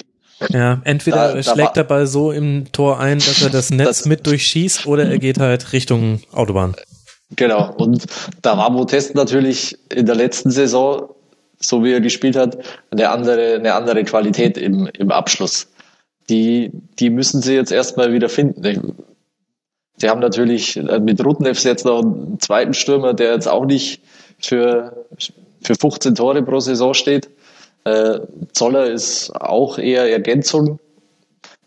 [0.50, 3.88] Ja, entweder da, schlägt da der Ball so im Tor ein, dass er das Netz
[3.88, 6.76] das, mit durchschießt, oder er geht halt Richtung Autobahn.
[7.36, 8.06] Genau, und
[8.42, 11.10] da war Motest natürlich in der letzten Saison,
[11.60, 12.58] so wie er gespielt hat,
[12.92, 15.68] eine andere, eine andere Qualität im, im Abschluss
[16.30, 18.96] die, die müssen sie jetzt erstmal wieder finden.
[19.98, 24.02] Sie haben natürlich äh, mit Rutnefs jetzt noch einen zweiten Stürmer, der jetzt auch nicht
[24.40, 25.06] für,
[25.62, 27.30] für 15 Tore pro Saison steht.
[27.86, 28.20] Äh,
[28.54, 30.80] Zoller ist auch eher Ergänzung.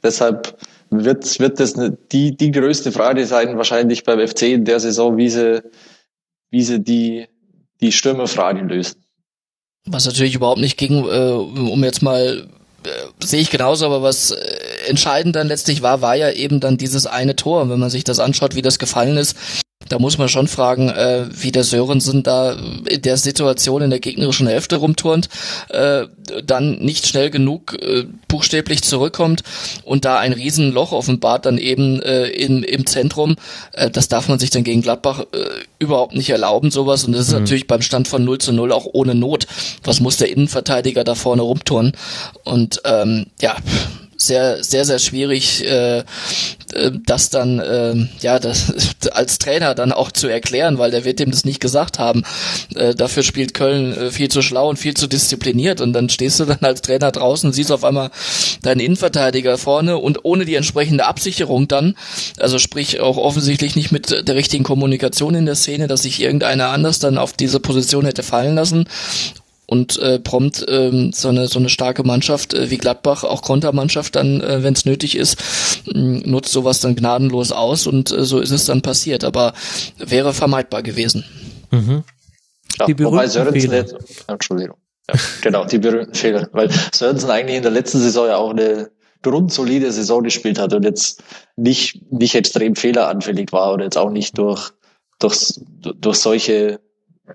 [0.02, 0.58] Deshalb
[0.90, 1.74] wird, wird das
[2.12, 5.62] die, die größte Frage sein, wahrscheinlich beim FC in der Saison, wie sie,
[6.50, 7.26] wie sie die,
[7.80, 9.04] die Stürmerfrage lösen.
[9.86, 12.48] Was natürlich überhaupt nicht ging, äh, um jetzt mal
[12.84, 12.90] äh,
[13.24, 14.36] sehe ich genauso, aber was äh,
[14.86, 17.68] entscheidend dann letztlich war, war ja eben dann dieses eine Tor.
[17.68, 19.36] Wenn man sich das anschaut, wie das gefallen ist,
[19.88, 22.56] da muss man schon fragen, äh, wie der Sörensen da
[22.88, 25.28] in der Situation in der gegnerischen Hälfte rumturnt,
[25.70, 26.06] äh,
[26.44, 29.42] dann nicht schnell genug äh, buchstäblich zurückkommt
[29.84, 33.36] und da ein Riesenloch offenbart dann eben äh, in, im Zentrum.
[33.72, 35.44] Äh, das darf man sich dann gegen Gladbach äh,
[35.78, 37.04] überhaupt nicht erlauben, sowas.
[37.04, 37.40] Und das ist mhm.
[37.40, 39.46] natürlich beim Stand von 0 zu 0 auch ohne Not.
[39.84, 41.92] Was muss der Innenverteidiger da vorne rumturnen?
[42.44, 43.56] Und ähm, ja,
[44.20, 46.04] sehr, sehr, sehr schwierig, äh, äh,
[47.06, 48.72] das dann, äh, ja, das
[49.12, 52.24] als Trainer dann auch zu erklären, weil der wird dem das nicht gesagt haben.
[52.74, 56.40] Äh, dafür spielt Köln äh, viel zu schlau und viel zu diszipliniert und dann stehst
[56.40, 58.10] du dann als Trainer draußen, siehst auf einmal
[58.62, 61.94] deinen Innenverteidiger vorne und ohne die entsprechende Absicherung dann,
[62.38, 66.70] also sprich auch offensichtlich nicht mit der richtigen Kommunikation in der Szene, dass sich irgendeiner
[66.70, 68.86] anders dann auf diese Position hätte fallen lassen
[69.70, 74.16] und äh, prompt ähm, so eine so eine starke Mannschaft äh, wie Gladbach, auch Kontermannschaft
[74.16, 75.36] dann, äh, wenn es nötig ist,
[75.92, 79.24] nutzt sowas dann gnadenlos aus und äh, so ist es dann passiert.
[79.24, 79.52] Aber
[79.98, 81.22] wäre vermeidbar gewesen.
[81.70, 82.02] Mhm.
[82.78, 83.94] Ja, die wobei Sörensen jetzt,
[84.26, 84.78] Entschuldigung.
[85.06, 86.48] Ja, genau, die berühmten Fehler.
[86.52, 88.90] Weil Sörensen eigentlich in der letzten Saison ja auch eine
[89.22, 91.22] grundsolide Saison gespielt hat und jetzt
[91.56, 94.70] nicht, nicht extrem fehleranfällig war oder jetzt auch nicht durch,
[95.18, 96.80] durch, durch solche,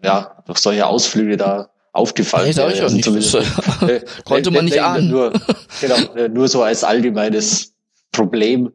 [0.02, 2.50] ja, durch solche Ausflüge da aufgefallen.
[2.50, 2.84] Nee, wäre.
[2.84, 5.10] Also zumindest, äh, konnte man nicht ahnen.
[5.10, 5.32] Nur,
[5.80, 7.74] genau, äh, nur so als allgemeines
[8.12, 8.72] Problem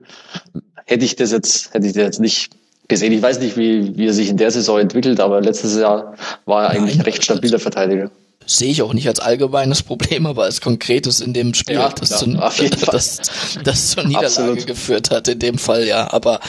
[0.86, 2.50] hätte ich das jetzt, hätte ich das jetzt nicht
[2.88, 3.12] gesehen.
[3.12, 6.14] Ich weiß nicht, wie, wie er sich in der Saison entwickelt, aber letztes Jahr
[6.46, 8.10] war er eigentlich Nein, ein recht stabiler Verteidiger
[8.48, 12.10] sehe ich auch nicht als allgemeines Problem, aber als konkretes in dem Spiel, ja, das,
[12.10, 12.26] ja, zu,
[12.90, 13.20] das,
[13.62, 14.66] das zur Niederlage Absolut.
[14.66, 16.10] geführt hat in dem Fall, ja.
[16.12, 16.40] Aber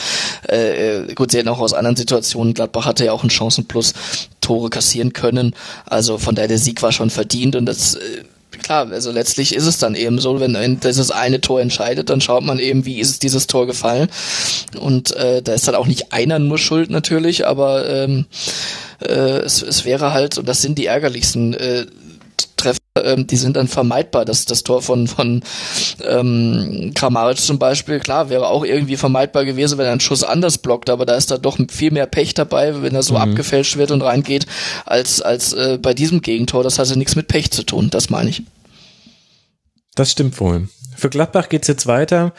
[0.48, 3.92] äh, gut, sie hätten auch aus anderen Situationen, Gladbach hatte ja auch einen Chancenplus,
[4.40, 5.54] Tore kassieren können.
[5.84, 8.24] Also von daher der Sieg war schon verdient und das äh,
[8.70, 12.44] klar, also letztlich ist es dann eben so, wenn dieses eine Tor entscheidet, dann schaut
[12.44, 14.08] man eben, wie ist dieses Tor gefallen.
[14.78, 18.26] Und äh, da ist dann auch nicht einer nur schuld natürlich, aber ähm,
[19.00, 21.86] äh, es, es wäre halt, und das sind die ärgerlichsten äh,
[22.56, 24.24] Treffer, ähm, die sind dann vermeidbar.
[24.24, 25.42] Das, das Tor von, von
[26.06, 30.58] ähm, Kramaric zum Beispiel, klar, wäre auch irgendwie vermeidbar gewesen, wenn er einen Schuss anders
[30.58, 33.20] blockt, aber da ist da doch viel mehr Pech dabei, wenn er so mhm.
[33.22, 34.46] abgefälscht wird und reingeht,
[34.86, 36.62] als, als äh, bei diesem Gegentor.
[36.62, 38.44] Das hatte nichts mit Pech zu tun, das meine ich.
[39.94, 40.68] Das stimmt wohl.
[40.96, 42.32] Für Gladbach geht's jetzt weiter.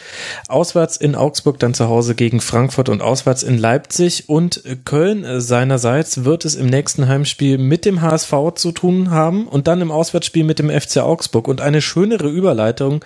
[0.47, 4.29] Auswärts in Augsburg, dann zu Hause gegen Frankfurt und auswärts in Leipzig.
[4.29, 9.67] Und Köln seinerseits wird es im nächsten Heimspiel mit dem HSV zu tun haben und
[9.67, 11.47] dann im Auswärtsspiel mit dem FC Augsburg.
[11.47, 13.03] Und eine schönere Überleitung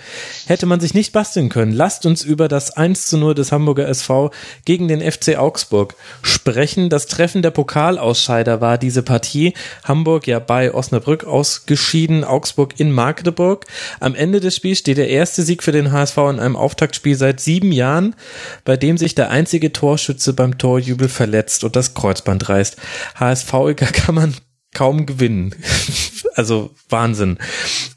[0.48, 1.72] hätte man sich nicht basteln können.
[1.72, 4.32] Lasst uns über das 1 zu 0 des Hamburger SV
[4.66, 6.90] gegen den FC Augsburg sprechen.
[6.90, 9.54] Das Treffen der Pokalausscheider war diese Partie.
[9.84, 13.66] Hamburg ja bei Osnabrück ausgeschieden, Augsburg in Magdeburg.
[14.00, 17.40] Am Ende des Spiels steht der erste Sieg für den HSV in einem Auftaktspiel seit
[17.40, 18.16] sieben Jahren,
[18.64, 22.78] bei dem sich der einzige Torschütze beim Torjubel verletzt und das Kreuzband reißt.
[23.16, 24.36] HSV-Iger kann man
[24.74, 25.56] kaum gewinnen.
[26.36, 27.40] also Wahnsinn.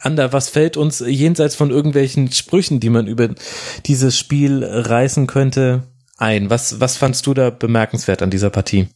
[0.01, 3.29] Ander, was fällt uns jenseits von irgendwelchen Sprüchen, die man über
[3.87, 5.83] dieses Spiel reißen könnte,
[6.17, 6.51] ein?
[6.51, 8.89] Was, was fandst du da bemerkenswert an dieser Partie?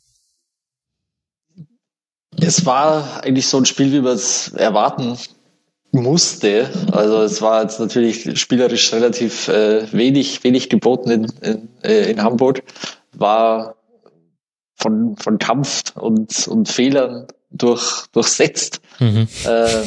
[2.41, 5.19] Es war eigentlich so ein Spiel, wie wir es erwarten
[5.93, 6.71] musste.
[6.91, 12.23] Also es war jetzt natürlich spielerisch relativ äh, wenig, wenig geboten in, in, äh, in
[12.23, 12.63] Hamburg.
[13.13, 13.77] War
[14.75, 18.81] von, von Kampf und, und Fehlern durch, durchsetzt.
[18.99, 19.29] Mhm.
[19.45, 19.85] Äh,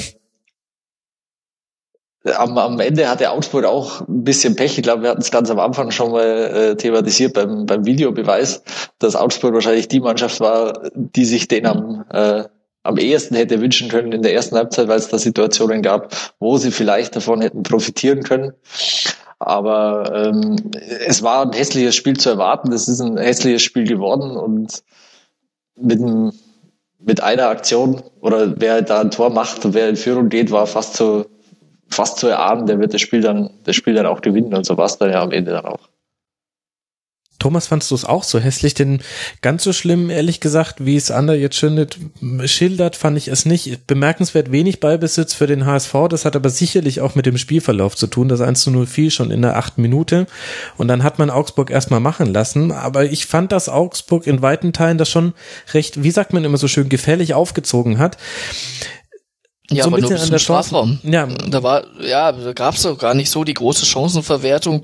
[2.34, 4.78] am, am Ende hatte Augsburg auch ein bisschen Pech.
[4.78, 8.64] Ich glaube, wir hatten es ganz am Anfang schon mal äh, thematisiert beim, beim Videobeweis,
[9.00, 12.46] dass Augsburg wahrscheinlich die Mannschaft war, die sich den am, äh,
[12.86, 16.58] am ehesten hätte wünschen können in der ersten Halbzeit, weil es da Situationen gab, wo
[16.58, 18.54] sie vielleicht davon hätten profitieren können.
[19.40, 20.56] Aber ähm,
[21.06, 22.72] es war ein hässliches Spiel zu erwarten.
[22.72, 24.84] Es ist ein hässliches Spiel geworden und
[25.76, 26.32] mit, einem,
[27.00, 30.68] mit einer Aktion oder wer da ein Tor macht und wer in Führung geht, war
[30.68, 31.26] fast zu
[31.88, 34.78] fast zu erahnen, der wird das Spiel dann das Spiel dann auch gewinnen und so
[34.78, 35.88] war es dann ja am Ende dann auch.
[37.46, 38.74] Thomas, fandst du es auch so hässlich?
[38.74, 39.02] Denn
[39.44, 42.00] ganz so schlimm, ehrlich gesagt, wie es Ander jetzt schildert,
[42.46, 43.86] schildert, fand ich es nicht.
[43.86, 45.94] Bemerkenswert wenig Ballbesitz für den HSV.
[46.10, 48.30] Das hat aber sicherlich auch mit dem Spielverlauf zu tun.
[48.30, 50.26] Das 1 zu 0 fiel schon in der achten Minute.
[50.78, 52.72] Und dann hat man Augsburg erstmal machen lassen.
[52.72, 55.36] Aber ich fand, dass Augsburg in weiten Teilen das schon
[55.72, 58.18] recht, wie sagt man immer so schön, gefährlich aufgezogen hat
[59.72, 60.40] Ja, so aber nur bis an der.
[60.40, 61.00] Strafraum.
[61.04, 64.84] Ja, Da war, ja, da gab's doch gar nicht so die große Chancenverwertung.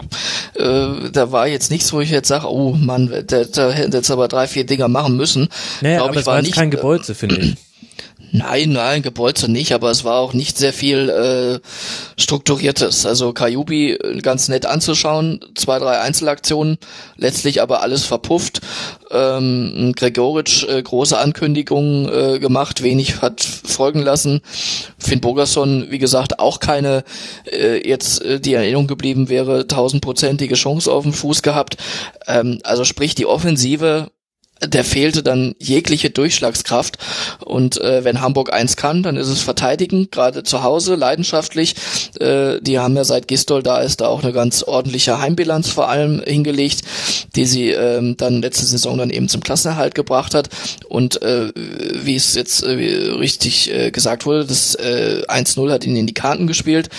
[0.56, 4.10] Äh, da war jetzt nichts, wo ich jetzt sage, oh Mann, der, der hätte jetzt
[4.10, 5.50] aber drei, vier Dinger machen müssen.
[5.82, 7.56] naja, Glaub aber ich, war jetzt nicht, kein äh, Gebolze, finde ich.
[8.34, 11.68] Nein, nein, Gebolze nicht, aber es war auch nicht sehr viel äh,
[12.18, 13.06] strukturiertes.
[13.06, 16.78] Also Kajubi äh, ganz nett anzuschauen, zwei, drei Einzelaktionen,
[17.18, 18.62] letztlich aber alles verpufft.
[19.12, 24.40] Ähm, Gregoritsch äh, große Ankündigungen äh, gemacht, wenig hat folgen lassen.
[24.98, 27.04] Finn Bogerson, wie gesagt, auch keine
[27.52, 31.76] äh, jetzt äh, die Erinnerung geblieben wäre, tausendprozentige Chance auf dem Fuß gehabt.
[32.28, 34.10] Ähm, also sprich die Offensive
[34.66, 36.98] der fehlte dann jegliche Durchschlagskraft.
[37.44, 41.76] Und äh, wenn Hamburg eins kann, dann ist es verteidigen, gerade zu Hause, leidenschaftlich.
[42.20, 45.90] Äh, die haben ja seit Gistol da ist, da auch eine ganz ordentliche Heimbilanz vor
[45.90, 46.82] allem hingelegt,
[47.36, 50.50] die sie ähm, dann letzte Saison dann eben zum Klassenerhalt gebracht hat.
[50.88, 55.98] Und äh, wie es jetzt äh, richtig äh, gesagt wurde, das äh, 1-0 hat ihnen
[55.98, 56.90] in die Karten gespielt.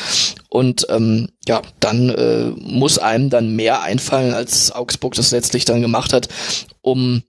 [0.48, 5.80] Und ähm, ja, dann äh, muss einem dann mehr einfallen, als Augsburg das letztlich dann
[5.80, 6.28] gemacht hat,
[6.82, 7.22] um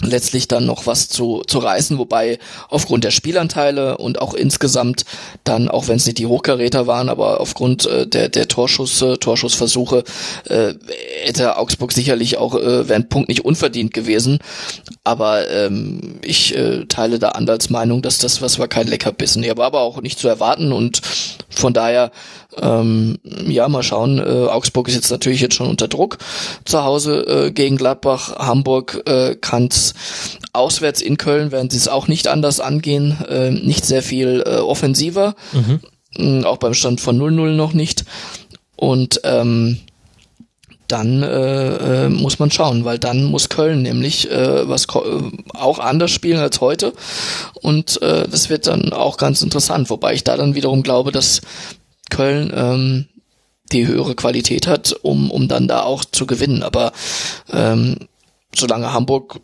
[0.00, 2.38] letztlich dann noch was zu, zu reißen, wobei
[2.68, 5.04] aufgrund der Spielanteile und auch insgesamt
[5.44, 10.02] dann, auch wenn es nicht die Hochkaräter waren, aber aufgrund äh, der, der Torschüsse, Torschussversuche,
[10.46, 10.74] äh,
[11.22, 14.38] hätte Augsburg sicherlich auch, äh, wäre ein Punkt nicht unverdient gewesen.
[15.04, 19.42] Aber ähm, ich äh, teile da Andals Meinung, dass das was war kein Leckerbissen.
[19.42, 21.02] Nee, aber, aber auch nicht zu erwarten und
[21.50, 22.10] von daher
[22.60, 24.18] ähm, ja, mal schauen.
[24.18, 26.18] Äh, Augsburg ist jetzt natürlich jetzt schon unter Druck
[26.64, 28.36] zu Hause äh, gegen Gladbach.
[28.36, 29.68] Hamburg äh, kann
[30.52, 33.16] auswärts in Köln, werden sie es auch nicht anders angehen.
[33.28, 35.34] Äh, nicht sehr viel äh, offensiver.
[35.52, 36.44] Mhm.
[36.44, 38.04] Auch beim Stand von 0-0 noch nicht.
[38.76, 39.80] Und ähm,
[40.88, 44.98] dann äh, äh, muss man schauen, weil dann muss Köln nämlich äh, was äh,
[45.54, 46.92] auch anders spielen als heute
[47.62, 51.40] und äh, das wird dann auch ganz interessant, wobei ich da dann wiederum glaube, dass
[52.14, 53.06] Köln ähm,
[53.72, 56.62] die höhere Qualität hat, um um dann da auch zu gewinnen.
[56.62, 56.92] Aber
[57.52, 57.96] ähm,
[58.54, 59.40] solange Hamburg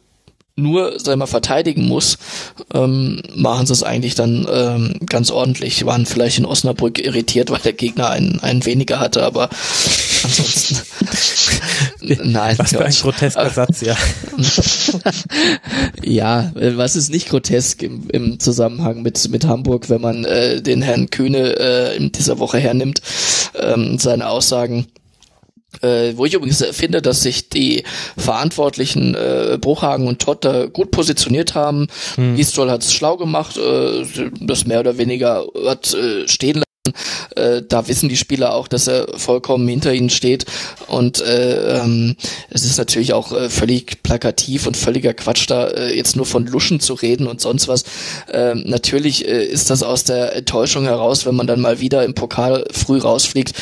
[0.61, 2.19] nur, sag mal, verteidigen muss,
[2.75, 5.85] ähm, machen sie es eigentlich dann ähm, ganz ordentlich.
[5.87, 9.51] Waren vielleicht in Osnabrück irritiert, weil der Gegner einen, einen weniger hatte, aber
[10.23, 10.81] ansonsten
[12.25, 12.59] nein.
[12.59, 13.97] Was für ein grotesker Satz, ja.
[16.03, 20.83] Ja, was ist nicht grotesk im, im Zusammenhang mit, mit Hamburg, wenn man äh, den
[20.83, 23.03] Herrn Kühne äh, in dieser Woche hernimmt,
[23.59, 24.87] ähm, seine Aussagen.
[25.83, 27.85] Äh, wo ich übrigens finde, dass sich die
[28.17, 31.87] Verantwortlichen äh, Bruchhagen und da gut positioniert haben.
[32.17, 32.37] Hm.
[32.37, 34.05] Gistol hat es schlau gemacht, äh,
[34.41, 36.70] das mehr oder weniger hat äh, stehen lassen.
[37.37, 40.47] Äh, da wissen die Spieler auch, dass er vollkommen hinter ihnen steht.
[40.87, 42.17] Und äh, ähm,
[42.49, 46.47] es ist natürlich auch äh, völlig plakativ und völliger Quatsch, da äh, jetzt nur von
[46.47, 47.85] Luschen zu reden und sonst was.
[48.33, 52.15] Äh, natürlich äh, ist das aus der Enttäuschung heraus, wenn man dann mal wieder im
[52.15, 53.53] Pokal früh rausfliegt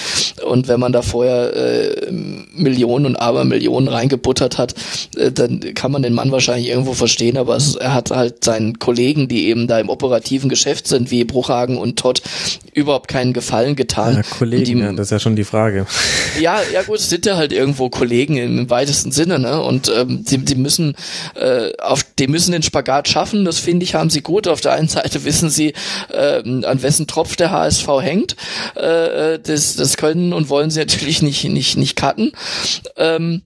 [0.47, 4.75] und wenn man da vorher Millionen und Abermillionen reingebuttert hat,
[5.33, 9.29] dann kann man den Mann wahrscheinlich irgendwo verstehen, aber es, er hat halt seinen Kollegen,
[9.29, 12.23] die eben da im operativen Geschäft sind, wie Bruchhagen und Todd,
[12.73, 14.17] überhaupt keinen Gefallen getan.
[14.17, 15.87] ja Kollegen, die, ja, das ist ja schon die Frage.
[16.41, 19.61] ja, ja gut, es sind ja halt irgendwo Kollegen im, im weitesten Sinne, ne?
[19.61, 20.95] Und ähm, die, die müssen
[21.35, 23.45] äh, auf, die müssen den Spagat schaffen.
[23.45, 24.47] Das finde ich, haben sie gut.
[24.47, 25.75] Auf der einen Seite wissen sie,
[26.13, 28.37] äh, an wessen Tropf der HSV hängt.
[28.75, 32.33] Äh, das, das können und wollen sie natürlich nicht nicht nicht cutten.
[32.97, 33.43] Ähm,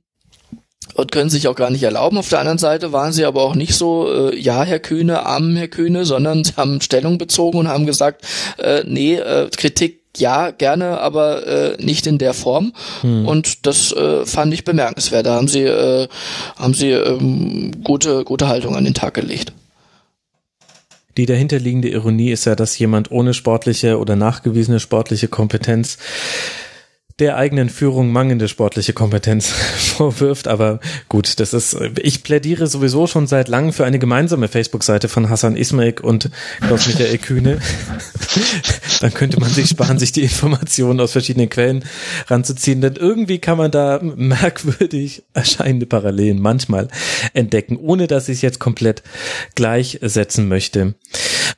[0.95, 2.19] und können sich auch gar nicht erlauben.
[2.19, 5.57] Auf der anderen Seite waren sie aber auch nicht so, äh, ja, Herr Kühne, arm
[5.57, 8.25] Herr Kühne, sondern sie haben Stellung bezogen und haben gesagt,
[8.59, 12.75] äh, nee, äh, Kritik ja, gerne, aber äh, nicht in der Form.
[13.03, 15.25] Und das äh, fand ich bemerkenswert.
[15.25, 16.07] Da haben sie, äh,
[16.57, 19.55] haben sie ähm, gute, gute Haltung an den Tag gelegt.
[21.17, 25.99] Die dahinterliegende Ironie ist ja, dass jemand ohne sportliche oder nachgewiesene sportliche Kompetenz
[27.23, 29.47] der eigenen Führung mangelnde sportliche Kompetenz
[29.97, 30.49] vorwirft.
[30.49, 35.31] Aber gut, das ist, ich plädiere sowieso schon seit langem für eine gemeinsame Facebook-Seite von
[35.31, 36.31] Hassan Ismail und
[36.61, 37.59] Klaus-Michael Kühne.
[39.03, 41.85] Dann könnte man sich sparen, sich die Informationen aus verschiedenen Quellen
[42.29, 42.81] ranzuziehen.
[42.81, 46.87] Denn irgendwie kann man da merkwürdig erscheinende Parallelen manchmal
[47.35, 49.03] entdecken, ohne dass ich es jetzt komplett
[49.57, 50.95] gleichsetzen möchte.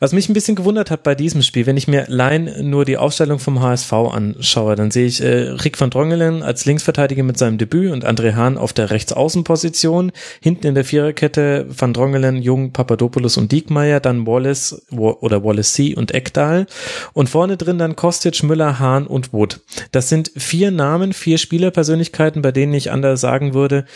[0.01, 2.97] Was mich ein bisschen gewundert hat bei diesem Spiel, wenn ich mir allein nur die
[2.97, 7.59] Aufstellung vom HSV anschaue, dann sehe ich äh, Rick van Drongelen als Linksverteidiger mit seinem
[7.59, 10.13] Debüt und André Hahn auf der Rechtsaußenposition.
[10.41, 15.95] Hinten in der Viererkette van Drongelen, Jung, Papadopoulos und Diekmeyer, dann Wallace oder Wallace C
[15.95, 16.67] und Eckdahl.
[17.13, 19.59] Und vorne drin dann Kostic, Müller, Hahn und Wood.
[19.91, 23.87] Das sind vier Namen, vier Spielerpersönlichkeiten, bei denen ich anders sagen würde,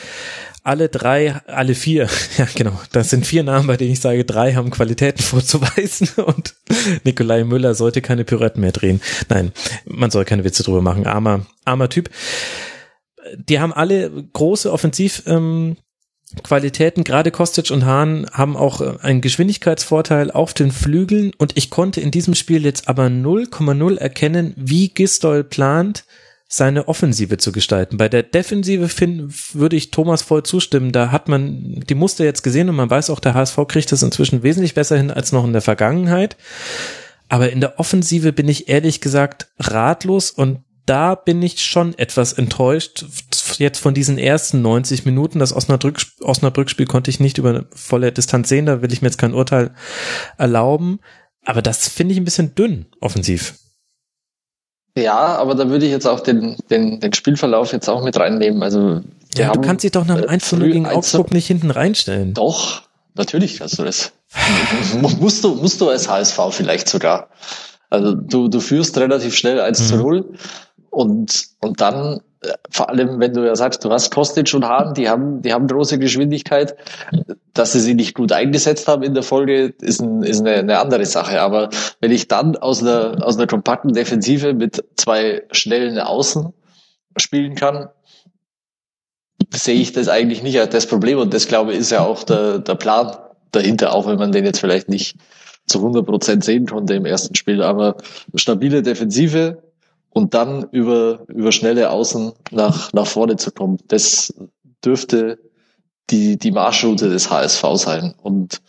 [0.65, 4.55] alle drei, alle vier, ja genau, das sind vier Namen, bei denen ich sage, drei
[4.55, 6.57] haben Qualitäten vorzuweisen und
[7.05, 9.01] Nikolai Müller sollte keine Pirouetten mehr drehen.
[9.29, 9.53] Nein,
[9.85, 12.11] man soll keine Witze drüber machen, armer, armer Typ.
[13.37, 15.77] Die haben alle große Offensiv, ähm,
[16.43, 21.71] Qualitäten, gerade Kostic und Hahn haben auch äh, einen Geschwindigkeitsvorteil auf den Flügeln und ich
[21.71, 26.05] konnte in diesem Spiel jetzt aber 0,0 erkennen, wie Gistol plant,
[26.51, 27.99] seine Offensive zu gestalten.
[27.99, 30.93] Bei der Defensive find, würde ich Thomas voll zustimmen.
[30.93, 34.03] Da hat man die Muster jetzt gesehen und man weiß auch, der HSV kriegt das
[34.03, 36.37] inzwischen wesentlich besser hin als noch in der Vergangenheit.
[37.29, 42.33] Aber in der Offensive bin ich ehrlich gesagt ratlos und da bin ich schon etwas
[42.33, 43.05] enttäuscht.
[43.59, 48.49] Jetzt von diesen ersten 90 Minuten, das Osnabrück, Osnabrück-Spiel konnte ich nicht über volle Distanz
[48.49, 49.75] sehen, da will ich mir jetzt kein Urteil
[50.39, 51.01] erlauben.
[51.45, 53.55] Aber das finde ich ein bisschen dünn, offensiv.
[54.97, 58.63] Ja, aber da würde ich jetzt auch den, den, den Spielverlauf jetzt auch mit reinnehmen.
[58.63, 59.03] Also,
[59.37, 62.35] ja, du kannst dich doch nach dem 1 0 gegen Augsburg nicht hinten reinstellen.
[62.35, 62.83] Doch,
[63.15, 64.13] natürlich kannst du das.
[65.21, 67.29] musst du, musst du als HSV vielleicht sogar.
[67.91, 70.39] Also du, du führst relativ schnell 1 zu 0 mhm.
[70.91, 72.21] Und, und dann
[72.71, 75.67] vor allem, wenn du ja sagst, du hast Kostic und Hahn, die haben, die haben
[75.67, 76.77] große Geschwindigkeit.
[77.53, 80.79] Dass sie sie nicht gut eingesetzt haben in der Folge, ist, ein, ist eine, eine
[80.79, 81.41] andere Sache.
[81.41, 81.71] Aber
[82.01, 86.53] wenn ich dann aus einer, aus einer kompakten Defensive mit zwei schnellen Außen
[87.17, 87.89] spielen kann,
[89.53, 91.19] sehe ich das eigentlich nicht als das Problem.
[91.19, 93.17] Und das, glaube ich, ist ja auch der, der Plan
[93.51, 95.17] dahinter, auch wenn man den jetzt vielleicht nicht
[95.67, 97.63] zu 100 Prozent sehen konnte im ersten Spiel.
[97.63, 97.97] Aber
[98.37, 99.63] stabile Defensive,
[100.19, 103.79] und dann über, über schnelle Außen nach, nach vorne zu kommen.
[103.87, 104.35] Das
[104.85, 105.39] dürfte
[106.11, 108.15] die, die Marschroute des HSV sein.
[108.21, 108.61] Und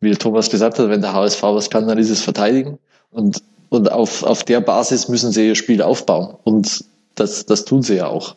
[0.00, 2.80] wie Thomas gesagt hat, wenn der HSV was kann, dann ist es verteidigen.
[3.10, 6.36] Und, und auf, auf der Basis müssen sie ihr Spiel aufbauen.
[6.42, 6.84] Und
[7.14, 8.34] das, das tun sie ja auch.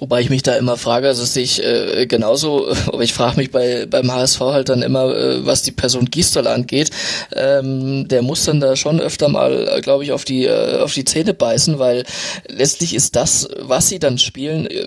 [0.00, 3.50] Wobei ich mich da immer frage, also sehe ich äh, genauso, aber ich frage mich
[3.50, 6.90] bei beim HSV halt dann immer, äh, was die Person Gistol angeht.
[7.34, 10.92] Ähm, der muss dann da schon öfter mal, äh, glaube ich, auf die äh, auf
[10.94, 12.04] die Zähne beißen, weil
[12.48, 14.86] letztlich ist das, was sie dann spielen, äh,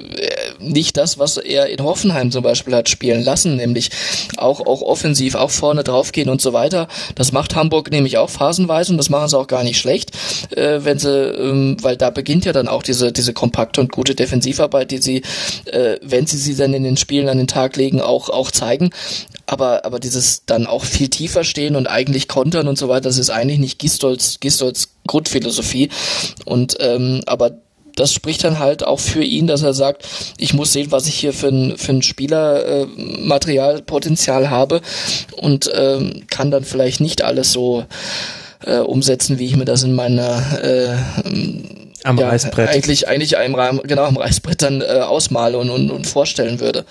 [0.59, 3.89] nicht das, was er in Hoffenheim zum Beispiel hat spielen lassen, nämlich
[4.35, 6.89] auch auch offensiv, auch vorne draufgehen und so weiter.
[7.15, 10.11] Das macht Hamburg nämlich auch phasenweise und das machen sie auch gar nicht schlecht,
[10.51, 14.15] äh, wenn sie, ähm, weil da beginnt ja dann auch diese diese kompakte und gute
[14.15, 15.23] Defensivarbeit, die sie,
[15.65, 18.91] äh, wenn sie sie dann in den Spielen an den Tag legen, auch, auch zeigen.
[19.45, 23.17] Aber, aber dieses dann auch viel tiefer stehen und eigentlich kontern und so weiter, das
[23.17, 25.89] ist eigentlich nicht Gistolz, Gistolz Grundphilosophie.
[26.45, 27.57] Und, ähm, aber
[27.97, 30.07] das spricht dann halt auch für ihn, dass er sagt,
[30.37, 34.81] ich muss sehen, was ich hier für ein, für ein Spielermaterialpotenzial äh, habe
[35.35, 37.85] und ähm, kann dann vielleicht nicht alles so
[38.65, 40.95] äh, umsetzen, wie ich mir das in meiner äh,
[42.03, 42.69] am ja, Reißbrett.
[42.69, 46.85] Eigentlich, eigentlich einem, genau am Reißbrett dann äh, ausmale und, und, und vorstellen würde.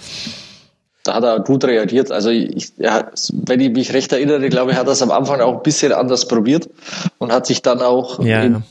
[1.04, 2.10] Da hat er gut reagiert.
[2.10, 5.40] Also ich, ja, wenn ich mich recht erinnere, glaube ich, hat er es am Anfang
[5.40, 6.68] auch ein bisschen anders probiert
[7.18, 8.64] und hat sich dann auch ja, in den,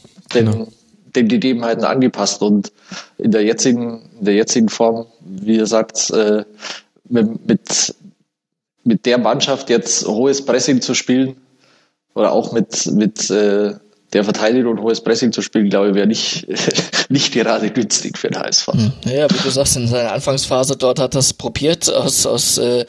[0.45, 0.67] genau.
[1.15, 2.41] den Gegebenheiten angepasst.
[2.41, 2.73] Und
[3.17, 6.43] in der jetzigen, in der jetzigen Form, wie er sagt, äh,
[7.07, 7.95] mit, mit,
[8.83, 11.37] mit der Mannschaft jetzt hohes Pressing zu spielen
[12.15, 13.75] oder auch mit, mit äh,
[14.15, 16.47] der Verteidigung und hohes Pressing zu spielen, glaube ich, wäre nicht,
[17.09, 18.67] nicht gerade günstig für den HSV.
[18.67, 18.93] Hm.
[19.05, 22.85] Ja, wie du sagst, in seiner Anfangsphase dort hat das probiert, aus, aus äh,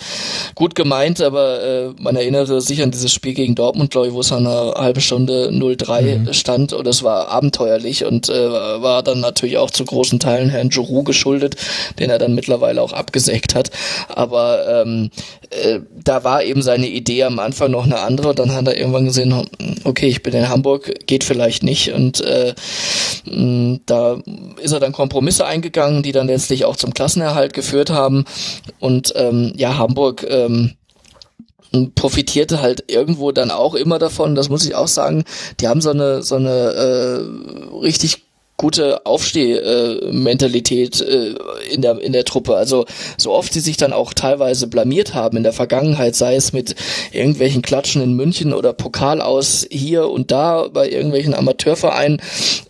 [0.54, 4.20] gut gemeint, aber äh, man erinnere sich an dieses Spiel gegen Dortmund, glaube ich, wo
[4.20, 6.32] es eine halbe Stunde 0-3 mhm.
[6.32, 10.68] stand und es war abenteuerlich und äh, war dann natürlich auch zu großen Teilen Herrn
[10.68, 11.56] Giroux geschuldet,
[11.98, 13.70] den er dann mittlerweile auch abgesägt hat.
[14.08, 15.10] Aber ähm,
[15.50, 18.76] äh, da war eben seine Idee am Anfang noch eine andere und dann hat er
[18.76, 19.34] irgendwann gesehen,
[19.84, 21.92] okay, ich bin in Hamburg, geht vielleicht nicht.
[21.92, 22.54] Und äh,
[23.86, 24.18] da
[24.60, 28.26] ist er dann Kompromisse eingegangen, die dann letztlich auch zum Klassenerhalt geführt haben.
[28.80, 30.72] Und ähm, ja, Hamburg ähm,
[31.94, 35.24] profitierte halt irgendwo dann auch immer davon, das muss ich auch sagen,
[35.60, 38.25] die haben so eine so eine äh, richtig
[38.56, 41.34] gute Aufstehmentalität äh,
[41.70, 42.56] in der in der Truppe.
[42.56, 42.86] Also
[43.18, 46.74] so oft sie sich dann auch teilweise blamiert haben in der Vergangenheit, sei es mit
[47.12, 52.20] irgendwelchen Klatschen in München oder Pokal aus hier und da bei irgendwelchen Amateurvereinen,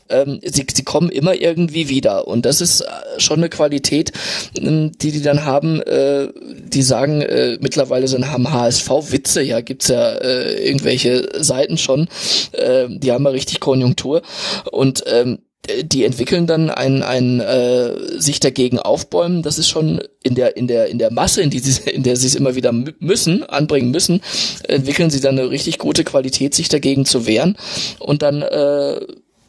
[0.08, 2.26] ähm, sie, sie kommen immer irgendwie wieder.
[2.28, 2.86] Und das ist äh,
[3.18, 4.12] schon eine Qualität,
[4.56, 5.80] ähm, die die dann haben.
[5.82, 12.08] Äh, die sagen, äh, mittlerweile sind haben HSV-Witze, ja, gibt's ja äh, irgendwelche Seiten schon,
[12.52, 14.22] äh, die haben ja richtig Konjunktur.
[14.70, 15.38] Und ähm,
[15.82, 19.42] die entwickeln dann ein, ein äh, sich dagegen aufbäumen.
[19.42, 22.16] Das ist schon in der in der in der Masse, in die sie in der
[22.16, 24.20] sie es immer wieder müssen anbringen müssen,
[24.64, 27.56] entwickeln sie dann eine richtig gute Qualität, sich dagegen zu wehren
[27.98, 29.00] und dann äh,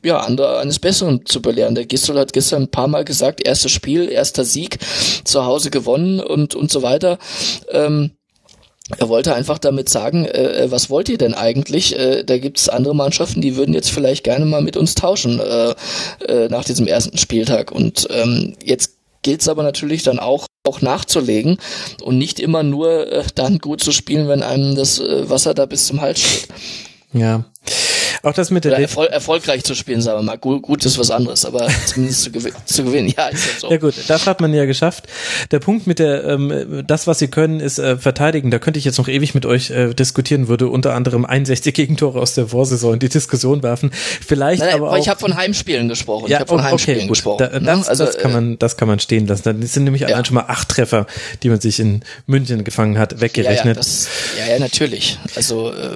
[0.04, 1.76] ja, andere eines Besseren zu belehren.
[1.76, 4.78] Der Gistol hat gestern ein paar Mal gesagt, erstes Spiel, erster Sieg,
[5.24, 7.18] zu Hause gewonnen und, und so weiter.
[7.70, 8.12] Ähm,
[8.98, 11.98] er wollte einfach damit sagen, äh, äh, was wollt ihr denn eigentlich?
[11.98, 15.76] Äh, da gibt's andere Mannschaften, die würden jetzt vielleicht gerne mal mit uns tauschen äh,
[16.26, 17.72] äh, nach diesem ersten Spieltag.
[17.72, 18.94] Und ähm, jetzt
[19.24, 21.60] gilt's aber natürlich dann auch auch nachzulegen
[22.04, 25.88] und nicht immer nur äh, dann gut zu spielen, wenn einem das Wasser da bis
[25.88, 26.48] zum Hals steht.
[27.14, 27.46] Ja.
[28.28, 30.38] Auch das mit der Oder erfol erfolgreich zu spielen, sagen wir mal.
[30.38, 33.72] Gut, gut ist was anderes, aber zumindest zu, gew zu gewinnen, ja, ist halt so.
[33.72, 35.06] Ja gut, das hat man ja geschafft.
[35.52, 38.52] Der Punkt mit der, ähm, das, was sie können, ist äh, verteidigen.
[38.52, 42.20] Da könnte ich jetzt noch ewig mit euch äh, diskutieren, würde unter anderem 61 Gegentore
[42.20, 43.92] aus der Vorsaison in die Diskussion werfen.
[43.94, 46.28] Vielleicht nein, nein, aber, auch, ich habe von Heimspielen gesprochen.
[46.28, 47.38] Ja, ich habe von Heimspielen okay, gesprochen.
[47.40, 47.88] Da, das, ne?
[47.88, 49.62] also, das kann man, das kann man stehen lassen.
[49.62, 50.10] Das sind nämlich ja.
[50.10, 51.08] allein schon mal acht Treffer,
[51.44, 53.66] die man sich in München gefangen hat, weggerechnet.
[53.66, 55.18] Ja, ja, das, ja, ja natürlich.
[55.36, 55.90] Also, äh,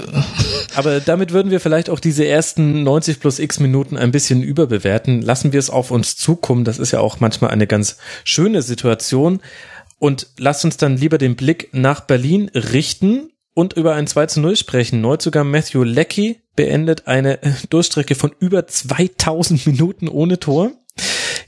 [0.76, 5.22] aber damit würden wir vielleicht auch diese ersten 90 plus x Minuten ein bisschen überbewerten.
[5.22, 6.64] Lassen wir es auf uns zukommen.
[6.64, 9.42] Das ist ja auch manchmal eine ganz schöne Situation.
[10.00, 14.42] Und lasst uns dann lieber den Blick nach Berlin richten und über ein 2 zu
[14.42, 15.02] 0 sprechen.
[15.02, 17.40] Neuzugang Matthew Leckie beendet eine
[17.70, 20.72] Durchstrecke von über 2000 Minuten ohne Tor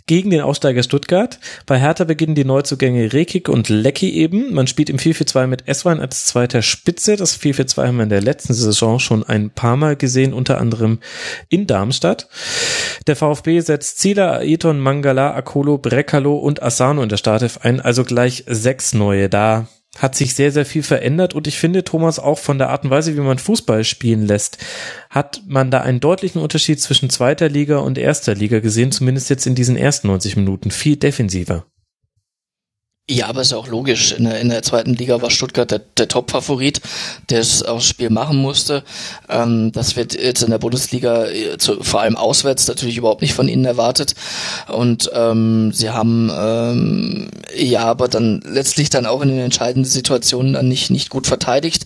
[0.06, 1.40] gegen den Aussteiger Stuttgart.
[1.66, 4.54] Bei Hertha beginnen die Neuzugänge Rekik und Lecky eben.
[4.54, 7.16] Man spielt im 4-4-2 mit Eswein als zweiter Spitze.
[7.16, 11.00] Das 4-4-2 haben wir in der letzten Saison schon ein paar Mal gesehen, unter anderem
[11.50, 12.28] in Darmstadt.
[13.08, 18.04] Der VfB setzt Zieler, Aeton, Mangala, Akolo, Brekalo und Asano in der Startelf ein, also
[18.04, 19.68] gleich sechs neue da
[19.98, 22.90] hat sich sehr, sehr viel verändert und ich finde, Thomas, auch von der Art und
[22.90, 24.57] Weise, wie man Fußball spielen lässt,
[25.10, 29.45] hat man da einen deutlichen Unterschied zwischen zweiter Liga und erster Liga gesehen, zumindest jetzt
[29.45, 31.65] in diesen ersten 90 Minuten, viel defensiver.
[33.10, 34.14] Ja, aber ist ja auch logisch.
[34.14, 36.80] In der, in der zweiten Liga war Stuttgart der, der Top-Favorit,
[37.30, 38.86] der es das Spiel machen musste.
[39.28, 43.34] Ähm, das wird jetzt in der Bundesliga äh, zu, vor allem auswärts natürlich überhaupt nicht
[43.34, 44.16] von ihnen erwartet.
[44.70, 50.54] Und ähm, sie haben ähm, ja aber dann letztlich dann auch in den entscheidenden Situationen
[50.54, 51.84] dann nicht, nicht gut verteidigt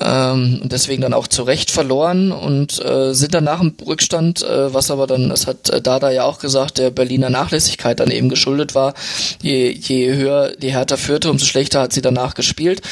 [0.00, 4.42] ähm, und deswegen dann auch zu Recht verloren und äh, sind dann nach dem Rückstand,
[4.42, 8.30] äh, was aber dann, das hat Dada ja auch gesagt, der Berliner Nachlässigkeit dann eben
[8.30, 8.94] geschuldet war.
[9.42, 12.82] Je, je höher die Hertha führte, umso schlechter hat sie danach gespielt.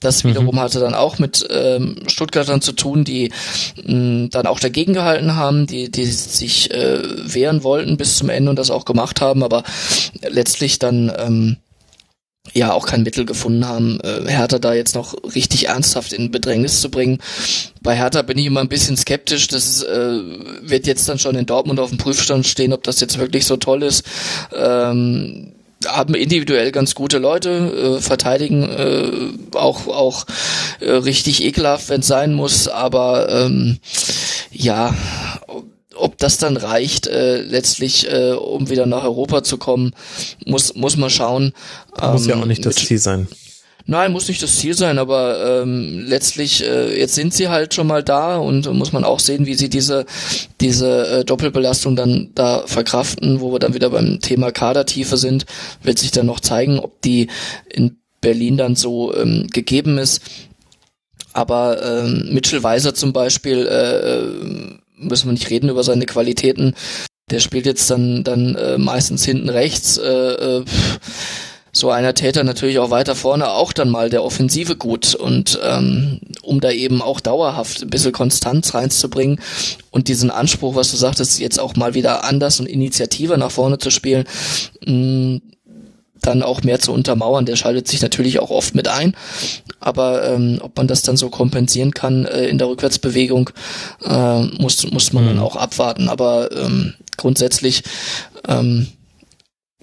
[0.00, 0.30] Das mhm.
[0.30, 0.60] wiederum mhm.
[0.60, 3.32] hatte dann auch mit ähm, Stuttgartern zu tun, die
[3.84, 8.50] mh, dann auch dagegen gehalten haben, die, die sich äh, wehren wollten bis zum Ende
[8.50, 9.62] und das auch gemacht haben, aber
[10.22, 11.56] letztlich dann ähm,
[12.52, 16.80] ja auch kein Mittel gefunden haben, äh, Hertha da jetzt noch richtig ernsthaft in Bedrängnis
[16.80, 17.18] zu bringen.
[17.80, 19.48] Bei Hertha bin ich immer ein bisschen skeptisch.
[19.48, 20.20] Das äh,
[20.62, 23.56] wird jetzt dann schon in Dortmund auf dem Prüfstand stehen, ob das jetzt wirklich so
[23.56, 24.04] toll ist.
[24.54, 25.52] Ähm,
[25.86, 30.26] haben individuell ganz gute Leute, äh, verteidigen äh, auch auch
[30.80, 33.78] äh, richtig ekelhaft, wenn es sein muss, aber ähm,
[34.50, 34.94] ja,
[35.96, 39.94] ob das dann reicht, äh, letztlich, äh, um wieder nach Europa zu kommen,
[40.44, 41.52] muss muss man schauen.
[42.00, 43.28] Muss ja auch nicht das Ziel sein.
[43.86, 47.86] Nein, muss nicht das Ziel sein, aber ähm, letztlich, äh, jetzt sind sie halt schon
[47.86, 50.06] mal da und muss man auch sehen, wie sie diese,
[50.62, 55.44] diese äh, Doppelbelastung dann da verkraften, wo wir dann wieder beim Thema Kadertiefe sind,
[55.82, 57.28] wird sich dann noch zeigen, ob die
[57.68, 60.22] in Berlin dann so ähm, gegeben ist.
[61.34, 66.74] Aber ähm, Mitchell Weiser zum Beispiel, äh, äh müssen wir nicht reden über seine Qualitäten.
[67.30, 69.98] Der spielt jetzt dann dann äh, meistens hinten rechts.
[69.98, 70.64] Äh, äh,
[71.74, 76.20] so einer Täter natürlich auch weiter vorne auch dann mal der Offensive gut und ähm,
[76.42, 79.40] um da eben auch dauerhaft ein bisschen Konstanz reinzubringen
[79.90, 83.78] und diesen Anspruch, was du sagtest, jetzt auch mal wieder anders und Initiative nach vorne
[83.78, 84.24] zu spielen,
[84.86, 85.42] mh, mm,
[86.22, 87.44] dann auch mehr zu untermauern.
[87.44, 89.14] Der schaltet sich natürlich auch oft mit ein,
[89.80, 93.50] aber ähm, ob man das dann so kompensieren kann äh, in der Rückwärtsbewegung,
[94.04, 95.28] äh, muss muss man mhm.
[95.28, 96.08] dann auch abwarten.
[96.08, 97.82] Aber ähm, grundsätzlich
[98.48, 98.88] ähm,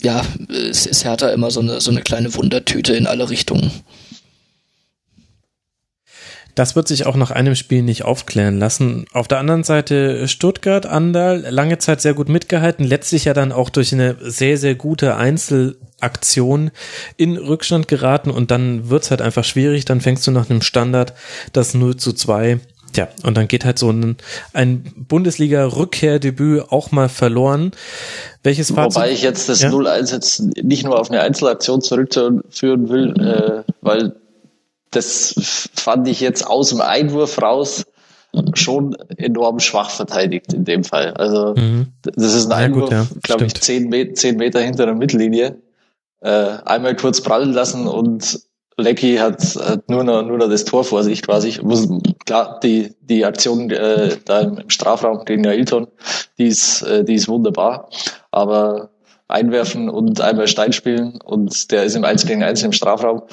[0.02, 3.72] ja, es ist Hertha immer so eine, so eine kleine Wundertüte in alle Richtungen.
[6.56, 9.06] Das wird sich auch nach einem Spiel nicht aufklären lassen.
[9.14, 13.70] Auf der anderen Seite Stuttgart, Andal, lange Zeit sehr gut mitgehalten, letztlich ja dann auch
[13.70, 16.72] durch eine sehr, sehr gute Einzelaktion
[17.16, 19.86] in Rückstand geraten und dann wird's halt einfach schwierig.
[19.86, 21.14] Dann fängst du nach einem Standard
[21.54, 22.60] das 0 zu 2
[22.94, 24.18] Tja, und dann geht halt so ein,
[24.54, 27.72] ein Bundesliga-Rückkehrdebüt auch mal verloren.
[28.44, 28.96] Welches Fazit?
[28.96, 29.70] Wobei ich jetzt das ja?
[29.70, 34.16] 0-1 jetzt nicht nur auf eine Einzelaktion zurückführen will, äh, weil
[34.92, 37.86] das fand ich jetzt aus dem Einwurf raus
[38.54, 41.14] schon enorm schwach verteidigt in dem Fall.
[41.14, 41.88] Also mhm.
[42.04, 45.62] das ist ein Einwurf, ja, glaube ich, zehn, Me zehn Meter hinter der Mittellinie.
[46.22, 48.42] Äh, einmal kurz prallen lassen und
[48.78, 51.60] Lecky hat, hat nur noch nur noch das Tor vor sich quasi.
[51.62, 51.88] Muss,
[52.26, 55.88] klar, die die Aktion äh, da im Strafraum gegen Ailton,
[56.38, 57.90] die ist äh, die ist wunderbar,
[58.32, 58.90] aber
[59.28, 63.24] einwerfen und einmal Stein spielen und der ist im 1 gegen 1 im Strafraum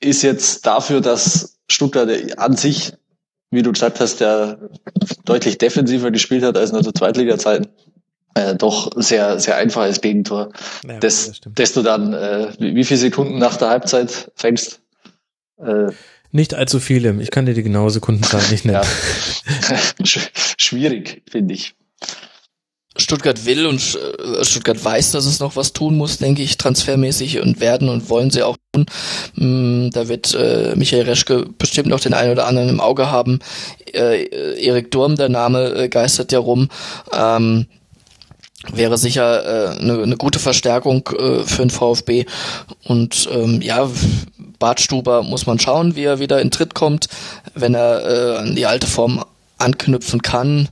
[0.00, 2.94] ist jetzt dafür, dass Stuttgart an sich,
[3.50, 4.70] wie du gesagt hast, der
[5.24, 7.68] deutlich defensiver gespielt hat als in der Zweitliga-Zeiten,
[8.34, 10.50] äh, doch sehr, sehr einfaches Gegentor.
[10.86, 14.80] Ja, das, das, das du dann, äh, wie viele Sekunden nach der Halbzeit fängst?
[15.58, 15.92] Äh,
[16.32, 17.20] nicht allzu viele.
[17.20, 18.82] Ich kann dir die genaue Sekundenzahl nicht nennen.
[18.82, 19.78] Ja.
[20.56, 21.74] Schwierig, finde ich.
[22.96, 27.40] Stuttgart will und äh, Stuttgart weiß, dass es noch was tun muss, denke ich, transfermäßig
[27.40, 28.86] und werden und wollen sie auch tun.
[29.34, 33.38] Mm, da wird äh, Michael Reschke bestimmt noch den einen oder anderen im Auge haben.
[33.92, 34.24] Äh,
[34.60, 36.68] Erik Durm, der Name äh, geistert ja rum.
[37.12, 37.66] Ähm,
[38.72, 42.26] wäre sicher eine äh, ne gute Verstärkung äh, für den VfB.
[42.84, 43.88] Und ähm, ja,
[44.58, 47.08] Bartstuber muss man schauen, wie er wieder in Tritt kommt,
[47.54, 49.24] wenn er äh, an die alte Form
[49.60, 50.68] anknüpfen kann.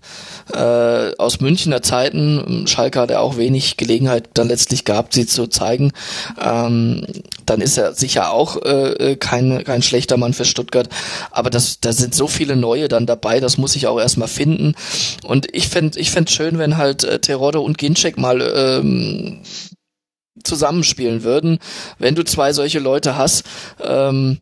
[0.53, 5.47] Äh, aus Münchner Zeiten, Schalke hat ja auch wenig Gelegenheit dann letztlich gehabt, sie zu
[5.47, 5.93] zeigen.
[6.41, 7.07] Ähm,
[7.49, 10.89] dann ist er sicher auch äh, kein, kein schlechter Mann für Stuttgart.
[11.31, 14.75] Aber das, da sind so viele neue dann dabei, das muss ich auch erstmal finden.
[15.25, 19.41] Und ich fände ich fänd schön, wenn halt äh, Terodde und Ginczek mal ähm,
[20.45, 21.59] zusammenspielen würden.
[21.99, 23.45] Wenn du zwei solche Leute hast,
[23.83, 24.39] ähm,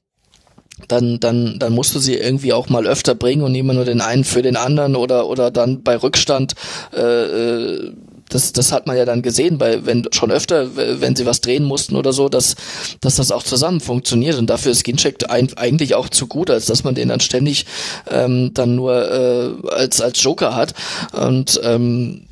[0.88, 4.00] dann, dann, dann musst du sie irgendwie auch mal öfter bringen und immer nur den
[4.00, 6.54] einen für den anderen oder, oder dann bei Rückstand,
[6.92, 7.92] äh, äh
[8.28, 11.64] das, das hat man ja dann gesehen, bei, wenn schon öfter, wenn sie was drehen
[11.64, 12.56] mussten oder so, dass,
[13.00, 14.38] dass das auch zusammen funktioniert.
[14.38, 17.66] Und dafür ist Gincheck ein, eigentlich auch zu gut, als dass man den dann ständig
[18.10, 20.74] ähm, dann nur äh, als, als Joker hat.
[21.12, 22.22] Und ähm,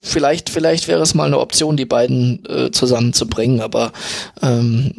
[0.00, 3.92] vielleicht, vielleicht wäre es mal eine Option, die beiden äh, zusammenzubringen, aber
[4.42, 4.92] ähm,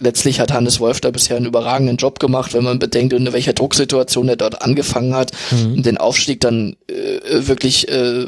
[0.00, 3.52] letztlich hat Hannes Wolf da bisher einen überragenden Job gemacht, wenn man bedenkt, in welcher
[3.52, 5.82] Drucksituation er dort angefangen hat mhm.
[5.82, 8.26] den Aufstieg dann äh, wirklich äh,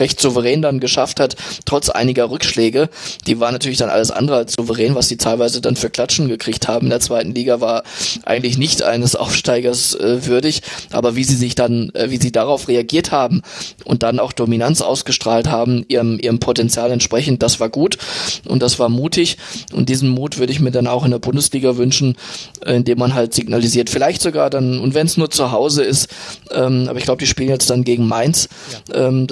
[0.00, 2.88] recht souverän dann geschafft hat, trotz einiger Rückschläge.
[3.26, 6.68] Die war natürlich dann alles andere als souverän, was sie teilweise dann für Klatschen gekriegt
[6.68, 7.82] haben in der zweiten Liga, war
[8.24, 10.62] eigentlich nicht eines Aufsteigers äh, würdig.
[10.92, 13.42] Aber wie sie sich dann, äh, wie sie darauf reagiert haben
[13.84, 17.98] und dann auch Dominanz ausgestrahlt haben, ihrem, ihrem Potenzial entsprechend, das war gut
[18.46, 19.38] und das war mutig.
[19.72, 22.16] Und diesen Mut würde ich mir dann auch in der Bundesliga wünschen,
[22.64, 26.08] äh, indem man halt signalisiert, vielleicht sogar dann, und wenn es nur zu Hause ist,
[26.50, 28.48] ähm, aber ich glaube, die spielen jetzt dann gegen Mainz,
[28.92, 29.08] ja.
[29.08, 29.26] ähm,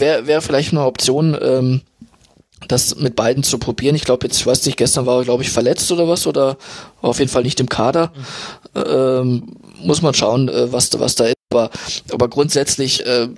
[0.00, 1.80] wäre wär vielleicht eine Option, ähm,
[2.68, 3.94] das mit beiden zu probieren.
[3.94, 6.56] Ich glaube, jetzt, weiß nicht, gestern war er, glaube ich, verletzt oder was, oder
[7.02, 8.12] auf jeden Fall nicht im Kader.
[8.74, 11.34] Ähm, muss man schauen, äh, was, was da ist.
[11.52, 11.70] Aber,
[12.10, 13.28] aber grundsätzlich äh,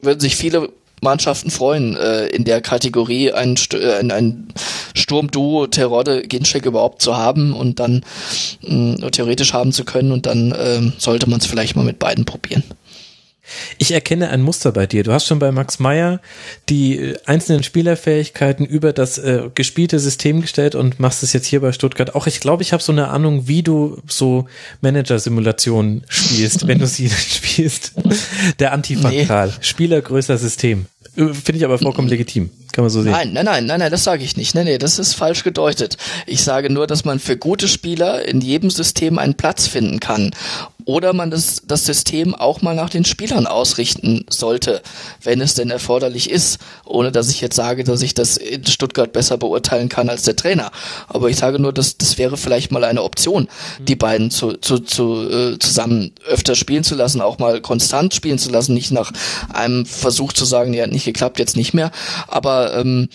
[0.00, 0.70] würden sich viele
[1.02, 4.48] Mannschaften freuen, äh, in der Kategorie ein, St äh, ein, ein
[4.94, 8.04] Sturmduo Terodde Ginczek überhaupt zu haben und dann
[8.62, 12.24] mh, theoretisch haben zu können und dann äh, sollte man es vielleicht mal mit beiden
[12.24, 12.62] probieren.
[13.78, 15.02] Ich erkenne ein Muster bei dir.
[15.02, 16.20] Du hast schon bei Max Meyer
[16.68, 21.60] die äh, einzelnen Spielerfähigkeiten über das äh, gespielte System gestellt und machst es jetzt hier
[21.60, 22.26] bei Stuttgart auch.
[22.26, 24.46] Ich glaube, ich habe so eine Ahnung, wie du so
[24.80, 27.92] Manager-Simulationen spielst, wenn du sie spielst.
[28.58, 29.48] Der Antifakral.
[29.48, 29.54] Nee.
[29.60, 30.86] Spieler größer System.
[31.16, 32.50] Äh, finde ich aber vollkommen legitim.
[32.72, 33.12] Kann man so sehen.
[33.12, 34.54] Nein, nein, nein, nein, nein, das sage ich nicht.
[34.54, 35.98] Nein, nee, das ist falsch gedeutet.
[36.26, 40.30] Ich sage nur, dass man für gute Spieler in jedem System einen Platz finden kann
[40.84, 44.82] oder man das, das System auch mal nach den Spielern ausrichten sollte,
[45.22, 49.12] wenn es denn erforderlich ist, ohne dass ich jetzt sage, dass ich das in Stuttgart
[49.12, 50.70] besser beurteilen kann als der Trainer.
[51.08, 53.44] Aber ich sage nur, dass das wäre vielleicht mal eine Option,
[53.78, 53.84] mhm.
[53.84, 58.38] die beiden zu, zu, zu, äh, zusammen öfter spielen zu lassen, auch mal konstant spielen
[58.38, 59.12] zu lassen, nicht nach
[59.52, 61.90] einem Versuch zu sagen, ja, hat nicht geklappt, jetzt nicht mehr.
[62.28, 63.08] Aber ähm,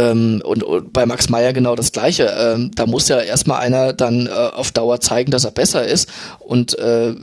[0.00, 2.32] ähm, und, und, bei Max Meyer genau das Gleiche.
[2.38, 6.08] Ähm, da muss ja erstmal einer dann äh, auf Dauer zeigen, dass er besser ist.
[6.38, 7.14] Und äh,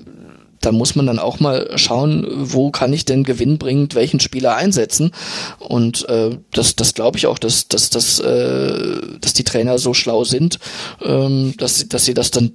[0.62, 5.12] da muss man dann auch mal schauen, wo kann ich denn gewinnbringend welchen Spieler einsetzen.
[5.60, 9.94] Und äh, das, das glaube ich auch, dass, dass, dass, äh, dass die Trainer so
[9.94, 10.60] schlau sind,
[11.02, 12.54] ähm, dass, dass sie das dann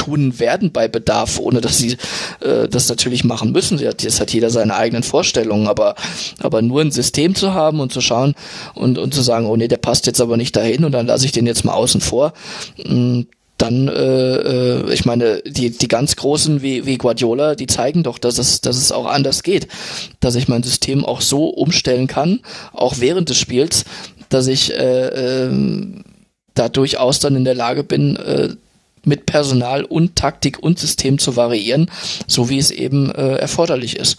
[0.00, 1.96] tun werden bei Bedarf, ohne dass sie
[2.40, 3.78] äh, das natürlich machen müssen.
[3.78, 5.94] Das hat jeder seine eigenen Vorstellungen, aber,
[6.40, 8.34] aber nur ein System zu haben und zu schauen
[8.74, 11.26] und, und zu sagen, oh nee, der passt jetzt aber nicht dahin und dann lasse
[11.26, 12.32] ich den jetzt mal außen vor.
[12.86, 13.22] Mm,
[13.58, 18.16] dann, äh, äh, ich meine, die, die ganz Großen wie, wie Guardiola, die zeigen doch,
[18.16, 19.68] dass es, dass es auch anders geht.
[20.20, 22.40] Dass ich mein System auch so umstellen kann,
[22.72, 23.84] auch während des Spiels,
[24.30, 25.50] dass ich äh, äh,
[26.54, 28.54] da durchaus dann in der Lage bin, äh,
[29.04, 31.90] mit Personal und Taktik und System zu variieren,
[32.26, 34.18] so wie es eben äh, erforderlich ist.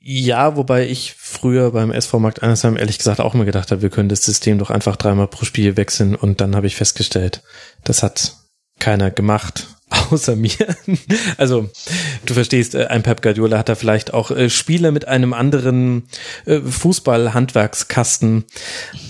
[0.00, 3.90] Ja, wobei ich früher beim SV Markt Einersheim ehrlich gesagt auch immer gedacht habe, wir
[3.90, 7.42] können das System doch einfach dreimal pro Spiel wechseln und dann habe ich festgestellt,
[7.82, 8.36] das hat
[8.78, 9.66] keiner gemacht
[10.10, 10.76] außer mir.
[11.36, 11.70] Also,
[12.24, 16.04] du verstehst, äh, ein Pep Guardiola hat da vielleicht auch äh, Spieler mit einem anderen
[16.44, 18.44] äh, Fußball-Handwerkskasten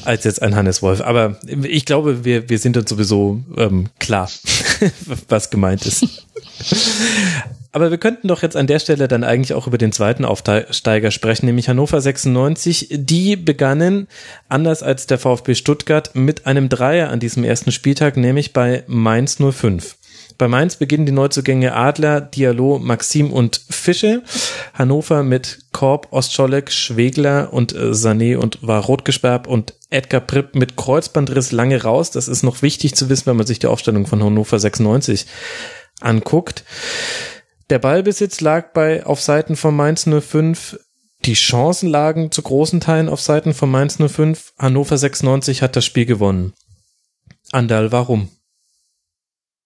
[0.05, 1.01] als jetzt ein Hannes Wolf.
[1.01, 4.31] Aber ich glaube, wir, wir sind uns sowieso ähm, klar,
[5.29, 6.27] was gemeint ist.
[7.73, 11.11] Aber wir könnten doch jetzt an der Stelle dann eigentlich auch über den zweiten Aufsteiger
[11.11, 12.89] sprechen, nämlich Hannover 96.
[12.91, 14.09] Die begannen,
[14.49, 19.37] anders als der VfB Stuttgart, mit einem Dreier an diesem ersten Spieltag, nämlich bei Mainz
[19.37, 19.97] 05.
[20.39, 24.23] Bei Mainz beginnen die Neuzugänge Adler, Diallo, Maxim und Fische.
[24.75, 30.55] Hannover mit Korb, Ostscholek, Schwegler und äh, Sané und war rot gesperrt und Edgar Pripp
[30.55, 32.11] mit Kreuzbandriss lange raus.
[32.11, 35.27] Das ist noch wichtig zu wissen, wenn man sich die Aufstellung von Hannover 96
[36.01, 36.65] anguckt.
[37.71, 40.79] Der Ballbesitz lag bei auf Seiten von Mainz 05
[41.25, 44.53] die Chancen lagen zu großen Teilen auf Seiten von Mainz 05.
[44.59, 46.53] Hannover 96 hat das Spiel gewonnen.
[47.51, 48.29] Andal, warum?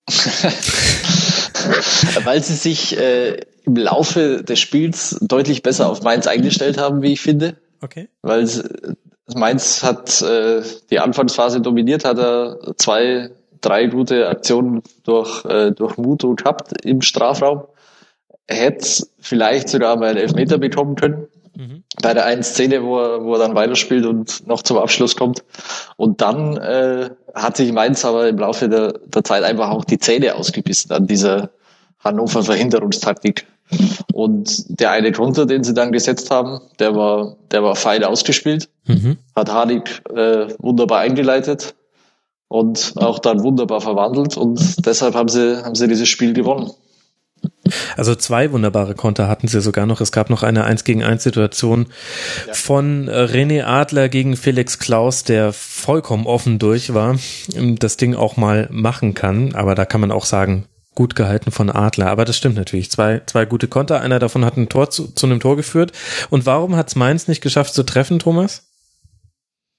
[2.24, 7.12] Weil sie sich äh, im Laufe des Spiels deutlich besser auf Mainz eingestellt haben, wie
[7.12, 7.56] ich finde.
[7.82, 8.08] Okay.
[8.22, 8.48] Weil
[9.34, 15.96] Mainz hat äh, die Anfangsphase dominiert, hat er zwei, drei gute Aktionen durch, äh, durch
[15.96, 17.64] Muto gehabt im Strafraum.
[18.48, 21.28] Hätte vielleicht sogar mal einen Elfmeter bekommen können.
[21.56, 21.82] Mhm.
[22.02, 25.44] Bei der einen Szene, wo er, wo er dann weiterspielt und noch zum Abschluss kommt.
[25.96, 29.98] Und dann äh, hat sich Mainz aber im Laufe der, der Zeit einfach auch die
[29.98, 31.50] Zähne ausgebissen an dieser
[31.98, 33.46] Hannover Verhinderungstaktik.
[34.12, 38.68] Und der eine Konter, den sie dann gesetzt haben, der war, der war fein ausgespielt,
[38.86, 39.18] mhm.
[39.36, 41.74] hat Hanik äh, wunderbar eingeleitet
[42.48, 46.72] und auch dann wunderbar verwandelt und deshalb haben sie, haben sie dieses Spiel gewonnen.
[47.96, 50.00] Also zwei wunderbare Konter hatten sie sogar noch.
[50.00, 51.86] Es gab noch eine 1 gegen 1 Situation
[52.46, 52.54] ja.
[52.54, 57.16] von äh, René Adler gegen Felix Klaus, der vollkommen offen durch war,
[57.56, 59.54] das Ding auch mal machen kann.
[59.54, 62.08] Aber da kann man auch sagen, gut gehalten von Adler.
[62.08, 62.90] Aber das stimmt natürlich.
[62.90, 64.00] Zwei, zwei gute Konter.
[64.00, 65.92] Einer davon hat ein Tor zu, zu einem Tor geführt.
[66.30, 68.70] Und warum hat es Mainz nicht geschafft zu treffen, Thomas?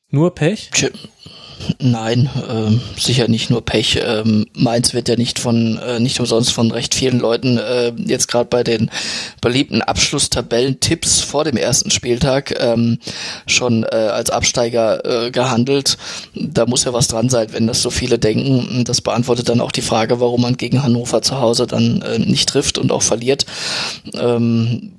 [0.09, 0.69] Nur Pech?
[1.79, 3.99] Nein, äh, sicher nicht nur Pech.
[4.03, 8.27] Ähm, Mainz wird ja nicht von äh, nicht umsonst von recht vielen Leuten äh, jetzt
[8.27, 8.89] gerade bei den
[9.41, 12.99] beliebten Abschlusstabellentipps vor dem ersten Spieltag ähm,
[13.47, 15.97] schon äh, als Absteiger äh, gehandelt.
[16.35, 18.83] Da muss ja was dran sein, wenn das so viele denken.
[18.83, 22.49] Das beantwortet dann auch die Frage, warum man gegen Hannover zu Hause dann äh, nicht
[22.49, 23.45] trifft und auch verliert.
[24.13, 24.91] Ähm,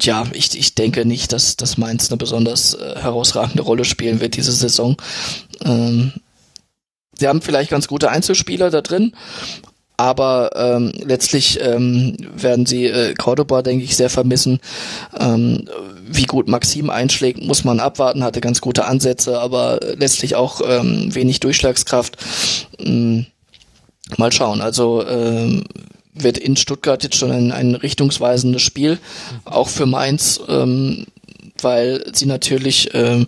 [0.00, 4.36] ja, ich, ich denke nicht, dass, dass Mainz eine besonders äh, herausragende Rolle spielen wird
[4.36, 4.96] diese Saison.
[5.64, 6.12] Ähm,
[7.18, 9.14] sie haben vielleicht ganz gute Einzelspieler da drin,
[9.96, 14.60] aber ähm, letztlich ähm, werden sie äh, Cordoba, denke ich, sehr vermissen.
[15.18, 15.68] Ähm,
[16.08, 21.14] wie gut Maxim einschlägt, muss man abwarten, hatte ganz gute Ansätze, aber letztlich auch ähm,
[21.14, 22.16] wenig Durchschlagskraft.
[22.78, 23.26] Ähm,
[24.16, 24.60] mal schauen.
[24.60, 25.64] Also ähm,
[26.12, 28.98] wird in Stuttgart jetzt schon ein, ein richtungsweisendes Spiel,
[29.44, 31.06] auch für Mainz, ähm,
[31.60, 33.26] weil sie natürlich ähm,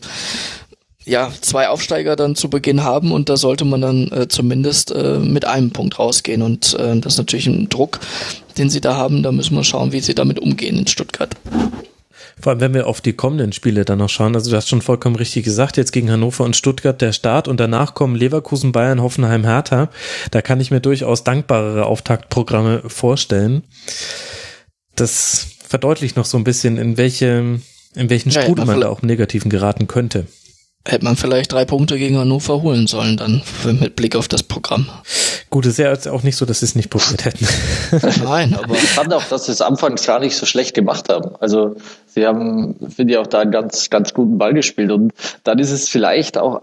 [1.05, 5.19] ja zwei Aufsteiger dann zu Beginn haben und da sollte man dann äh, zumindest äh,
[5.19, 8.01] mit einem Punkt rausgehen und äh, das ist natürlich ein Druck,
[8.59, 9.23] den sie da haben.
[9.23, 11.35] Da müssen wir schauen, wie sie damit umgehen in Stuttgart.
[12.41, 14.83] Vor allem, wenn wir auf die kommenden Spiele dann noch schauen, also du hast schon
[14.83, 17.49] vollkommen richtig gesagt, jetzt gegen Hannover und Stuttgart der Start.
[17.49, 19.89] Und danach kommen Leverkusen, Bayern, Hoffenheim, Hertha.
[20.31, 23.63] Da kann ich mir durchaus dankbarere Auftaktprogramme vorstellen.
[24.97, 27.61] Das verdeutlicht noch so ein bisschen, in welche,
[27.95, 30.27] in welchen Strudel ja, man da auch im Negativen geraten könnte
[30.87, 34.89] hätte man vielleicht drei Punkte gegen Hannover holen sollen, dann mit Blick auf das Programm.
[35.49, 37.47] Gut, es ist ja jetzt auch nicht so, dass sie es nicht probiert hätten.
[38.23, 41.37] Nein, aber ich fand auch, dass sie es anfangs gar nicht so schlecht gemacht haben.
[41.41, 44.91] Also sie haben, finde ich, auch da einen ganz, ganz guten Ball gespielt.
[44.91, 45.13] Und
[45.43, 46.63] dann ist es vielleicht auch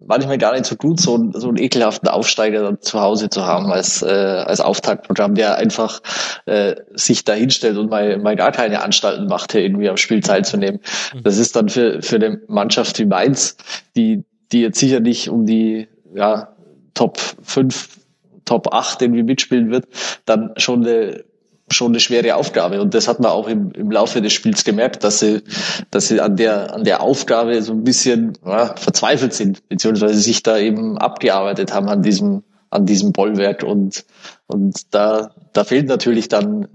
[0.00, 3.70] manchmal gar nicht so gut, so, einen, so einen ekelhaften Aufsteiger zu Hause zu haben
[3.72, 6.00] als, äh, als Auftaktprogramm, der einfach
[6.46, 10.20] äh, sich da hinstellt und mal, mal gar keine Anstalten macht, hier irgendwie am Spiel
[10.20, 10.80] teilzunehmen.
[11.14, 11.22] Mhm.
[11.22, 13.56] Das ist dann für, für eine Mannschaft wie Mainz,
[13.96, 16.54] die, die jetzt sicher nicht um die ja,
[16.94, 17.98] Top 5,
[18.44, 19.86] Top 8 irgendwie mitspielen wird,
[20.24, 21.24] dann schon eine
[21.74, 22.80] schon eine schwere Aufgabe.
[22.80, 25.42] Und das hat man auch im, im Laufe des Spiels gemerkt, dass sie,
[25.90, 30.42] dass sie an der, an der Aufgabe so ein bisschen ja, verzweifelt sind, beziehungsweise sich
[30.42, 33.62] da eben abgearbeitet haben an diesem, an diesem Bollwerk.
[33.62, 34.04] Und,
[34.46, 36.68] und da, da fehlt natürlich dann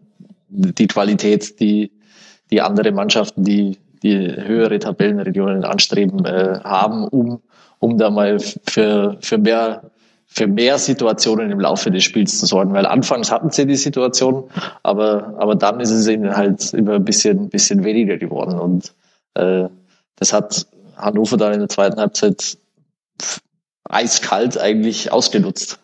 [0.50, 1.92] die Qualität, die,
[2.52, 7.42] die andere Mannschaften, die, die höhere Tabellenregionen anstreben, äh, haben, um,
[7.80, 9.92] um da mal für, für mehr
[10.34, 14.50] für mehr Situationen im Laufe des Spiels zu sorgen, weil anfangs hatten sie die Situation,
[14.82, 18.94] aber, aber dann ist es ihnen halt immer ein bisschen, bisschen weniger geworden und
[19.36, 19.68] äh,
[20.16, 22.58] das hat Hannover dann in der zweiten Halbzeit
[23.88, 25.80] eiskalt eigentlich ausgenutzt.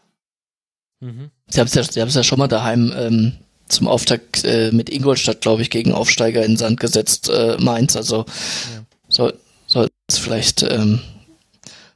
[0.99, 1.29] Mhm.
[1.47, 3.33] Sie haben es ja, Sie ja schon mal daheim ähm,
[3.67, 7.95] zum Auftakt äh, mit Ingolstadt, glaube ich, gegen Aufsteiger in Sand gesetzt, äh, Mainz.
[7.95, 8.83] Also ja.
[9.07, 9.33] soll
[9.67, 10.99] soll es vielleicht ähm,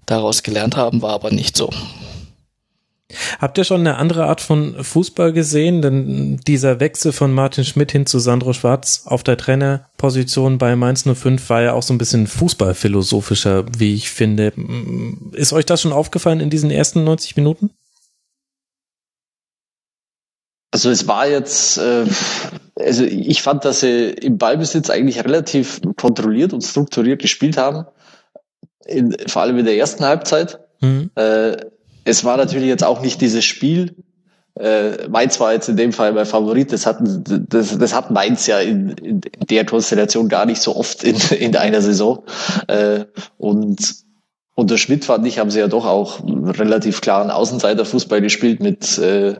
[0.05, 1.69] daraus gelernt haben, war aber nicht so.
[3.39, 5.81] Habt ihr schon eine andere Art von Fußball gesehen?
[5.81, 11.03] Denn dieser Wechsel von Martin Schmidt hin zu Sandro Schwarz auf der Trainerposition bei Mainz
[11.03, 14.53] 05 war ja auch so ein bisschen fußballphilosophischer, wie ich finde.
[15.33, 17.71] Ist euch das schon aufgefallen in diesen ersten 90 Minuten?
[20.73, 22.05] Also es war jetzt, äh,
[22.79, 27.85] also ich fand, dass sie im Ballbesitz eigentlich relativ kontrolliert und strukturiert gespielt haben,
[28.87, 30.59] in, vor allem in der ersten Halbzeit.
[30.81, 31.11] Mhm.
[31.13, 31.57] Äh,
[32.05, 33.95] es war natürlich jetzt auch nicht dieses Spiel.
[34.59, 36.71] Äh, Mainz war jetzt in dem Fall mein Favorit.
[36.71, 41.03] Das hat, das, das hat Mainz ja in, in der Konstellation gar nicht so oft
[41.03, 42.23] in, in einer Saison.
[42.67, 43.05] Äh,
[43.37, 44.03] und
[44.55, 49.35] unter Schmidt fand ich, haben sie ja doch auch relativ klaren Außenseiterfußball gespielt mit äh,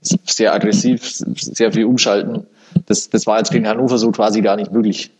[0.00, 2.46] sehr aggressiv, sehr viel umschalten.
[2.86, 5.10] Das, das war jetzt gegen Hannover so quasi gar nicht möglich.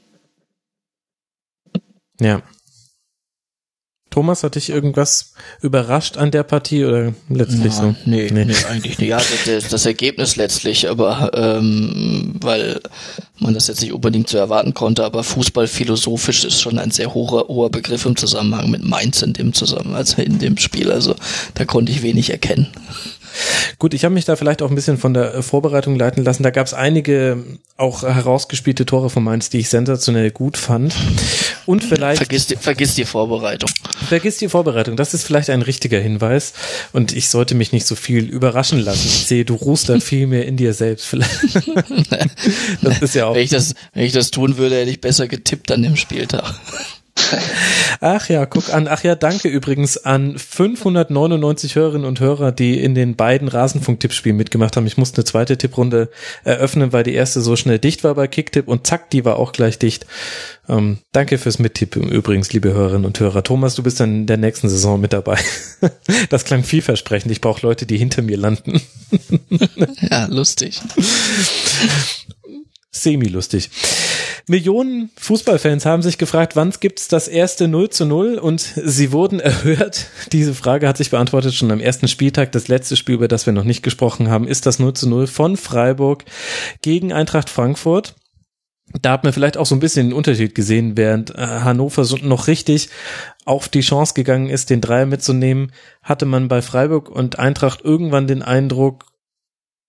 [2.21, 2.43] Ja,
[4.17, 7.95] Thomas, hat dich irgendwas überrascht an der Partie oder letztlich ja, so?
[8.07, 9.11] Nee, nee, nee, eigentlich nicht.
[9.11, 12.81] Ja, das, das Ergebnis letztlich, aber ähm, weil
[13.41, 17.13] man das jetzt nicht unbedingt so erwarten konnte, aber Fußball philosophisch ist schon ein sehr
[17.13, 20.91] hoher, hoher Begriff im Zusammenhang mit Mainz in dem Zusammenhang, also in dem Spiel.
[20.91, 21.15] Also
[21.53, 22.69] da konnte ich wenig erkennen.
[23.79, 26.43] Gut, ich habe mich da vielleicht auch ein bisschen von der Vorbereitung leiten lassen.
[26.43, 27.45] Da gab es einige
[27.77, 30.95] auch herausgespielte Tore von Mainz, die ich sensationell gut fand.
[31.67, 32.19] Und vielleicht.
[32.19, 33.71] Vergiss die, vergiss die Vorbereitung.
[34.09, 34.97] Vergiss die Vorbereitung.
[34.97, 36.55] Das ist vielleicht ein richtiger Hinweis.
[36.93, 39.07] Und ich sollte mich nicht so viel überraschen lassen.
[39.07, 41.07] Ich sehe, du ruhst da viel mehr in dir selbst.
[41.07, 41.57] Vielleicht.
[42.83, 43.35] das ist ja auch.
[43.35, 46.55] Wenn ich das, wenn ich das tun würde, hätte ich besser getippt an dem Spieltag.
[48.01, 48.89] Ach ja, guck an.
[48.89, 54.77] Ach ja, danke übrigens an 599 Hörerinnen und Hörer, die in den beiden Rasenfunk-Tippspielen mitgemacht
[54.77, 54.87] haben.
[54.87, 56.11] Ich musste eine zweite Tipprunde
[56.45, 59.53] eröffnen, weil die erste so schnell dicht war bei Kicktipp und zack, die war auch
[59.53, 60.07] gleich dicht.
[60.69, 63.43] Ähm, danke fürs Mittippen übrigens, liebe Hörerinnen und Hörer.
[63.43, 65.39] Thomas, du bist dann in der nächsten Saison mit dabei.
[66.31, 67.33] das klang vielversprechend.
[67.33, 68.81] Ich brauche Leute, die hinter mir landen.
[70.11, 70.81] ja, lustig.
[73.03, 73.71] Semi-lustig.
[74.49, 79.41] Millionen Fußballfans haben sich gefragt, wann gibt's das erste 0 zu 0 und sie wurden
[79.41, 80.07] erhört.
[80.33, 82.53] Diese Frage hat sich beantwortet schon am ersten Spieltag.
[82.53, 85.27] Das letzte Spiel, über das wir noch nicht gesprochen haben, ist das 0 zu 0
[85.27, 86.25] von Freiburg
[86.81, 88.15] gegen Eintracht Frankfurt.
[89.03, 92.47] Da hat man vielleicht auch so ein bisschen den Unterschied gesehen, während äh, Hannover noch
[92.47, 92.89] richtig
[93.45, 98.29] auf die Chance gegangen ist, den Dreier mitzunehmen, hatte man bei Freiburg und Eintracht irgendwann
[98.29, 99.07] den Eindruck,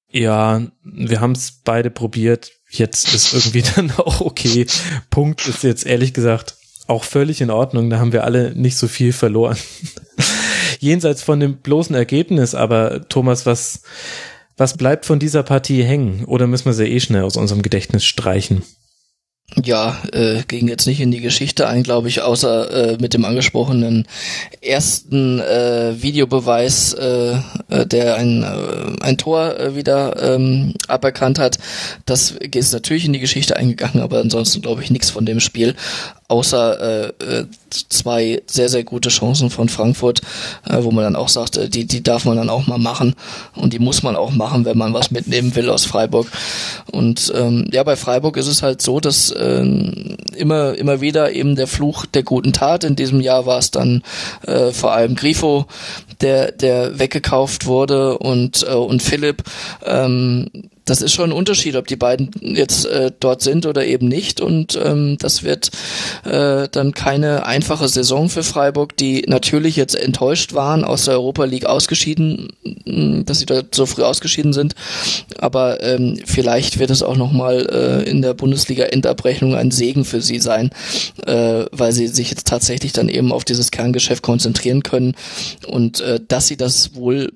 [0.10, 4.66] ja, wir haben es beide probiert, jetzt ist irgendwie dann auch okay.
[5.10, 6.56] Punkt ist jetzt ehrlich gesagt
[6.88, 7.90] auch völlig in Ordnung.
[7.90, 9.58] Da haben wir alle nicht so viel verloren.
[10.80, 13.82] Jenseits von dem bloßen Ergebnis, aber Thomas, was,
[14.56, 16.26] was bleibt von dieser Partie hängen?
[16.26, 18.64] Oder müssen wir sie eh schnell aus unserem Gedächtnis streichen?
[19.56, 23.24] Ja, äh, ging jetzt nicht in die Geschichte ein, glaube ich, außer äh, mit dem
[23.24, 24.06] angesprochenen
[24.62, 27.38] ersten äh, Videobeweis, äh,
[27.70, 31.60] äh, der ein, äh, ein Tor äh, wieder ähm, aberkannt hat.
[32.06, 35.76] Das ist natürlich in die Geschichte eingegangen, aber ansonsten glaube ich nichts von dem Spiel
[36.30, 40.22] außer äh, äh, zwei sehr, sehr gute Chancen von Frankfurt,
[40.68, 43.16] äh, wo man dann auch sagt, äh, die, die darf man dann auch mal machen
[43.56, 46.28] und die muss man auch machen, wenn man was mitnehmen will aus Freiburg.
[46.92, 49.66] Und ähm, ja, bei Freiburg ist es halt so, dass äh,
[50.36, 54.04] immer, immer wieder eben der Fluch der guten Tat, in diesem Jahr war es dann
[54.46, 55.66] äh, vor allem Grifo,
[56.20, 59.44] der, der weggekauft wurde und, äh, und Philipp,
[59.86, 60.50] ähm,
[60.88, 64.40] das ist schon ein Unterschied, ob die beiden jetzt äh, dort sind oder eben nicht.
[64.42, 65.70] Und ähm, das wird
[66.24, 71.44] äh, dann keine einfache Saison für Freiburg, die natürlich jetzt enttäuscht waren, aus der Europa
[71.44, 72.54] League ausgeschieden,
[72.86, 74.76] mm, dass sie da so früh ausgeschieden sind.
[75.38, 80.40] Aber ähm, vielleicht wird es auch nochmal äh, in der Bundesliga-Endabrechnung ein Segen für sie
[80.40, 80.72] sein,
[81.26, 85.16] äh, weil sie sich jetzt tatsächlich dann eben auf dieses Kerngeschäft konzentrieren können.
[85.68, 87.32] Und äh, dass sie das wohl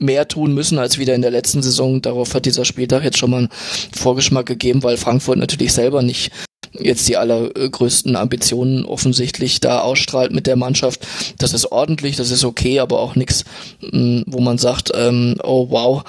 [0.00, 2.02] mehr tun müssen als wieder in der letzten Saison.
[2.02, 3.48] Darauf hat dieser Spieltag jetzt schon mal einen
[3.94, 6.32] Vorgeschmack gegeben, weil Frankfurt natürlich selber nicht
[6.72, 11.06] jetzt die allergrößten Ambitionen offensichtlich da ausstrahlt mit der Mannschaft.
[11.38, 13.44] Das ist ordentlich, das ist okay, aber auch nichts,
[13.92, 16.04] mm, wo man sagt, ähm, oh wow,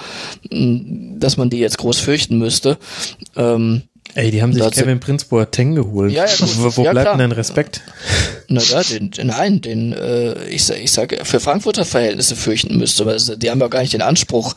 [0.50, 2.78] mm, dass man die jetzt groß fürchten müsste.
[3.36, 3.82] Ähm,
[4.14, 6.12] Ey, die haben sich Kevin Prince Boateng geholt.
[6.12, 7.16] Ja, ja, wo, wo ja, bleibt klar.
[7.16, 7.80] denn dein Respekt?
[8.48, 13.18] Na ja, den, nein, den, äh, ich, ich sage, für Frankfurter Verhältnisse fürchten müsste, weil
[13.18, 14.54] die haben ja gar nicht den Anspruch.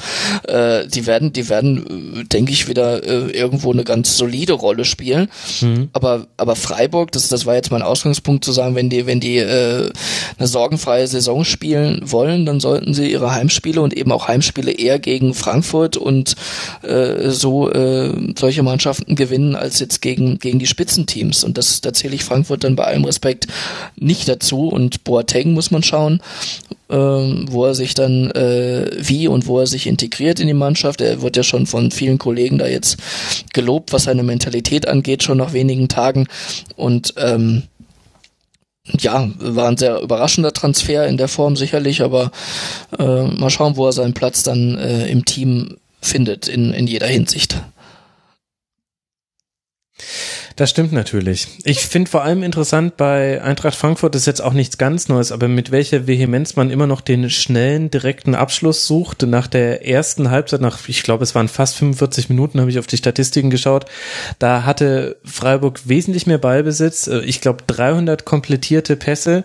[0.48, 4.84] Äh, die werden, die werden, äh, denke ich, wieder äh, irgendwo eine ganz solide Rolle
[4.84, 5.30] spielen.
[5.62, 5.90] Mhm.
[5.94, 9.38] Aber, aber Freiburg, das, das war jetzt mein Ausgangspunkt zu sagen, wenn die, wenn die
[9.38, 9.90] äh,
[10.38, 15.00] eine sorgenfreie Saison spielen wollen, dann sollten sie ihre Heimspiele und eben auch Heimspiele eher
[15.00, 16.36] gegen Frankfurt und
[16.82, 21.44] äh, so äh, solche Mannschaften gewinnen als jetzt gegen gegen die Spitzenteams.
[21.44, 23.48] Und das da zähle ich Frankfurt dann bei allem Respekt
[23.98, 24.70] nicht dazu.
[24.70, 26.22] Und Boateng muss man schauen,
[26.90, 31.02] ähm, wo er sich dann äh, wie und wo er sich integriert in die Mannschaft.
[31.02, 32.98] Er wird ja schon von vielen Kollegen da jetzt
[33.54, 36.28] gelobt, was seine Mentalität angeht, schon nach wenigen Tagen.
[36.76, 37.64] Und ähm,
[39.00, 42.32] ja, war ein sehr überraschender Transfer in der Form sicherlich, aber
[43.00, 47.08] äh, mal schauen, wo er seinen Platz dann äh, im Team findet in, in jeder
[47.08, 47.58] Hinsicht.
[50.58, 51.48] Das stimmt natürlich.
[51.66, 55.50] Ich finde vor allem interessant bei Eintracht Frankfurt ist jetzt auch nichts ganz Neues, aber
[55.50, 59.24] mit welcher Vehemenz man immer noch den schnellen, direkten Abschluss sucht.
[59.24, 62.88] Nach der ersten Halbzeit, nach, ich glaube, es waren fast 45 Minuten, habe ich auf
[62.88, 63.86] die Statistiken geschaut.
[64.40, 67.08] Da hatte Freiburg wesentlich mehr Ballbesitz.
[67.08, 69.44] Äh, ich glaube, 300 komplettierte Pässe.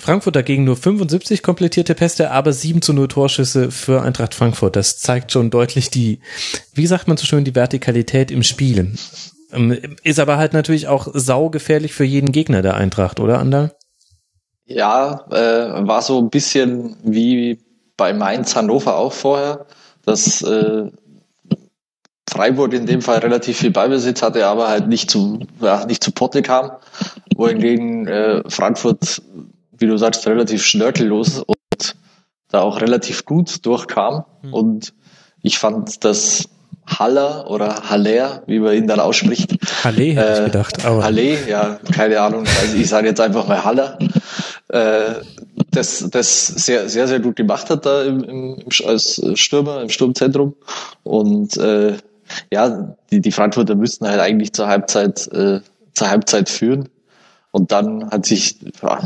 [0.00, 4.76] Frankfurt dagegen nur 75 komplettierte Pässe, aber 7 zu 0 Torschüsse für Eintracht Frankfurt.
[4.76, 6.20] Das zeigt schon deutlich die,
[6.72, 8.92] wie sagt man so schön, die Vertikalität im Spiel.
[9.52, 13.76] Ähm, ist aber halt natürlich auch saugefährlich für jeden Gegner der Eintracht, oder Ander?
[14.64, 17.60] Ja, äh, war so ein bisschen wie
[17.96, 19.66] bei Mainz Hannover auch vorher,
[20.04, 20.90] dass äh,
[22.28, 26.10] Freiburg in dem Fall relativ viel Ballbesitz hatte, aber halt nicht zu, ja, nicht zu
[26.10, 26.72] Potte kam,
[27.36, 29.22] wohingegen äh, Frankfurt,
[29.78, 31.96] wie du sagst, relativ schnörkellos und
[32.48, 34.24] da auch relativ gut durchkam.
[34.42, 34.52] Mhm.
[34.52, 34.94] Und
[35.42, 36.48] ich fand, dass
[36.86, 39.56] Haller oder Haller, wie man ihn dann ausspricht.
[39.84, 40.84] Halle hätte äh, ich gedacht.
[40.84, 41.04] Aber.
[41.04, 42.44] Halle, ja, keine Ahnung.
[42.60, 43.98] Also ich sage jetzt einfach mal Haller.
[44.68, 45.14] Äh,
[45.70, 48.56] das, das sehr, sehr, sehr gut gemacht hat da im, im,
[48.86, 50.54] als Stürmer im Sturmzentrum.
[51.02, 51.94] Und äh,
[52.52, 55.60] ja, die, die Frankfurter müssten halt eigentlich zur Halbzeit, äh,
[55.94, 56.88] zur Halbzeit führen.
[57.56, 58.56] Und dann hat sich,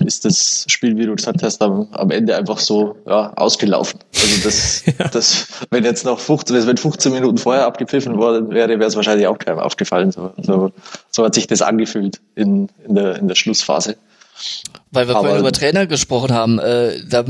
[0.05, 4.01] ist das Spiel, wie du gesagt hast, am, am Ende einfach so ja, ausgelaufen.
[4.13, 5.07] Also das, ja.
[5.07, 9.29] das, wenn jetzt noch 15, wenn 15 Minuten vorher abgepfiffen worden wäre, wäre es wahrscheinlich
[9.29, 10.11] auch keinem aufgefallen.
[10.11, 10.73] So, so,
[11.13, 13.95] so hat sich das angefühlt in, in, der, in der Schlussphase.
[14.93, 17.25] Weil wir vorhin über Trainer gesprochen haben, äh, da,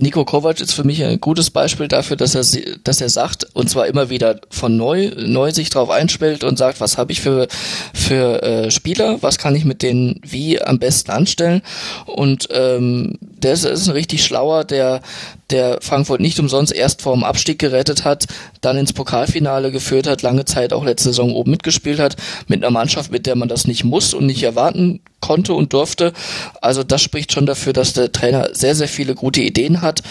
[0.00, 2.44] Nico Kovac ist für mich ein gutes Beispiel dafür, dass er,
[2.82, 6.80] dass er sagt, und zwar immer wieder von neu, neu sich drauf einspielt und sagt,
[6.80, 7.46] was habe ich für,
[7.94, 11.62] für äh, Spieler, was kann ich mit denen wie am besten anstellen.
[12.04, 15.02] Und ähm, der ist, ist ein richtig schlauer, der,
[15.50, 18.26] der Frankfurt nicht umsonst erst vor dem Abstieg gerettet hat,
[18.60, 22.16] dann ins Pokalfinale geführt hat, lange Zeit auch letzte Saison oben mitgespielt hat,
[22.48, 26.12] mit einer Mannschaft, mit der man das nicht muss und nicht erwarten konnte und durfte.
[26.60, 30.02] Also das spricht schon dafür, dass der Trainer sehr, sehr viele gute Ideen hat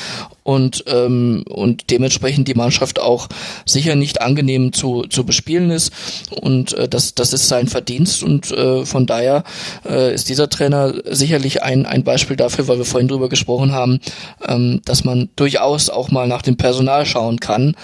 [0.44, 3.28] und, ähm, und dementsprechend die Mannschaft auch
[3.66, 5.92] sicher nicht angenehm zu, zu bespielen ist.
[6.30, 9.44] Und äh, das, das ist sein Verdienst und äh, von daher
[9.90, 14.00] äh, ist dieser Trainer sicherlich ein, ein Beispiel dafür, weil wir vorhin drüber gesprochen haben,
[14.48, 17.76] ähm, dass man durchaus auch mal nach dem Personal schauen kann,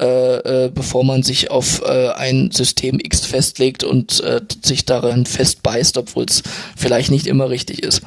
[0.00, 5.24] äh, äh, bevor man sich auf äh, ein System X festlegt und äh, sich daran
[5.24, 6.42] festbeißt, obwohl es
[6.76, 8.02] vielleicht nicht immer richtig ist.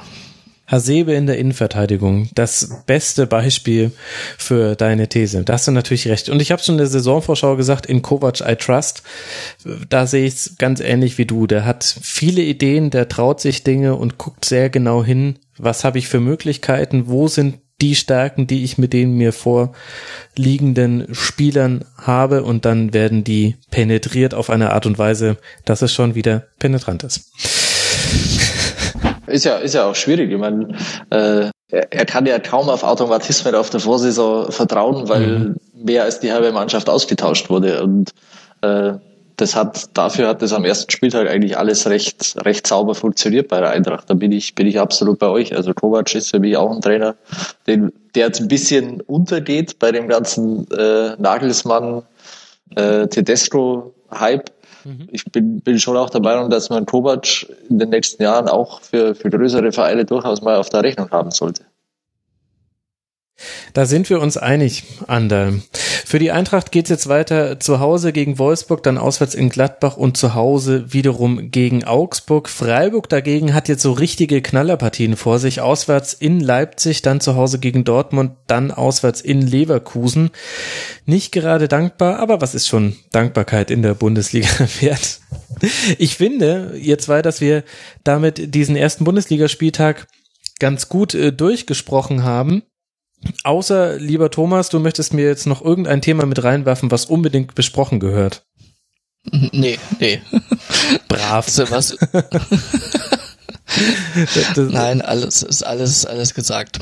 [0.71, 3.91] Hasebe in der Innenverteidigung, das beste Beispiel
[4.37, 5.43] für deine These.
[5.43, 6.29] Da hast du natürlich recht.
[6.29, 9.03] Und ich habe schon in der Saisonvorschau gesagt, in Kovac I trust.
[9.89, 11.45] Da sehe ich es ganz ähnlich wie du.
[11.45, 15.99] Der hat viele Ideen, der traut sich Dinge und guckt sehr genau hin, was habe
[15.99, 22.43] ich für Möglichkeiten, wo sind die Stärken, die ich mit den mir vorliegenden Spielern habe
[22.43, 27.03] und dann werden die penetriert auf eine Art und Weise, dass es schon wieder penetrant
[27.03, 27.31] ist.
[29.27, 30.31] Ist ja, ist ja auch schwierig.
[30.31, 30.75] Ich meine,
[31.09, 35.55] äh, er, kann ja kaum auf Automatismen auf der Vorsaison vertrauen, weil mhm.
[35.73, 37.83] mehr als die halbe Mannschaft ausgetauscht wurde.
[37.83, 38.11] Und
[38.61, 38.93] äh,
[39.37, 43.59] das hat, dafür hat das am ersten Spieltag eigentlich alles recht, recht sauber funktioniert bei
[43.59, 44.09] der Eintracht.
[44.09, 45.55] Da bin ich, bin ich absolut bei euch.
[45.55, 47.15] Also Kovac ist für mich auch ein Trainer,
[47.65, 52.03] den, der jetzt ein bisschen untergeht bei dem ganzen äh, Nagelsmann,
[52.75, 54.51] äh, Tedesco Hype.
[54.83, 55.07] Mhm.
[55.11, 58.81] Ich bin, bin schon auch der Meinung, dass man Kovac in den nächsten Jahren auch
[58.81, 61.63] für, für größere Vereine durchaus mal auf der Rechnung haben sollte.
[63.73, 65.53] Da sind wir uns einig, Ander.
[66.05, 70.17] Für die Eintracht geht's jetzt weiter zu Hause gegen Wolfsburg, dann auswärts in Gladbach und
[70.17, 72.49] zu Hause wiederum gegen Augsburg.
[72.49, 75.61] Freiburg dagegen hat jetzt so richtige Knallerpartien vor sich.
[75.61, 80.31] Auswärts in Leipzig, dann zu Hause gegen Dortmund, dann auswärts in Leverkusen.
[81.05, 84.49] Nicht gerade dankbar, aber was ist schon Dankbarkeit in der Bundesliga
[84.81, 85.19] wert?
[85.97, 87.63] Ich finde, ihr zwei, dass wir
[88.03, 90.07] damit diesen ersten Bundesligaspieltag
[90.59, 92.63] ganz gut äh, durchgesprochen haben.
[93.43, 97.99] Außer, lieber Thomas, du möchtest mir jetzt noch irgendein Thema mit reinwerfen, was unbedingt besprochen
[97.99, 98.45] gehört.
[99.31, 100.21] Nee, nee.
[101.07, 101.47] Brav.
[101.69, 101.95] Was.
[104.55, 106.79] Nein, alles ist alles, alles gesagt.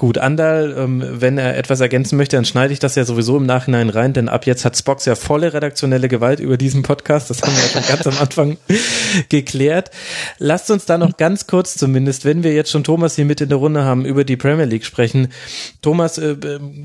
[0.00, 3.44] Gut, Andal, ähm, wenn er etwas ergänzen möchte, dann schneide ich das ja sowieso im
[3.44, 7.28] Nachhinein rein, denn ab jetzt hat Spox ja volle redaktionelle Gewalt über diesen Podcast.
[7.28, 8.56] Das haben wir ja schon ganz am Anfang
[9.28, 9.90] geklärt.
[10.38, 13.50] Lasst uns da noch ganz kurz zumindest, wenn wir jetzt schon Thomas hier mit in
[13.50, 15.28] der Runde haben, über die Premier League sprechen.
[15.82, 16.34] Thomas, äh,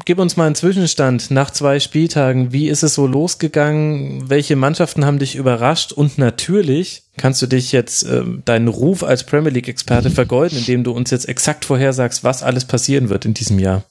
[0.03, 2.51] gib uns mal einen Zwischenstand nach zwei Spieltagen.
[2.51, 4.29] Wie ist es so losgegangen?
[4.29, 5.93] Welche Mannschaften haben dich überrascht?
[5.93, 10.91] Und natürlich, kannst du dich jetzt äh, deinen Ruf als Premier League-Experte vergeuden, indem du
[10.91, 13.83] uns jetzt exakt vorhersagst, was alles passieren wird in diesem Jahr.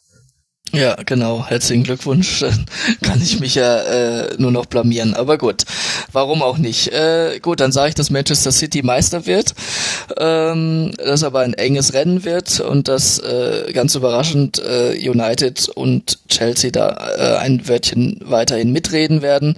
[0.73, 1.47] Ja, genau.
[1.47, 2.41] Herzlichen Glückwunsch.
[2.41, 2.67] Dann
[3.01, 5.15] kann ich mich ja äh, nur noch blamieren.
[5.15, 5.65] Aber gut,
[6.11, 6.89] warum auch nicht?
[6.89, 9.55] Äh, gut, dann sage ich, dass Manchester City Meister wird,
[10.19, 16.19] ähm, dass aber ein enges Rennen wird und dass äh, ganz überraschend äh, United und
[16.29, 19.57] Chelsea da äh, ein Wörtchen weiterhin mitreden werden.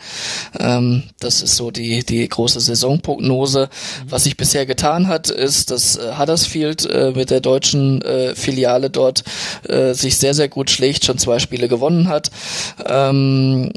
[0.59, 3.70] Ähm, das ist so die die große Saisonprognose.
[4.09, 8.91] Was sich bisher getan hat, ist, dass äh, Huddersfield äh, mit der deutschen äh, Filiale
[8.91, 9.24] dort
[9.69, 12.31] äh, sich sehr sehr gut schlägt schon zwei Spiele gewonnen hat.
[12.86, 13.73] Ähm,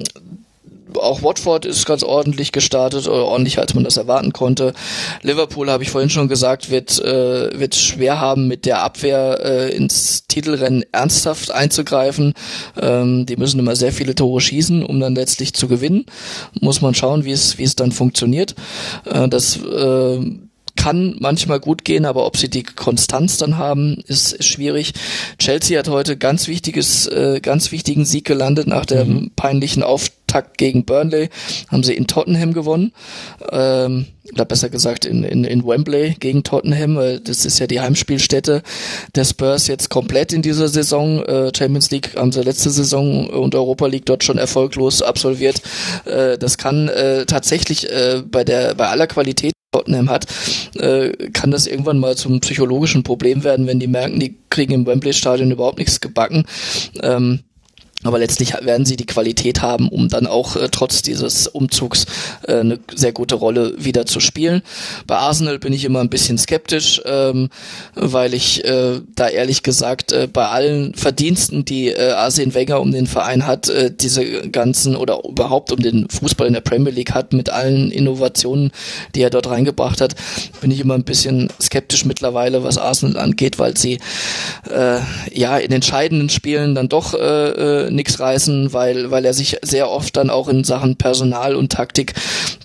[0.98, 4.74] auch Watford ist ganz ordentlich gestartet, oder ordentlicher als man das erwarten konnte.
[5.22, 9.76] Liverpool, habe ich vorhin schon gesagt, wird, äh, wird schwer haben, mit der Abwehr äh,
[9.76, 12.34] ins Titelrennen ernsthaft einzugreifen.
[12.82, 16.06] Ähm, die müssen immer sehr viele Tore schießen, um dann letztlich zu gewinnen.
[16.60, 18.56] Muss man schauen, wie es, wie es dann funktioniert.
[19.06, 20.20] Äh, das äh,
[20.80, 24.94] kann manchmal gut gehen, aber ob sie die Konstanz dann haben, ist, ist schwierig.
[25.38, 29.32] Chelsea hat heute ganz wichtiges, äh, ganz wichtigen Sieg gelandet nach dem mhm.
[29.36, 31.30] peinlichen Auftakt gegen Burnley.
[31.68, 32.94] Haben sie in Tottenham gewonnen.
[33.52, 37.20] Ähm, oder besser gesagt in, in, in Wembley gegen Tottenham.
[37.26, 38.64] Das ist ja die Heimspielstätte
[39.16, 41.22] der Spurs jetzt komplett in dieser Saison.
[41.26, 45.62] Äh, Champions League haben sie letzte Saison und Europa League dort schon erfolglos absolviert.
[46.06, 50.26] Äh, das kann äh, tatsächlich äh, bei der bei aller Qualität Tottenham hat,
[50.76, 54.86] äh, kann das irgendwann mal zum psychologischen Problem werden, wenn die merken, die kriegen im
[54.86, 56.46] Wembley-Stadion überhaupt nichts gebacken.
[57.02, 57.40] Ähm,
[58.04, 62.06] aber letztlich werden sie die Qualität haben, um dann auch äh, trotz dieses Umzugs
[62.48, 64.62] äh, eine sehr gute Rolle wieder zu spielen.
[65.06, 67.50] Bei Arsenal bin ich immer ein bisschen skeptisch, ähm,
[67.96, 72.94] weil ich äh, da ehrlich gesagt äh, bei allen Verdiensten, die äh, Arsene Wenger um
[72.94, 77.14] den Verein hat, äh, diese ganzen oder überhaupt um den Fußball in der Premier League
[77.14, 78.72] hat, mit allen Innovationen,
[79.14, 80.16] die er dort reingebracht hat,
[80.62, 84.00] bin ich immer ein bisschen skeptisch mittlerweile, was Arsenal angeht, weil sie
[84.70, 85.00] äh,
[85.34, 90.16] ja in entscheidenden Spielen dann doch äh, nichts reißen, weil, weil er sich sehr oft
[90.16, 92.14] dann auch in Sachen Personal und Taktik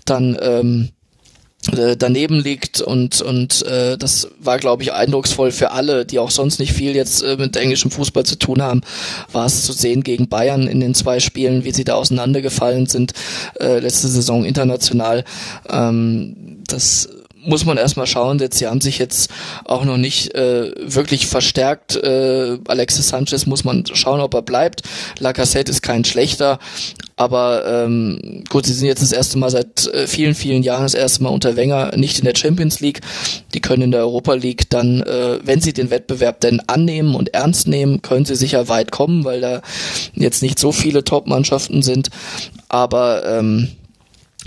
[0.04, 0.88] dann ähm,
[1.72, 6.30] äh, daneben liegt und und äh, das war glaube ich eindrucksvoll für alle, die auch
[6.30, 8.82] sonst nicht viel jetzt äh, mit englischem Fußball zu tun haben,
[9.32, 13.12] war es zu sehen gegen Bayern in den zwei Spielen, wie sie da auseinandergefallen sind
[13.60, 15.24] äh, letzte Saison international.
[15.68, 17.08] Ähm, das
[17.44, 18.38] muss man erstmal schauen.
[18.38, 19.30] Jetzt, sie haben sich jetzt
[19.64, 21.96] auch noch nicht äh, wirklich verstärkt.
[21.96, 24.82] Äh, Alexis Sanchez muss man schauen, ob er bleibt.
[25.18, 26.58] Lacassette ist kein schlechter.
[27.16, 30.94] Aber ähm, gut, sie sind jetzt das erste Mal seit äh, vielen, vielen Jahren das
[30.94, 33.00] erste Mal unter Wenger nicht in der Champions League.
[33.54, 37.32] Die können in der Europa League dann, äh, wenn sie den Wettbewerb denn annehmen und
[37.32, 39.62] ernst nehmen, können sie sicher weit kommen, weil da
[40.14, 42.10] jetzt nicht so viele Top-Mannschaften sind.
[42.68, 43.68] Aber ähm,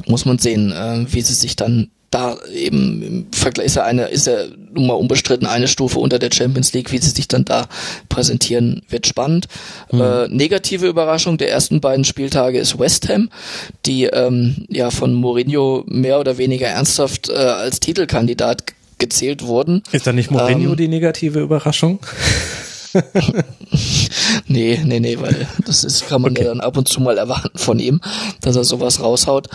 [0.05, 4.07] muss man sehen, äh, wie sie sich dann da eben im Vergleich ist er eine,
[4.07, 7.45] ist er nun mal unbestritten eine Stufe unter der Champions League, wie sie sich dann
[7.45, 7.67] da
[8.09, 9.47] präsentieren, wird spannend.
[9.91, 10.01] Mhm.
[10.01, 13.29] Äh, negative Überraschung der ersten beiden Spieltage ist West Ham,
[13.85, 18.63] die ähm, ja von Mourinho mehr oder weniger ernsthaft äh, als Titelkandidat
[18.97, 19.83] gezählt wurden.
[19.91, 21.99] Ist da nicht Mourinho ähm, die negative Überraschung?
[24.47, 26.43] nee, nee, nee, weil das ist, kann man okay.
[26.43, 28.01] ja dann ab und zu mal erwarten von ihm,
[28.41, 29.47] dass er sowas raushaut.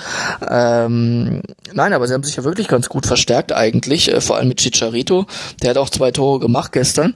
[0.48, 1.42] Ähm,
[1.72, 4.58] nein, aber sie haben sich ja wirklich ganz gut verstärkt eigentlich, äh, vor allem mit
[4.58, 5.26] Chicharito.
[5.62, 7.14] Der hat auch zwei Tore gemacht gestern,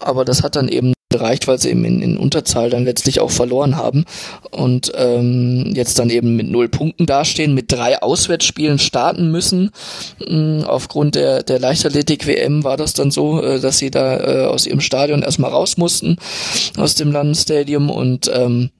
[0.00, 3.30] aber das hat dann eben gereicht, weil sie eben in, in Unterzahl dann letztlich auch
[3.30, 4.04] verloren haben
[4.50, 9.70] und ähm, jetzt dann eben mit null Punkten dastehen, mit drei Auswärtsspielen starten müssen.
[10.26, 14.66] Ähm, aufgrund der, der Leichtathletik-WM war das dann so, äh, dass sie da äh, aus
[14.66, 16.16] ihrem Stadion erstmal raus mussten,
[16.76, 18.70] aus dem Landesstadium und ähm, hm,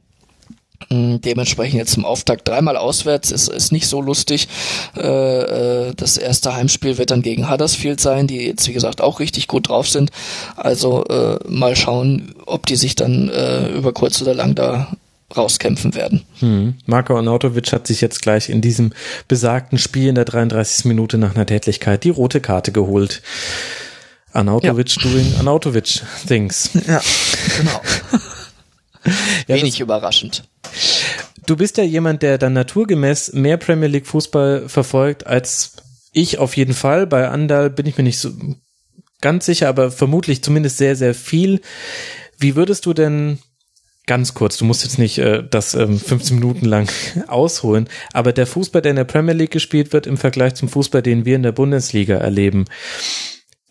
[0.91, 4.49] dementsprechend jetzt zum Auftakt dreimal auswärts ist, ist nicht so lustig.
[4.97, 9.21] Äh, äh, das erste Heimspiel wird dann gegen Huddersfield sein, die jetzt wie gesagt auch
[9.21, 10.11] richtig gut drauf sind.
[10.57, 14.97] Also äh, mal schauen, ob die sich dann äh, über kurz oder lang da
[15.37, 16.23] rauskämpfen werden.
[16.39, 16.75] Hm.
[16.87, 18.93] Marko Arnautovic hat sich jetzt gleich in diesem
[19.27, 20.87] besagten Spiel in der 33.
[20.87, 23.21] Minute nach einer Tätlichkeit die rote Karte geholt.
[24.33, 25.03] Arnautovic ja.
[25.03, 26.71] doing Arnautovic things.
[26.87, 27.03] Ja,
[27.59, 27.81] genau.
[29.49, 30.45] ja, Wenig überraschend.
[31.47, 35.73] Du bist ja jemand, der dann naturgemäß mehr Premier League Fußball verfolgt als
[36.13, 37.07] ich auf jeden Fall.
[37.07, 38.31] Bei Andal bin ich mir nicht so
[39.21, 41.61] ganz sicher, aber vermutlich zumindest sehr, sehr viel.
[42.39, 43.39] Wie würdest du denn
[44.07, 46.91] ganz kurz, du musst jetzt nicht äh, das ähm, 15 Minuten lang
[47.29, 51.03] ausholen, aber der Fußball, der in der Premier League gespielt wird, im Vergleich zum Fußball,
[51.03, 52.65] den wir in der Bundesliga erleben,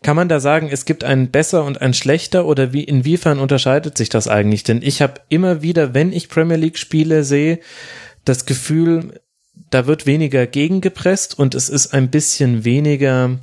[0.04, 3.98] kann man da sagen, es gibt einen besser und ein schlechter oder wie inwiefern unterscheidet
[3.98, 4.64] sich das eigentlich?
[4.64, 7.60] Denn ich habe immer wieder, wenn ich Premier League Spiele sehe,
[8.24, 9.20] das Gefühl,
[9.70, 13.40] da wird weniger gegengepresst und es ist ein bisschen weniger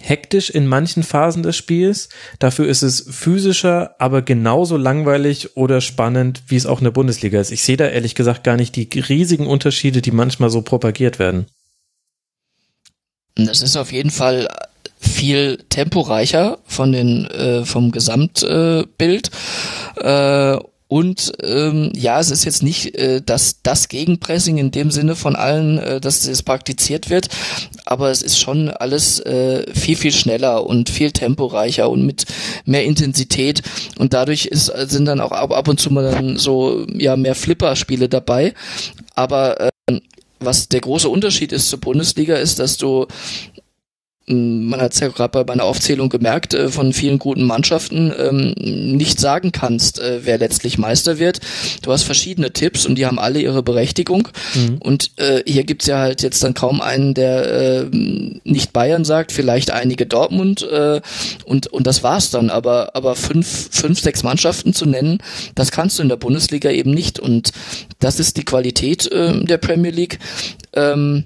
[0.00, 2.08] hektisch in manchen Phasen des Spiels.
[2.38, 7.40] Dafür ist es physischer, aber genauso langweilig oder spannend, wie es auch in der Bundesliga
[7.40, 7.52] ist.
[7.52, 11.46] Ich sehe da ehrlich gesagt gar nicht die riesigen Unterschiede, die manchmal so propagiert werden.
[13.36, 14.48] Das ist auf jeden Fall
[15.02, 19.30] viel temporeicher von den äh, vom Gesamtbild
[19.96, 20.56] äh,
[20.92, 25.36] und ähm, ja, es ist jetzt nicht äh, das, das Gegenpressing in dem Sinne von
[25.36, 27.30] allen, äh, dass es praktiziert wird,
[27.86, 32.26] aber es ist schon alles äh, viel, viel schneller und viel temporeicher und mit
[32.66, 33.62] mehr Intensität.
[33.96, 37.36] Und dadurch ist, sind dann auch ab, ab und zu mal dann so ja mehr
[37.36, 38.52] Flipper-Spiele dabei.
[39.14, 39.70] Aber äh,
[40.40, 43.06] was der große Unterschied ist zur Bundesliga, ist, dass du
[44.32, 48.54] man hat es ja gerade bei meiner Aufzählung gemerkt, äh, von vielen guten Mannschaften ähm,
[48.56, 51.40] nicht sagen kannst, äh, wer letztlich Meister wird.
[51.82, 54.28] Du hast verschiedene Tipps und die haben alle ihre Berechtigung.
[54.54, 54.78] Mhm.
[54.78, 57.84] Und äh, hier gibt's ja halt jetzt dann kaum einen, der äh,
[58.44, 61.00] nicht Bayern sagt, vielleicht einige Dortmund äh,
[61.44, 62.50] und, und das war's dann.
[62.50, 65.18] Aber, aber fünf, fünf, sechs Mannschaften zu nennen,
[65.54, 67.18] das kannst du in der Bundesliga eben nicht.
[67.18, 67.52] Und
[67.98, 70.18] das ist die Qualität äh, der Premier League.
[70.74, 71.24] Ähm,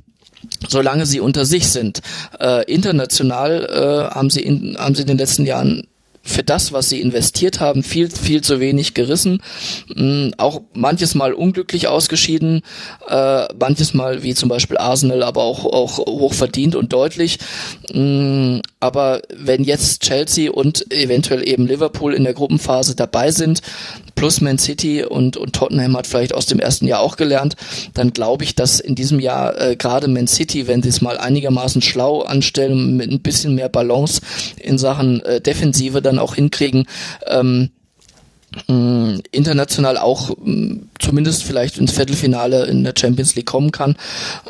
[0.68, 2.00] solange sie unter sich sind.
[2.40, 5.86] Äh, international äh, haben sie in, haben sie in den letzten Jahren
[6.26, 9.42] für das, was sie investiert haben, viel, viel zu wenig gerissen.
[9.94, 12.62] Mhm, auch manches Mal unglücklich ausgeschieden,
[13.08, 17.38] äh, manches Mal wie zum Beispiel Arsenal, aber auch, auch hoch verdient und deutlich.
[17.92, 23.62] Mhm, aber wenn jetzt Chelsea und eventuell eben Liverpool in der Gruppenphase dabei sind,
[24.16, 27.54] plus Man City und, und Tottenham hat vielleicht aus dem ersten Jahr auch gelernt,
[27.94, 31.18] dann glaube ich, dass in diesem Jahr äh, gerade Man City, wenn sie es mal
[31.18, 34.20] einigermaßen schlau anstellen, mit ein bisschen mehr Balance
[34.56, 36.86] in Sachen äh, Defensive dann auch hinkriegen,
[37.26, 37.70] ähm,
[38.68, 43.96] mh, international auch mh, zumindest vielleicht ins Viertelfinale in der Champions League kommen kann,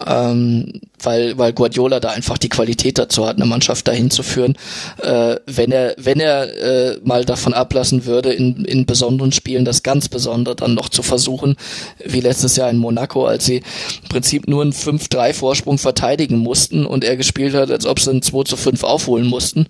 [0.07, 4.57] ähm, weil, weil Guardiola da einfach die Qualität dazu hat, eine Mannschaft dahin zu führen.
[5.03, 9.83] Äh, wenn er, wenn er äh, mal davon ablassen würde, in, in besonderen Spielen das
[9.83, 11.57] ganz Besondere dann noch zu versuchen,
[12.05, 13.57] wie letztes Jahr in Monaco, als sie
[14.03, 18.11] im Prinzip nur einen 5-3 Vorsprung verteidigen mussten und er gespielt hat, als ob sie
[18.11, 19.67] einen 2 zu 5 aufholen mussten.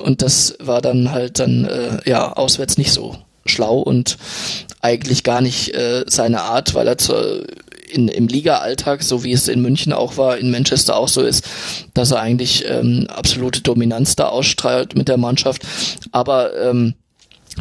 [0.00, 3.16] Und das war dann halt dann äh, ja auswärts nicht so
[3.48, 4.18] schlau und
[4.80, 7.44] eigentlich gar nicht äh, seine Art, weil er zu,
[7.90, 11.44] in, im Liga-Alltag, so wie es in München auch war, in Manchester auch so ist,
[11.94, 15.62] dass er eigentlich ähm, absolute Dominanz da ausstrahlt mit der Mannschaft.
[16.12, 16.94] Aber ähm,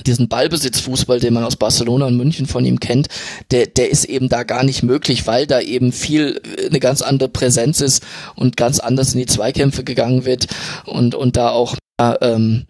[0.06, 3.08] diesen Ballbesitzfußball, den man aus Barcelona und München von ihm kennt,
[3.52, 7.30] der, der ist eben da gar nicht möglich, weil da eben viel eine ganz andere
[7.30, 8.04] Präsenz ist
[8.36, 10.48] und ganz anders in die Zweikämpfe gegangen wird
[10.86, 12.66] und, und da auch ähm,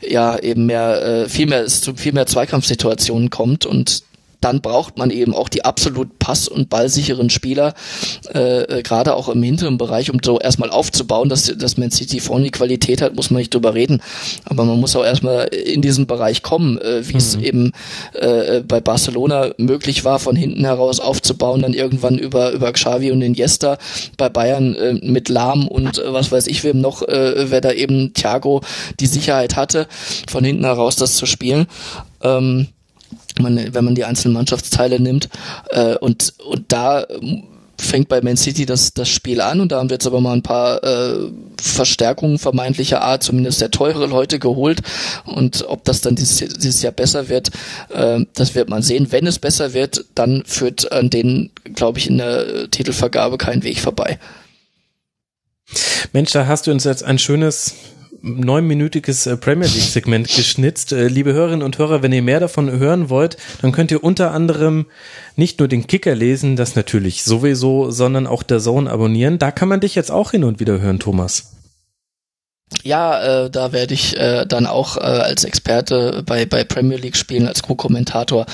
[0.00, 4.04] ja eben mehr äh, viel mehr es zu viel mehr Zweikampfsituationen kommt und
[4.42, 7.74] dann braucht man eben auch die absolut pass- und ballsicheren Spieler,
[8.34, 12.20] äh, äh, gerade auch im hinteren Bereich, um so erstmal aufzubauen, dass, dass Man City
[12.20, 14.02] vorne die Qualität hat, muss man nicht drüber reden.
[14.44, 17.18] Aber man muss auch erstmal in diesen Bereich kommen, äh, wie mhm.
[17.18, 17.72] es eben
[18.14, 23.22] äh, bei Barcelona möglich war, von hinten heraus aufzubauen, dann irgendwann über, über Xavi und
[23.22, 23.78] Iniesta,
[24.16, 27.72] bei Bayern äh, mit Lahm und äh, was weiß ich wem noch, äh, wer da
[27.72, 28.62] eben Thiago
[28.98, 29.86] die Sicherheit hatte,
[30.28, 31.66] von hinten heraus das zu spielen.
[32.22, 32.68] Ähm,
[33.40, 35.28] man, wenn man die einzelnen Mannschaftsteile nimmt.
[35.70, 37.06] Äh, und, und da
[37.82, 40.32] fängt bei Man City das, das Spiel an und da haben wir jetzt aber mal
[40.32, 41.30] ein paar äh,
[41.60, 44.82] Verstärkungen vermeintlicher Art, zumindest der teure Leute geholt.
[45.24, 47.50] Und ob das dann dieses, dieses Jahr besser wird,
[47.90, 49.08] äh, das wird man sehen.
[49.10, 53.80] Wenn es besser wird, dann führt an denen, glaube ich, in der Titelvergabe kein Weg
[53.80, 54.18] vorbei.
[56.12, 57.74] Mensch, da hast du uns jetzt ein schönes
[58.22, 60.92] neunminütiges äh, Premier League Segment geschnitzt.
[60.92, 64.30] Äh, liebe Hörerinnen und Hörer, wenn ihr mehr davon hören wollt, dann könnt ihr unter
[64.30, 64.86] anderem
[65.36, 69.38] nicht nur den Kicker lesen, das natürlich sowieso, sondern auch der Zone abonnieren.
[69.38, 71.52] Da kann man dich jetzt auch hin und wieder hören, Thomas.
[72.82, 77.16] Ja, äh, da werde ich äh, dann auch äh, als Experte bei, bei Premier League
[77.16, 78.46] spielen, als Co-Kommentator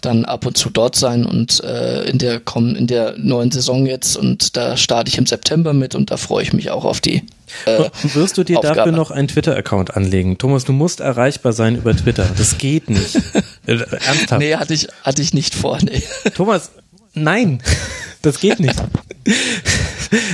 [0.00, 3.86] dann ab und zu dort sein und äh, in der kommen in der neuen Saison
[3.86, 7.00] jetzt und da starte ich im September mit und da freue ich mich auch auf
[7.00, 7.22] die.
[7.64, 7.84] Äh,
[8.14, 8.76] Wirst du dir Aufgabe.
[8.76, 10.36] dafür noch einen Twitter-Account anlegen?
[10.38, 12.26] Thomas, du musst erreichbar sein über Twitter.
[12.36, 13.18] Das geht nicht.
[13.68, 14.38] Äh, ernsthaft.
[14.38, 16.00] Nee, hatte ich, hatte ich nicht vor, nee.
[16.36, 16.70] Thomas,
[17.14, 17.60] nein,
[18.26, 18.76] das geht nicht.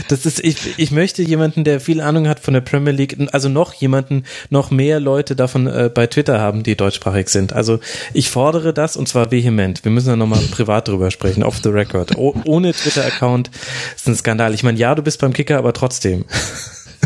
[0.08, 3.48] Das ist, ich, ich möchte jemanden, der viel Ahnung hat von der Premier League, also
[3.48, 7.54] noch jemanden, noch mehr Leute davon äh, bei Twitter haben, die deutschsprachig sind.
[7.54, 7.80] Also
[8.12, 9.82] ich fordere das und zwar vehement.
[9.82, 12.18] Wir müssen da nochmal privat drüber sprechen, off the record.
[12.18, 13.50] Oh, ohne Twitter-Account
[13.96, 14.52] ist ein Skandal.
[14.52, 16.26] Ich meine, ja, du bist beim Kicker, aber trotzdem.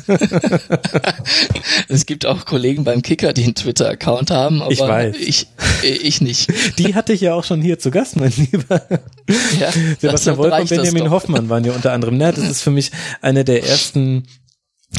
[1.88, 5.16] es gibt auch Kollegen beim Kicker, die einen Twitter-Account haben, aber ich, weiß.
[5.18, 5.46] ich,
[5.82, 6.52] ich nicht.
[6.78, 8.82] Die hatte ich ja auch schon hier zu Gast, mein Lieber.
[9.58, 12.16] Ja, Sebastian Wolf und Benjamin Hoffmann waren ja unter anderem.
[12.16, 14.26] Na, das ist für mich eine der ersten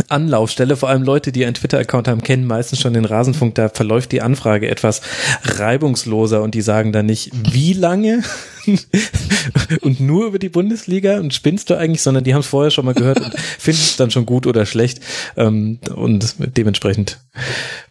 [0.09, 4.11] Anlaufstelle, vor allem Leute, die einen Twitter-Account haben, kennen meistens schon den Rasenfunk, da verläuft
[4.11, 5.01] die Anfrage etwas
[5.43, 8.21] reibungsloser und die sagen dann nicht, wie lange
[9.81, 12.85] und nur über die Bundesliga und spinnst du eigentlich, sondern die haben es vorher schon
[12.85, 14.99] mal gehört und finden es dann schon gut oder schlecht
[15.35, 17.19] ähm, und dementsprechend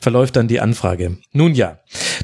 [0.00, 1.18] verläuft dann die Anfrage.
[1.32, 1.78] Nun ja,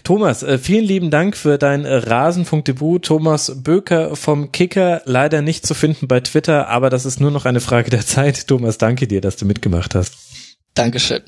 [0.05, 3.05] Thomas, äh, vielen lieben Dank für dein Rasenfunk-Debüt.
[3.05, 7.45] Thomas Böker vom Kicker, leider nicht zu finden bei Twitter, aber das ist nur noch
[7.45, 8.49] eine Frage der Zeit.
[8.49, 10.32] Thomas, danke dir, dass du mitgemacht hast.
[10.75, 11.21] Dankeschön.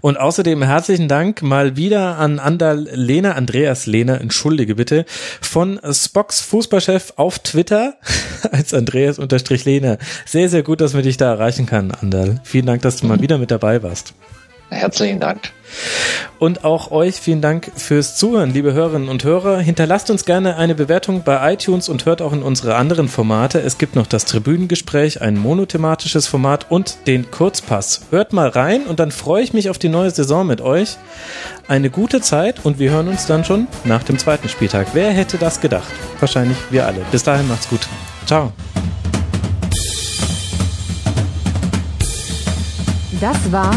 [0.00, 5.04] Und außerdem herzlichen Dank mal wieder an Andal Lehner, Andreas Lehner, entschuldige bitte,
[5.42, 7.96] von Spocks Fußballchef auf Twitter
[8.52, 9.98] als Andreas unterstrich Lehner.
[10.24, 12.40] Sehr, sehr gut, dass man dich da erreichen kann, Andal.
[12.42, 14.14] Vielen Dank, dass du mal wieder mit dabei warst.
[14.70, 15.50] Herzlichen Dank.
[16.38, 19.58] Und auch euch vielen Dank fürs Zuhören, liebe Hörerinnen und Hörer.
[19.58, 23.60] Hinterlasst uns gerne eine Bewertung bei iTunes und hört auch in unsere anderen Formate.
[23.60, 28.02] Es gibt noch das Tribünengespräch, ein monothematisches Format und den Kurzpass.
[28.10, 30.96] Hört mal rein und dann freue ich mich auf die neue Saison mit euch.
[31.68, 34.88] Eine gute Zeit und wir hören uns dann schon nach dem zweiten Spieltag.
[34.92, 35.92] Wer hätte das gedacht?
[36.20, 37.00] Wahrscheinlich wir alle.
[37.10, 37.86] Bis dahin macht's gut.
[38.26, 38.52] Ciao.
[43.20, 43.76] Das war